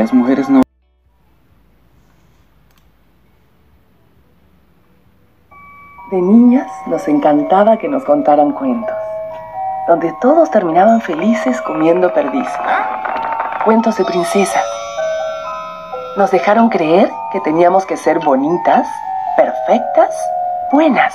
Las 0.00 0.14
mujeres 0.14 0.48
no... 0.48 0.62
De 6.10 6.22
niñas 6.22 6.72
nos 6.86 7.06
encantaba 7.06 7.76
que 7.76 7.86
nos 7.86 8.02
contaran 8.04 8.52
cuentos, 8.52 8.96
donde 9.86 10.10
todos 10.22 10.50
terminaban 10.50 11.02
felices 11.02 11.60
comiendo 11.60 12.14
perdices. 12.14 12.50
Cuentos 13.66 13.98
de 13.98 14.06
princesas. 14.06 14.64
Nos 16.16 16.30
dejaron 16.30 16.70
creer 16.70 17.12
que 17.30 17.40
teníamos 17.40 17.84
que 17.84 17.98
ser 17.98 18.20
bonitas, 18.20 18.88
perfectas, 19.36 20.16
buenas. 20.72 21.14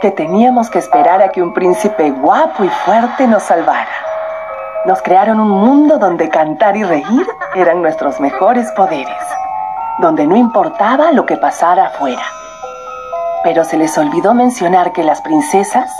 Que 0.00 0.10
teníamos 0.10 0.70
que 0.70 0.78
esperar 0.78 1.20
a 1.20 1.28
que 1.28 1.42
un 1.42 1.52
príncipe 1.52 2.12
guapo 2.12 2.64
y 2.64 2.70
fuerte 2.86 3.26
nos 3.26 3.42
salvara. 3.42 4.07
Nos 4.88 5.00
crearon 5.02 5.38
un 5.38 5.50
mundo 5.50 5.98
donde 5.98 6.28
cantar 6.28 6.76
y 6.76 6.82
reír 6.82 7.26
eran 7.54 7.80
nuestros 7.80 8.18
mejores 8.18 8.72
poderes, 8.72 9.22
donde 10.00 10.26
no 10.26 10.34
importaba 10.34 11.12
lo 11.12 11.24
que 11.24 11.36
pasara 11.36 11.86
afuera 11.86 12.22
pero 13.42 13.64
se 13.64 13.76
les 13.76 13.96
olvidó 13.96 14.34
mencionar 14.34 14.92
que 14.92 15.02
las 15.02 15.20
princesas 15.20 15.90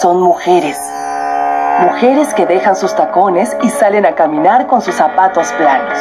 son 0.00 0.20
mujeres. 0.20 0.78
Mujeres 1.80 2.32
que 2.34 2.46
dejan 2.46 2.76
sus 2.76 2.94
tacones 2.94 3.56
y 3.62 3.70
salen 3.70 4.06
a 4.06 4.12
caminar 4.14 4.66
con 4.66 4.80
sus 4.80 4.94
zapatos 4.94 5.52
planos. 5.52 5.98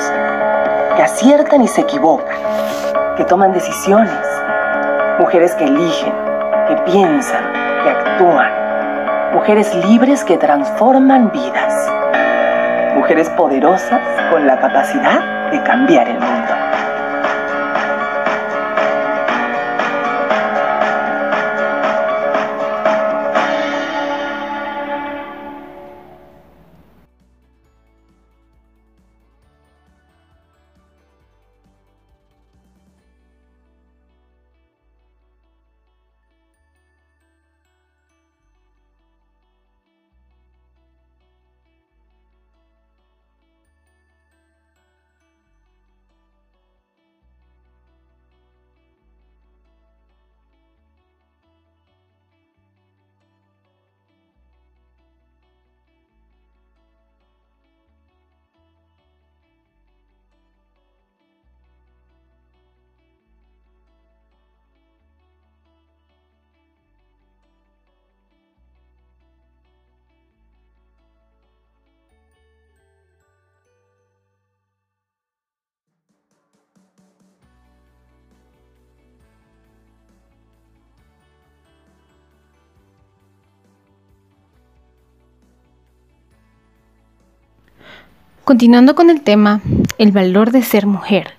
Que 0.95 1.03
aciertan 1.03 1.61
y 1.61 1.67
se 1.67 1.81
equivocan. 1.81 2.37
Que 3.17 3.25
toman 3.25 3.53
decisiones. 3.53 4.13
Mujeres 5.19 5.53
que 5.55 5.65
eligen, 5.65 6.13
que 6.67 6.75
piensan, 6.91 7.43
que 7.83 7.89
actúan. 7.89 8.51
Mujeres 9.33 9.73
libres 9.75 10.23
que 10.23 10.37
transforman 10.37 11.31
vidas. 11.31 11.94
Mujeres 12.95 13.29
poderosas 13.31 14.01
con 14.31 14.47
la 14.47 14.57
capacidad 14.57 15.51
de 15.51 15.61
cambiar 15.63 16.07
el 16.07 16.17
mundo. 16.17 16.54
Continuando 88.45 88.93
con 88.93 89.09
el 89.09 89.21
tema, 89.21 89.59
el 89.97 90.11
valor 90.11 90.51
de 90.51 90.61
ser 90.61 90.85
mujer. 90.85 91.33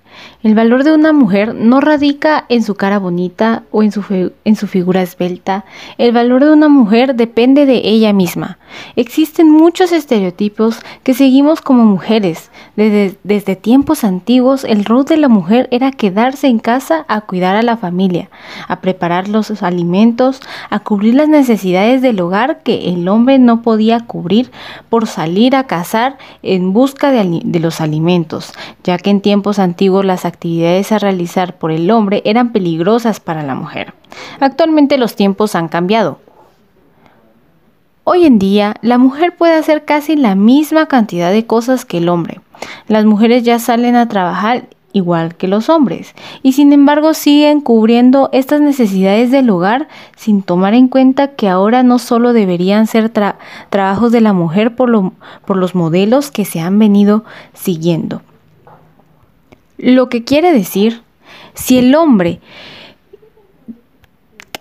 El 0.47 0.55
valor 0.55 0.85
de 0.85 0.95
una 0.95 1.13
mujer 1.13 1.57
no 1.57 1.81
radica 1.81 2.45
en 2.49 2.63
su 2.63 2.77
cara 2.77 3.01
bonita 3.01 3.65
o 3.73 3.83
en 3.83 3.91
su, 3.91 4.31
en 4.45 4.55
su, 4.55 4.69
figura 4.69 5.03
esbelta. 5.03 5.65
El 5.99 6.13
valor 6.13 6.45
de 6.45 6.53
una 6.53 6.69
mujer 6.69 7.17
depende 7.17 7.67
de 7.67 7.79
ella 7.79 8.13
misma. 8.13 8.57
Existen 8.95 9.51
muchos 9.51 9.91
estereotipos 9.91 10.79
que 11.03 11.15
seguimos 11.15 11.61
como 11.61 11.85
mujeres. 11.85 12.53
Desde, 12.77 13.17
desde 13.25 13.57
tiempos 13.57 14.05
antiguos, 14.05 14.63
el 14.63 14.85
rol 14.85 15.05
de 15.05 15.17
la 15.17 15.29
mujer 15.29 15.67
era 15.73 15.91
quedarse 15.91 16.47
en 16.47 16.61
casa 16.61 17.05
a 17.09 17.23
cuidar 17.23 17.57
a 17.57 17.63
la 17.63 17.77
familia, 17.77 18.31
a 18.69 18.81
preparar 18.81 19.27
los 19.27 19.65
alimentos, 19.65 20.41
a 20.71 20.79
cubrir 20.79 21.15
las 21.15 21.29
necesidades 21.29 22.03
del 22.03 22.21
hogar 22.21 22.63
que 22.63 22.91
el 22.91 23.09
hombre 23.09 23.41
no 23.41 23.63
podía 23.63 23.99
cubrir 24.07 24.53
por 24.91 25.09
salir 25.09 25.57
a 25.57 25.65
cazar 25.65 26.19
en 26.45 26.73
busca 26.73 27.11
de, 27.11 27.43
los 27.59 27.81
alimentos, 27.81 28.53
ya 28.85 28.97
que 28.97 29.11
en 29.11 29.21
tiempos 29.21 29.59
antiguos 29.59 30.05
las 30.05 30.25
actividades 30.37 30.93
a 30.93 30.99
realizar 30.99 31.57
por 31.57 31.73
el 31.73 31.91
hombre 31.91 32.23
eran 32.27 32.53
peligrosas 32.53 33.21
para 33.21 33.43
la 33.43 33.55
mujer. 33.55 33.95
Actualmente 34.39 34.99
los 34.99 35.17
tiempos 35.17 35.55
han 35.55 35.69
cambiado. 35.69 36.19
Hoy 38.05 38.25
en 38.25 38.39
día, 38.39 38.77
la 38.83 38.99
mujer 38.99 39.35
puede 39.35 39.55
hacer 39.55 39.85
casi 39.85 40.15
la 40.15 40.35
misma 40.35 40.87
cantidad 40.87 41.33
de 41.33 41.47
cosas 41.47 41.85
que 41.85 41.99
el 41.99 42.09
hombre. 42.09 42.41
Las 42.87 43.05
mujeres 43.05 43.43
ya 43.43 43.59
salen 43.59 43.97
a 43.97 44.09
trabajar 44.09 44.69
igual 44.93 45.35
que 45.35 45.49
los 45.49 45.69
hombres, 45.69 46.15
y 46.43 46.53
sin 46.53 46.73
embargo 46.73 47.13
siguen 47.15 47.61
cubriendo 47.61 48.31
estas 48.33 48.61
necesidades 48.61 49.31
del 49.31 49.51
hogar 49.51 49.89
sin 50.17 50.43
tomar 50.43 50.73
en 50.73 50.89
cuenta 50.89 51.35
que 51.35 51.49
ahora 51.49 51.83
no 51.83 51.99
solo 51.99 52.33
deberían 52.33 52.87
ser 52.87 53.11
trabajos 53.71 54.13
de 54.13 54.21
la 54.21 54.33
mujer 54.33 54.75
por, 54.75 55.13
por 55.45 55.57
los 55.57 55.75
modelos 55.75 56.31
que 56.31 56.45
se 56.45 56.61
han 56.61 56.79
venido 56.79 57.25
siguiendo. 57.53 58.23
Lo 59.79 60.09
que 60.09 60.25
quiere 60.25 60.53
decir, 60.53 61.03
si 61.55 61.79
el 61.79 61.95
hombre 61.95 62.41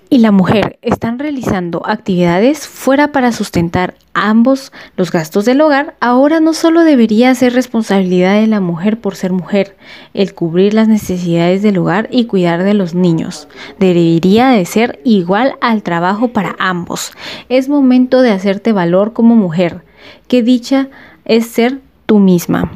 y 0.09 0.19
la 0.19 0.31
mujer 0.31 0.77
están 0.81 1.19
realizando 1.19 1.81
actividades 1.85 2.67
fuera 2.67 3.11
para 3.11 3.31
sustentar 3.31 3.95
ambos 4.13 4.71
los 4.95 5.11
gastos 5.11 5.45
del 5.45 5.59
hogar, 5.61 5.95
ahora 5.99 6.39
no 6.39 6.53
solo 6.53 6.83
debería 6.83 7.33
ser 7.35 7.53
responsabilidad 7.53 8.39
de 8.39 8.47
la 8.47 8.61
mujer 8.61 8.99
por 8.99 9.15
ser 9.15 9.33
mujer, 9.33 9.75
el 10.13 10.33
cubrir 10.33 10.73
las 10.73 10.87
necesidades 10.87 11.61
del 11.63 11.79
hogar 11.79 12.07
y 12.11 12.25
cuidar 12.25 12.63
de 12.63 12.73
los 12.73 12.95
niños. 12.95 13.47
Debería 13.79 14.49
de 14.49 14.65
ser 14.65 15.01
igual 15.03 15.55
al 15.59 15.83
trabajo 15.83 16.29
para 16.29 16.55
ambos. 16.59 17.11
Es 17.49 17.67
momento 17.67 18.21
de 18.21 18.31
hacerte 18.31 18.71
valor 18.71 19.11
como 19.11 19.35
mujer. 19.35 19.81
Qué 20.27 20.43
dicha 20.43 20.87
es 21.25 21.47
ser 21.47 21.79
tú 22.05 22.19
misma. 22.19 22.71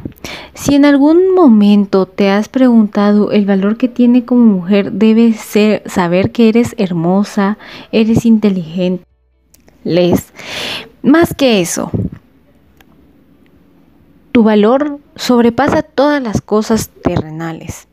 Si 0.53 0.75
en 0.75 0.85
algún 0.85 1.33
momento 1.33 2.05
te 2.05 2.29
has 2.29 2.49
preguntado 2.49 3.31
el 3.31 3.45
valor 3.45 3.77
que 3.77 3.87
tiene 3.87 4.25
como 4.25 4.45
mujer, 4.45 4.91
debes 4.91 5.39
ser, 5.39 5.83
saber 5.85 6.31
que 6.31 6.49
eres 6.49 6.75
hermosa, 6.77 7.57
eres 7.91 8.25
inteligente. 8.25 9.03
Les, 9.83 10.33
más 11.01 11.33
que 11.33 11.61
eso, 11.61 11.89
tu 14.31 14.43
valor 14.43 14.99
sobrepasa 15.15 15.81
todas 15.81 16.21
las 16.21 16.41
cosas 16.41 16.89
terrenales. 16.89 17.87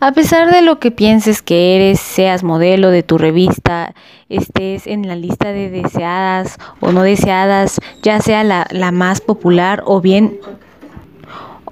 A 0.00 0.12
pesar 0.12 0.52
de 0.52 0.62
lo 0.62 0.78
que 0.78 0.90
pienses 0.90 1.42
que 1.42 1.76
eres, 1.76 2.00
seas 2.00 2.42
modelo 2.42 2.90
de 2.90 3.02
tu 3.02 3.18
revista, 3.18 3.94
estés 4.28 4.86
en 4.86 5.06
la 5.06 5.16
lista 5.16 5.52
de 5.52 5.70
deseadas 5.70 6.58
o 6.80 6.92
no 6.92 7.02
deseadas, 7.02 7.80
ya 8.02 8.20
sea 8.20 8.44
la, 8.44 8.66
la 8.70 8.90
más 8.90 9.20
popular 9.20 9.82
o 9.86 10.00
bien 10.00 10.38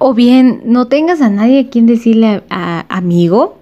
o 0.01 0.15
bien 0.15 0.61
no 0.65 0.87
tengas 0.87 1.21
a 1.21 1.29
nadie 1.29 1.59
a 1.59 1.69
quien 1.69 1.85
decirle 1.85 2.43
a, 2.49 2.85
amigo, 2.89 3.57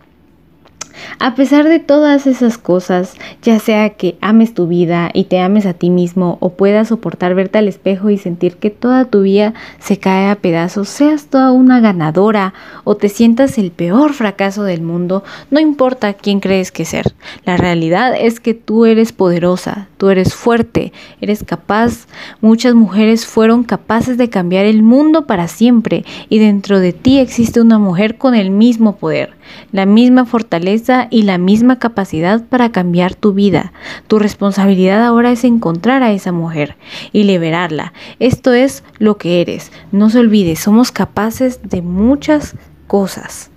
a 1.20 1.36
pesar 1.36 1.68
de 1.68 1.80
todas 1.80 2.28
esas 2.28 2.58
cosas, 2.58 3.16
ya 3.42 3.60
sea 3.60 3.92
que 3.92 4.18
ames 4.22 4.54
tu 4.54 4.68
vida 4.68 5.10
y 5.14 5.26
te 5.26 5.40
ames 5.40 5.66
a 5.66 5.74
ti 5.74 5.90
mismo 5.90 6.38
o 6.40 6.52
puedas 6.52 6.90
soportar 6.90 7.36
verte 7.36 7.58
al 7.58 7.68
espejo 7.68 8.10
y 8.10 8.18
sentir 8.18 8.58
que 8.58 8.70
toda 8.70 9.06
tu 9.06 9.22
vida 9.22 9.54
se 9.80 9.98
cae 9.98 10.30
a 10.30 10.36
pedazos, 10.36 10.90
seas 10.90 11.28
toda 11.28 11.52
una 11.52 11.80
ganadora 11.80 12.54
o 12.84 12.96
te 12.96 13.10
sientas 13.10 13.58
el 13.58 13.72
peor 13.72 14.14
fracaso 14.14 14.64
del 14.64 14.82
mundo, 14.82 15.24
no 15.52 15.60
importa 15.60 16.14
quién 16.14 16.40
crees 16.40 16.72
que 16.72 16.86
ser. 16.86 17.14
La 17.46 17.58
realidad 17.58 18.14
es 18.20 18.40
que 18.40 18.54
tú 18.54 18.86
eres 18.86 19.12
poderosa, 19.12 19.88
tú 19.98 20.10
eres 20.10 20.34
fuerte, 20.34 20.94
eres 21.22 21.44
capaz. 21.44 22.08
Muchas 22.42 22.76
mujeres 22.76 23.26
fueron 23.26 23.64
capaces 23.64 24.18
de 24.18 24.30
cambiar 24.30 24.66
el 24.66 24.84
mundo 24.84 25.26
para 25.26 25.48
siempre 25.48 26.06
y 26.30 26.40
dentro 26.40 26.80
de 26.80 26.94
ti 26.94 27.20
existe 27.20 27.62
una 27.62 27.80
mujer 27.80 28.18
con 28.18 28.36
el 28.36 28.52
mismo 28.52 28.96
poder. 28.96 29.39
La 29.72 29.86
misma 29.86 30.26
fortaleza 30.26 31.08
y 31.10 31.24
la 31.24 31.38
misma 31.38 31.80
capacidad 31.80 32.44
para 32.44 32.72
cambiar 32.72 33.16
tu 33.16 33.34
vida. 33.34 33.72
Tu 34.08 34.20
responsabilidad 34.20 35.06
ahora 35.06 35.32
es 35.32 35.44
encontrar 35.44 36.04
a 36.04 36.12
esa 36.12 36.32
mujer 36.32 36.76
y 37.12 37.24
liberarla. 37.24 37.94
Esto 38.20 38.54
es 38.54 38.84
lo 38.98 39.18
que 39.18 39.42
eres. 39.42 39.72
No 39.92 40.10
se 40.10 40.20
olvide, 40.20 40.56
somos 40.56 40.92
capaces 40.92 41.60
de 41.64 41.82
muchas 41.82 42.56
cosas. 42.88 43.52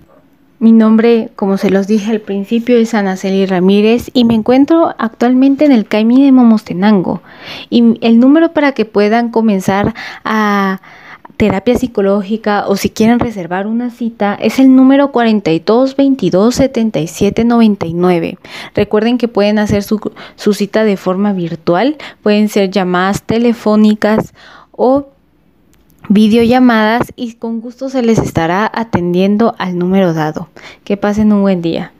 Mi 0.63 0.71
nombre, 0.71 1.29
como 1.35 1.57
se 1.57 1.69
los 1.69 1.87
dije 1.87 2.09
al 2.09 2.21
principio, 2.21 2.77
es 2.77 2.93
Anaceli 2.93 3.45
Ramírez 3.45 4.09
y 4.13 4.23
me 4.23 4.33
encuentro 4.33 4.95
actualmente 4.97 5.65
en 5.65 5.73
el 5.73 5.85
Caimí 5.85 6.23
de 6.23 6.31
Momostenango. 6.31 7.21
Y 7.69 7.97
el 7.99 8.17
número 8.17 8.53
para 8.53 8.71
que 8.71 8.85
puedan 8.85 9.29
comenzar 9.29 9.93
a 10.23 10.79
terapia 11.37 11.75
psicológica 11.75 12.65
o 12.67 12.75
si 12.75 12.89
quieren 12.89 13.19
reservar 13.19 13.67
una 13.67 13.89
cita 13.89 14.35
es 14.35 14.59
el 14.59 14.75
número 14.75 15.11
42 15.11 15.95
22 15.95 16.55
77 16.55 17.43
99. 17.43 18.37
Recuerden 18.75 19.17
que 19.17 19.27
pueden 19.27 19.59
hacer 19.59 19.83
su, 19.83 19.99
su 20.35 20.53
cita 20.53 20.83
de 20.83 20.97
forma 20.97 21.33
virtual, 21.33 21.97
pueden 22.21 22.49
ser 22.49 22.69
llamadas 22.69 23.23
telefónicas 23.23 24.33
o 24.71 25.07
videollamadas 26.09 27.13
y 27.15 27.33
con 27.33 27.61
gusto 27.61 27.89
se 27.89 28.01
les 28.01 28.19
estará 28.19 28.69
atendiendo 28.73 29.55
al 29.57 29.77
número 29.77 30.13
dado. 30.13 30.49
Que 30.83 30.97
pasen 30.97 31.31
un 31.31 31.41
buen 31.41 31.61
día. 31.61 31.92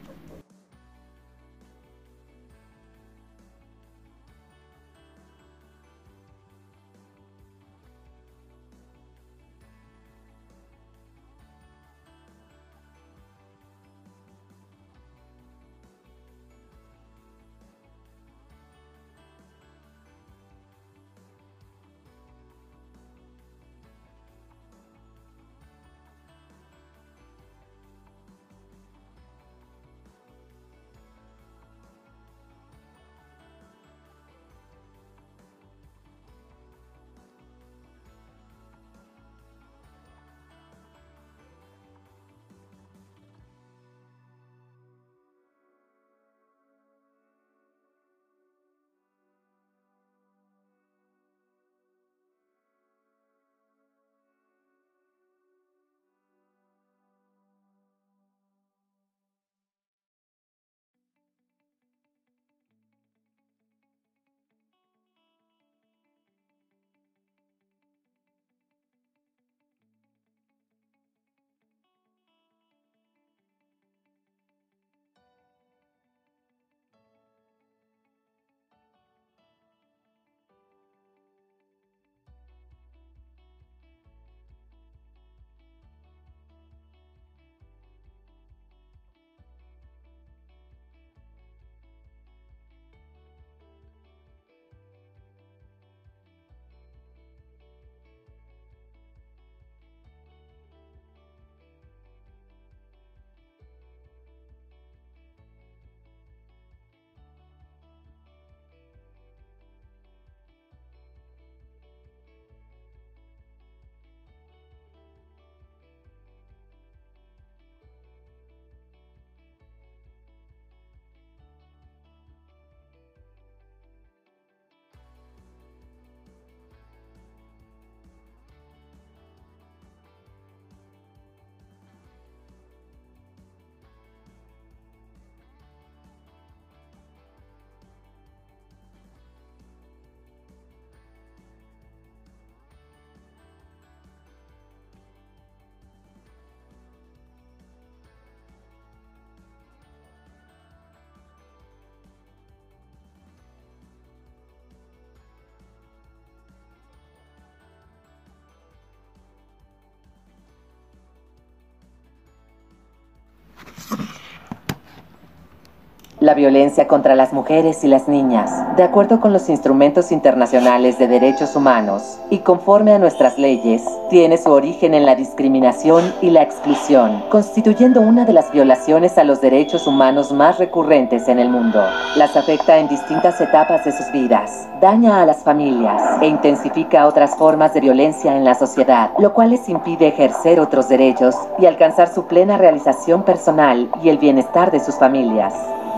La 166.24 166.36
violencia 166.36 166.88
contra 166.88 167.18
las 167.18 167.34
mujeres 167.34 167.84
y 167.84 167.90
las 167.90 168.08
niñas, 168.08 168.50
de 168.78 168.84
acuerdo 168.84 169.20
con 169.20 169.34
los 169.34 169.50
instrumentos 169.50 170.10
internacionales 170.10 170.98
de 170.98 171.10
derechos 171.10 171.54
humanos 171.54 172.18
y 172.30 172.38
conforme 172.38 172.94
a 172.94 172.98
nuestras 172.98 173.38
leyes, 173.38 173.84
tiene 174.10 174.38
su 174.38 174.50
origen 174.50 174.94
en 174.94 175.06
la 175.06 175.16
discriminación 175.16 176.14
y 176.22 176.30
la 176.30 176.42
exclusión, 176.42 177.26
constituyendo 177.30 178.00
una 178.00 178.24
de 178.24 178.32
las 178.32 178.54
violaciones 178.54 179.18
a 179.18 179.26
los 179.26 179.42
derechos 179.42 179.86
humanos 179.86 180.32
más 180.32 180.60
recurrentes 180.60 181.28
en 181.28 181.40
el 181.40 181.50
mundo. 181.50 181.84
Las 182.16 182.38
afecta 182.38 182.78
en 182.78 182.88
distintas 182.88 183.42
etapas 183.42 183.84
de 183.84 183.92
sus 183.92 184.10
vidas, 184.14 184.66
daña 184.80 185.22
a 185.22 185.26
las 185.26 185.44
familias 185.44 186.02
e 186.22 186.28
intensifica 186.28 187.06
otras 187.06 187.36
formas 187.36 187.74
de 187.74 187.82
violencia 187.82 188.38
en 188.38 188.46
la 188.46 188.56
sociedad, 188.56 189.12
lo 189.20 189.34
cual 189.34 189.50
les 189.50 189.68
impide 189.68 190.08
ejercer 190.08 190.62
otros 190.62 190.88
derechos 190.88 191.36
y 191.60 191.66
alcanzar 191.66 192.08
su 192.08 192.28
plena 192.28 192.56
realización 192.56 193.24
personal 193.24 193.90
y 194.02 194.08
el 194.08 194.20
bienestar 194.20 194.72
de 194.72 194.80
sus 194.80 194.96
familias. 194.96 195.54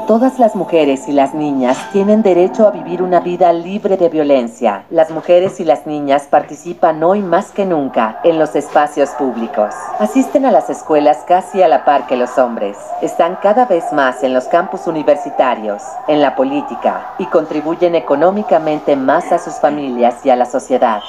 Todas 0.07 0.37
las 0.37 0.55
mujeres 0.55 1.07
y 1.07 1.13
las 1.13 1.33
niñas 1.33 1.79
tienen 1.91 2.21
derecho 2.21 2.67
a 2.67 2.71
vivir 2.71 3.01
una 3.01 3.21
vida 3.21 3.51
libre 3.51 3.97
de 3.97 4.07
violencia. 4.07 4.85
Las 4.91 5.09
mujeres 5.09 5.59
y 5.59 5.63
las 5.63 5.87
niñas 5.87 6.27
participan 6.29 7.03
hoy 7.03 7.21
más 7.21 7.51
que 7.51 7.65
nunca 7.65 8.19
en 8.23 8.37
los 8.37 8.55
espacios 8.55 9.09
públicos. 9.11 9.73
Asisten 9.97 10.45
a 10.45 10.51
las 10.51 10.69
escuelas 10.69 11.23
casi 11.27 11.63
a 11.63 11.67
la 11.67 11.85
par 11.85 12.05
que 12.05 12.17
los 12.17 12.37
hombres. 12.37 12.77
Están 13.01 13.39
cada 13.41 13.65
vez 13.65 13.91
más 13.93 14.21
en 14.21 14.35
los 14.35 14.45
campus 14.45 14.85
universitarios, 14.85 15.81
en 16.07 16.21
la 16.21 16.35
política 16.35 17.15
y 17.17 17.25
contribuyen 17.25 17.95
económicamente 17.95 18.95
más 18.95 19.31
a 19.31 19.39
sus 19.39 19.55
familias 19.55 20.23
y 20.23 20.29
a 20.29 20.35
la 20.35 20.45
sociedad. 20.45 21.01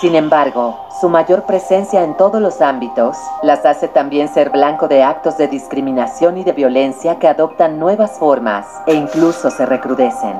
Sin 0.00 0.16
embargo, 0.16 0.80
su 1.00 1.08
mayor 1.08 1.44
presencia 1.44 2.04
en 2.04 2.14
todos 2.14 2.42
los 2.42 2.60
ámbitos 2.60 3.16
las 3.42 3.64
hace 3.64 3.88
también 3.88 4.28
ser 4.28 4.50
blanco 4.50 4.86
de 4.86 5.02
actos 5.02 5.38
de 5.38 5.48
discriminación 5.48 6.36
y 6.36 6.44
de 6.44 6.52
violencia 6.52 7.18
que 7.18 7.26
adoptan 7.26 7.78
nuevas 7.78 8.18
formas 8.18 8.66
e 8.86 8.92
incluso 8.92 9.50
se 9.50 9.64
recrudecen. 9.64 10.34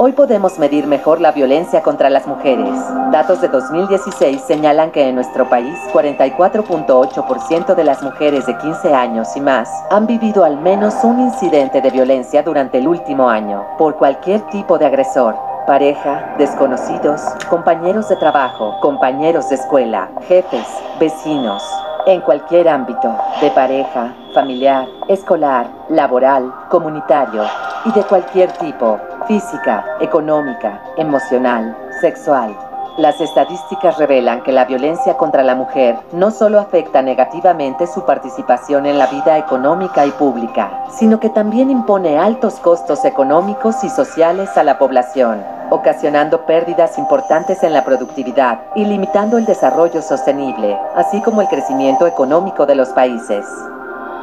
Hoy 0.00 0.12
podemos 0.12 0.60
medir 0.60 0.86
mejor 0.86 1.20
la 1.20 1.32
violencia 1.32 1.82
contra 1.82 2.10
las 2.10 2.28
mujeres. 2.28 2.72
Datos 3.10 3.40
de 3.40 3.48
2016 3.48 4.40
señalan 4.40 4.92
que 4.92 5.08
en 5.08 5.16
nuestro 5.16 5.48
país 5.48 5.76
44.8% 5.92 7.74
de 7.74 7.82
las 7.82 8.00
mujeres 8.00 8.46
de 8.46 8.56
15 8.56 8.94
años 8.94 9.36
y 9.36 9.40
más 9.40 9.68
han 9.90 10.06
vivido 10.06 10.44
al 10.44 10.58
menos 10.58 10.94
un 11.02 11.18
incidente 11.18 11.80
de 11.80 11.90
violencia 11.90 12.44
durante 12.44 12.78
el 12.78 12.86
último 12.86 13.28
año 13.28 13.66
por 13.76 13.96
cualquier 13.96 14.42
tipo 14.42 14.78
de 14.78 14.86
agresor, 14.86 15.34
pareja, 15.68 16.34
desconocidos, 16.38 17.20
compañeros 17.50 18.08
de 18.08 18.16
trabajo, 18.16 18.80
compañeros 18.80 19.50
de 19.50 19.56
escuela, 19.56 20.08
jefes, 20.26 20.66
vecinos, 20.98 21.62
en 22.06 22.22
cualquier 22.22 22.70
ámbito, 22.70 23.14
de 23.42 23.50
pareja, 23.50 24.14
familiar, 24.32 24.88
escolar, 25.08 25.68
laboral, 25.90 26.50
comunitario 26.70 27.44
y 27.84 27.92
de 27.92 28.02
cualquier 28.04 28.50
tipo, 28.52 28.98
física, 29.26 29.84
económica, 30.00 30.80
emocional, 30.96 31.76
sexual. 32.00 32.67
Las 32.98 33.20
estadísticas 33.20 33.96
revelan 33.96 34.42
que 34.42 34.50
la 34.50 34.64
violencia 34.64 35.16
contra 35.16 35.44
la 35.44 35.54
mujer 35.54 36.00
no 36.10 36.32
solo 36.32 36.58
afecta 36.58 37.00
negativamente 37.00 37.86
su 37.86 38.04
participación 38.04 38.86
en 38.86 38.98
la 38.98 39.06
vida 39.06 39.38
económica 39.38 40.04
y 40.04 40.10
pública, 40.10 40.82
sino 40.90 41.20
que 41.20 41.30
también 41.30 41.70
impone 41.70 42.18
altos 42.18 42.54
costos 42.54 43.04
económicos 43.04 43.84
y 43.84 43.88
sociales 43.88 44.58
a 44.58 44.64
la 44.64 44.80
población, 44.80 45.44
ocasionando 45.70 46.44
pérdidas 46.44 46.98
importantes 46.98 47.62
en 47.62 47.72
la 47.72 47.84
productividad 47.84 48.62
y 48.74 48.84
limitando 48.84 49.38
el 49.38 49.44
desarrollo 49.44 50.02
sostenible, 50.02 50.76
así 50.96 51.22
como 51.22 51.40
el 51.40 51.46
crecimiento 51.46 52.04
económico 52.04 52.66
de 52.66 52.74
los 52.74 52.88
países. 52.88 53.46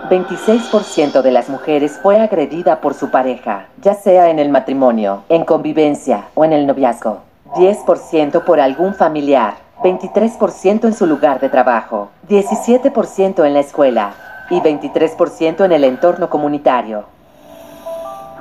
26% 0.10 1.22
de 1.22 1.32
las 1.32 1.48
mujeres 1.48 1.98
fue 2.04 2.20
agredida 2.20 2.82
por 2.82 2.94
su 2.94 3.10
pareja, 3.10 3.68
ya 3.82 3.94
sea 3.94 4.30
en 4.30 4.38
el 4.38 4.50
matrimonio, 4.50 5.24
en 5.30 5.46
convivencia 5.46 6.26
o 6.36 6.44
en 6.44 6.52
el 6.52 6.68
noviazgo. 6.68 7.25
10% 7.54 8.43
por 8.43 8.60
algún 8.60 8.93
familiar, 8.96 9.56
23% 9.84 10.86
en 10.86 10.93
su 10.93 11.06
lugar 11.06 11.39
de 11.39 11.50
trabajo, 11.50 12.10
17% 12.28 13.46
en 13.46 13.54
la 13.54 13.60
escuela 13.60 14.14
y 14.50 14.60
23% 14.60 15.66
en 15.66 15.72
el 15.72 15.84
entorno 15.84 16.30
comunitario. 16.30 17.06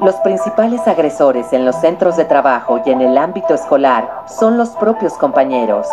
Los 0.00 0.16
principales 0.16 0.86
agresores 0.88 1.52
en 1.52 1.64
los 1.64 1.76
centros 1.76 2.16
de 2.16 2.24
trabajo 2.24 2.80
y 2.84 2.90
en 2.90 3.00
el 3.00 3.16
ámbito 3.16 3.54
escolar 3.54 4.24
son 4.26 4.56
los 4.56 4.70
propios 4.70 5.12
compañeros. 5.14 5.86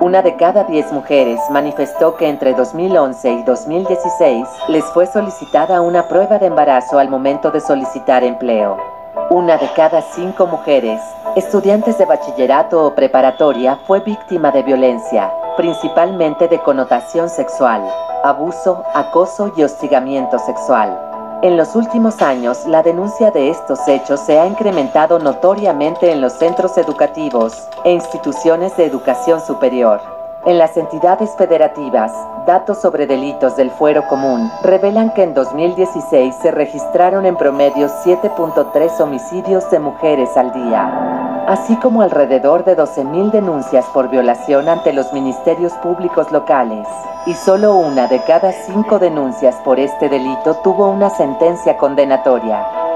Una 0.00 0.20
de 0.20 0.36
cada 0.36 0.64
10 0.64 0.92
mujeres 0.92 1.40
manifestó 1.50 2.16
que 2.16 2.28
entre 2.28 2.54
2011 2.54 3.32
y 3.32 3.42
2016 3.44 4.48
les 4.68 4.84
fue 4.86 5.06
solicitada 5.06 5.80
una 5.80 6.08
prueba 6.08 6.38
de 6.38 6.46
embarazo 6.46 6.98
al 6.98 7.08
momento 7.08 7.50
de 7.50 7.60
solicitar 7.60 8.24
empleo. 8.24 8.76
Una 9.30 9.56
de 9.56 9.68
cada 9.74 10.02
cinco 10.02 10.46
mujeres, 10.46 11.00
estudiantes 11.36 11.98
de 11.98 12.04
bachillerato 12.04 12.86
o 12.86 12.94
preparatoria, 12.94 13.78
fue 13.86 14.00
víctima 14.00 14.52
de 14.52 14.62
violencia, 14.62 15.32
principalmente 15.56 16.46
de 16.46 16.60
connotación 16.60 17.28
sexual, 17.28 17.82
abuso, 18.22 18.84
acoso 18.94 19.52
y 19.56 19.64
hostigamiento 19.64 20.38
sexual. 20.38 20.96
En 21.42 21.56
los 21.56 21.74
últimos 21.74 22.22
años, 22.22 22.64
la 22.66 22.82
denuncia 22.82 23.30
de 23.32 23.50
estos 23.50 23.80
hechos 23.88 24.20
se 24.20 24.38
ha 24.38 24.46
incrementado 24.46 25.18
notoriamente 25.18 26.10
en 26.12 26.20
los 26.20 26.34
centros 26.34 26.78
educativos 26.78 27.68
e 27.84 27.90
instituciones 27.90 28.76
de 28.76 28.84
educación 28.84 29.40
superior. 29.40 30.13
En 30.46 30.58
las 30.58 30.76
entidades 30.76 31.34
federativas, 31.38 32.12
datos 32.46 32.78
sobre 32.78 33.06
delitos 33.06 33.56
del 33.56 33.70
fuero 33.70 34.06
común 34.06 34.50
revelan 34.62 35.14
que 35.14 35.22
en 35.22 35.32
2016 35.32 36.34
se 36.34 36.50
registraron 36.50 37.24
en 37.24 37.34
promedio 37.34 37.88
7.3 38.04 39.00
homicidios 39.00 39.70
de 39.70 39.78
mujeres 39.78 40.36
al 40.36 40.52
día, 40.52 41.44
así 41.48 41.76
como 41.76 42.02
alrededor 42.02 42.62
de 42.64 42.76
12.000 42.76 43.30
denuncias 43.30 43.86
por 43.94 44.10
violación 44.10 44.68
ante 44.68 44.92
los 44.92 45.14
ministerios 45.14 45.72
públicos 45.82 46.30
locales. 46.30 46.86
Y 47.24 47.32
solo 47.32 47.76
una 47.76 48.06
de 48.06 48.20
cada 48.24 48.52
cinco 48.52 48.98
denuncias 48.98 49.54
por 49.64 49.80
este 49.80 50.10
delito 50.10 50.56
tuvo 50.62 50.90
una 50.90 51.08
sentencia 51.08 51.78
condenatoria. 51.78 52.93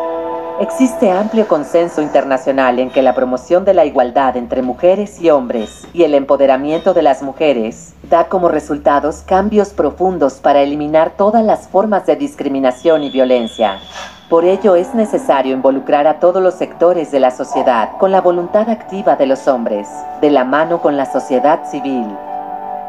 Existe 0.61 1.09
amplio 1.13 1.47
consenso 1.47 2.03
internacional 2.03 2.81
en 2.81 2.91
que 2.91 3.01
la 3.01 3.15
promoción 3.15 3.65
de 3.65 3.75
la 3.75 3.85
igualdad 3.85 4.37
entre 4.37 4.61
mujeres 4.61 5.21
y 5.21 5.31
hombres 5.31 5.87
y 5.93 6.03
el 6.03 6.15
empoderamiento 6.15 6.95
de 6.95 7.03
las 7.03 7.23
mujeres 7.23 7.95
da 8.11 8.25
como 8.25 8.49
resultados 8.49 9.23
cambios 9.25 9.69
profundos 9.69 10.41
para 10.41 10.61
eliminar 10.61 11.13
todas 11.17 11.45
las 11.45 11.69
formas 11.69 12.07
de 12.07 12.17
discriminación 12.17 13.05
y 13.05 13.11
violencia. 13.11 13.79
Por 14.29 14.45
ello 14.45 14.75
es 14.75 14.97
necesario 14.97 15.53
involucrar 15.53 16.09
a 16.09 16.19
todos 16.19 16.43
los 16.43 16.55
sectores 16.55 17.13
de 17.13 17.21
la 17.21 17.31
sociedad 17.31 17.97
con 17.97 18.11
la 18.11 18.21
voluntad 18.21 18.69
activa 18.69 19.15
de 19.15 19.27
los 19.27 19.47
hombres, 19.47 19.87
de 20.21 20.31
la 20.31 20.45
mano 20.45 20.83
con 20.83 20.97
la 20.97 21.07
sociedad 21.07 21.71
civil, 21.71 22.09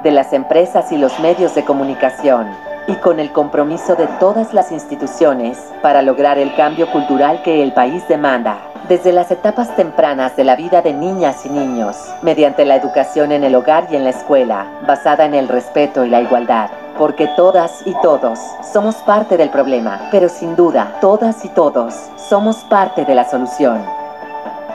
de 0.02 0.10
las 0.10 0.34
empresas 0.34 0.92
y 0.92 0.98
los 0.98 1.20
medios 1.20 1.54
de 1.54 1.64
comunicación, 1.64 2.48
y 2.90 2.96
con 2.96 3.20
el 3.20 3.32
compromiso 3.32 3.96
de 3.96 4.08
todas 4.20 4.54
las 4.54 4.72
instituciones 4.72 5.60
para 5.84 6.02
lograr 6.02 6.40
el 6.40 6.56
cambio 6.56 6.92
cultural 6.92 7.44
que 7.44 7.62
el 7.62 7.72
país 7.72 8.08
demanda, 8.08 8.58
desde 8.88 9.12
las 9.12 9.30
etapas 9.30 9.76
tempranas 9.76 10.36
de 10.36 10.44
la 10.44 10.56
vida 10.56 10.82
de 10.82 10.94
niñas 10.94 11.46
y 11.46 11.50
niños, 11.50 11.96
mediante 12.24 12.66
la 12.66 12.76
educación 12.76 13.32
en 13.32 13.44
el 13.44 13.54
hogar 13.54 13.88
y 13.92 13.96
en 13.96 14.04
la 14.04 14.10
escuela, 14.10 14.66
basada 14.88 15.26
en 15.26 15.36
el 15.36 15.48
respeto 15.48 16.04
y 16.04 16.10
la 16.10 16.22
igualdad. 16.22 16.72
Porque 16.98 17.30
todas 17.38 17.86
y 17.86 17.94
todos 18.02 18.40
somos 18.74 18.96
parte 18.96 19.38
del 19.38 19.52
problema, 19.52 20.10
pero 20.12 20.28
sin 20.28 20.56
duda, 20.56 20.98
todas 21.00 21.46
y 21.46 21.50
todos 21.50 21.94
somos 22.18 22.58
parte 22.66 23.06
de 23.06 23.16
la 23.16 23.30
solución. 23.30 23.86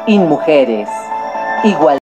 mujeres, 0.06 0.88
igual 1.64 1.98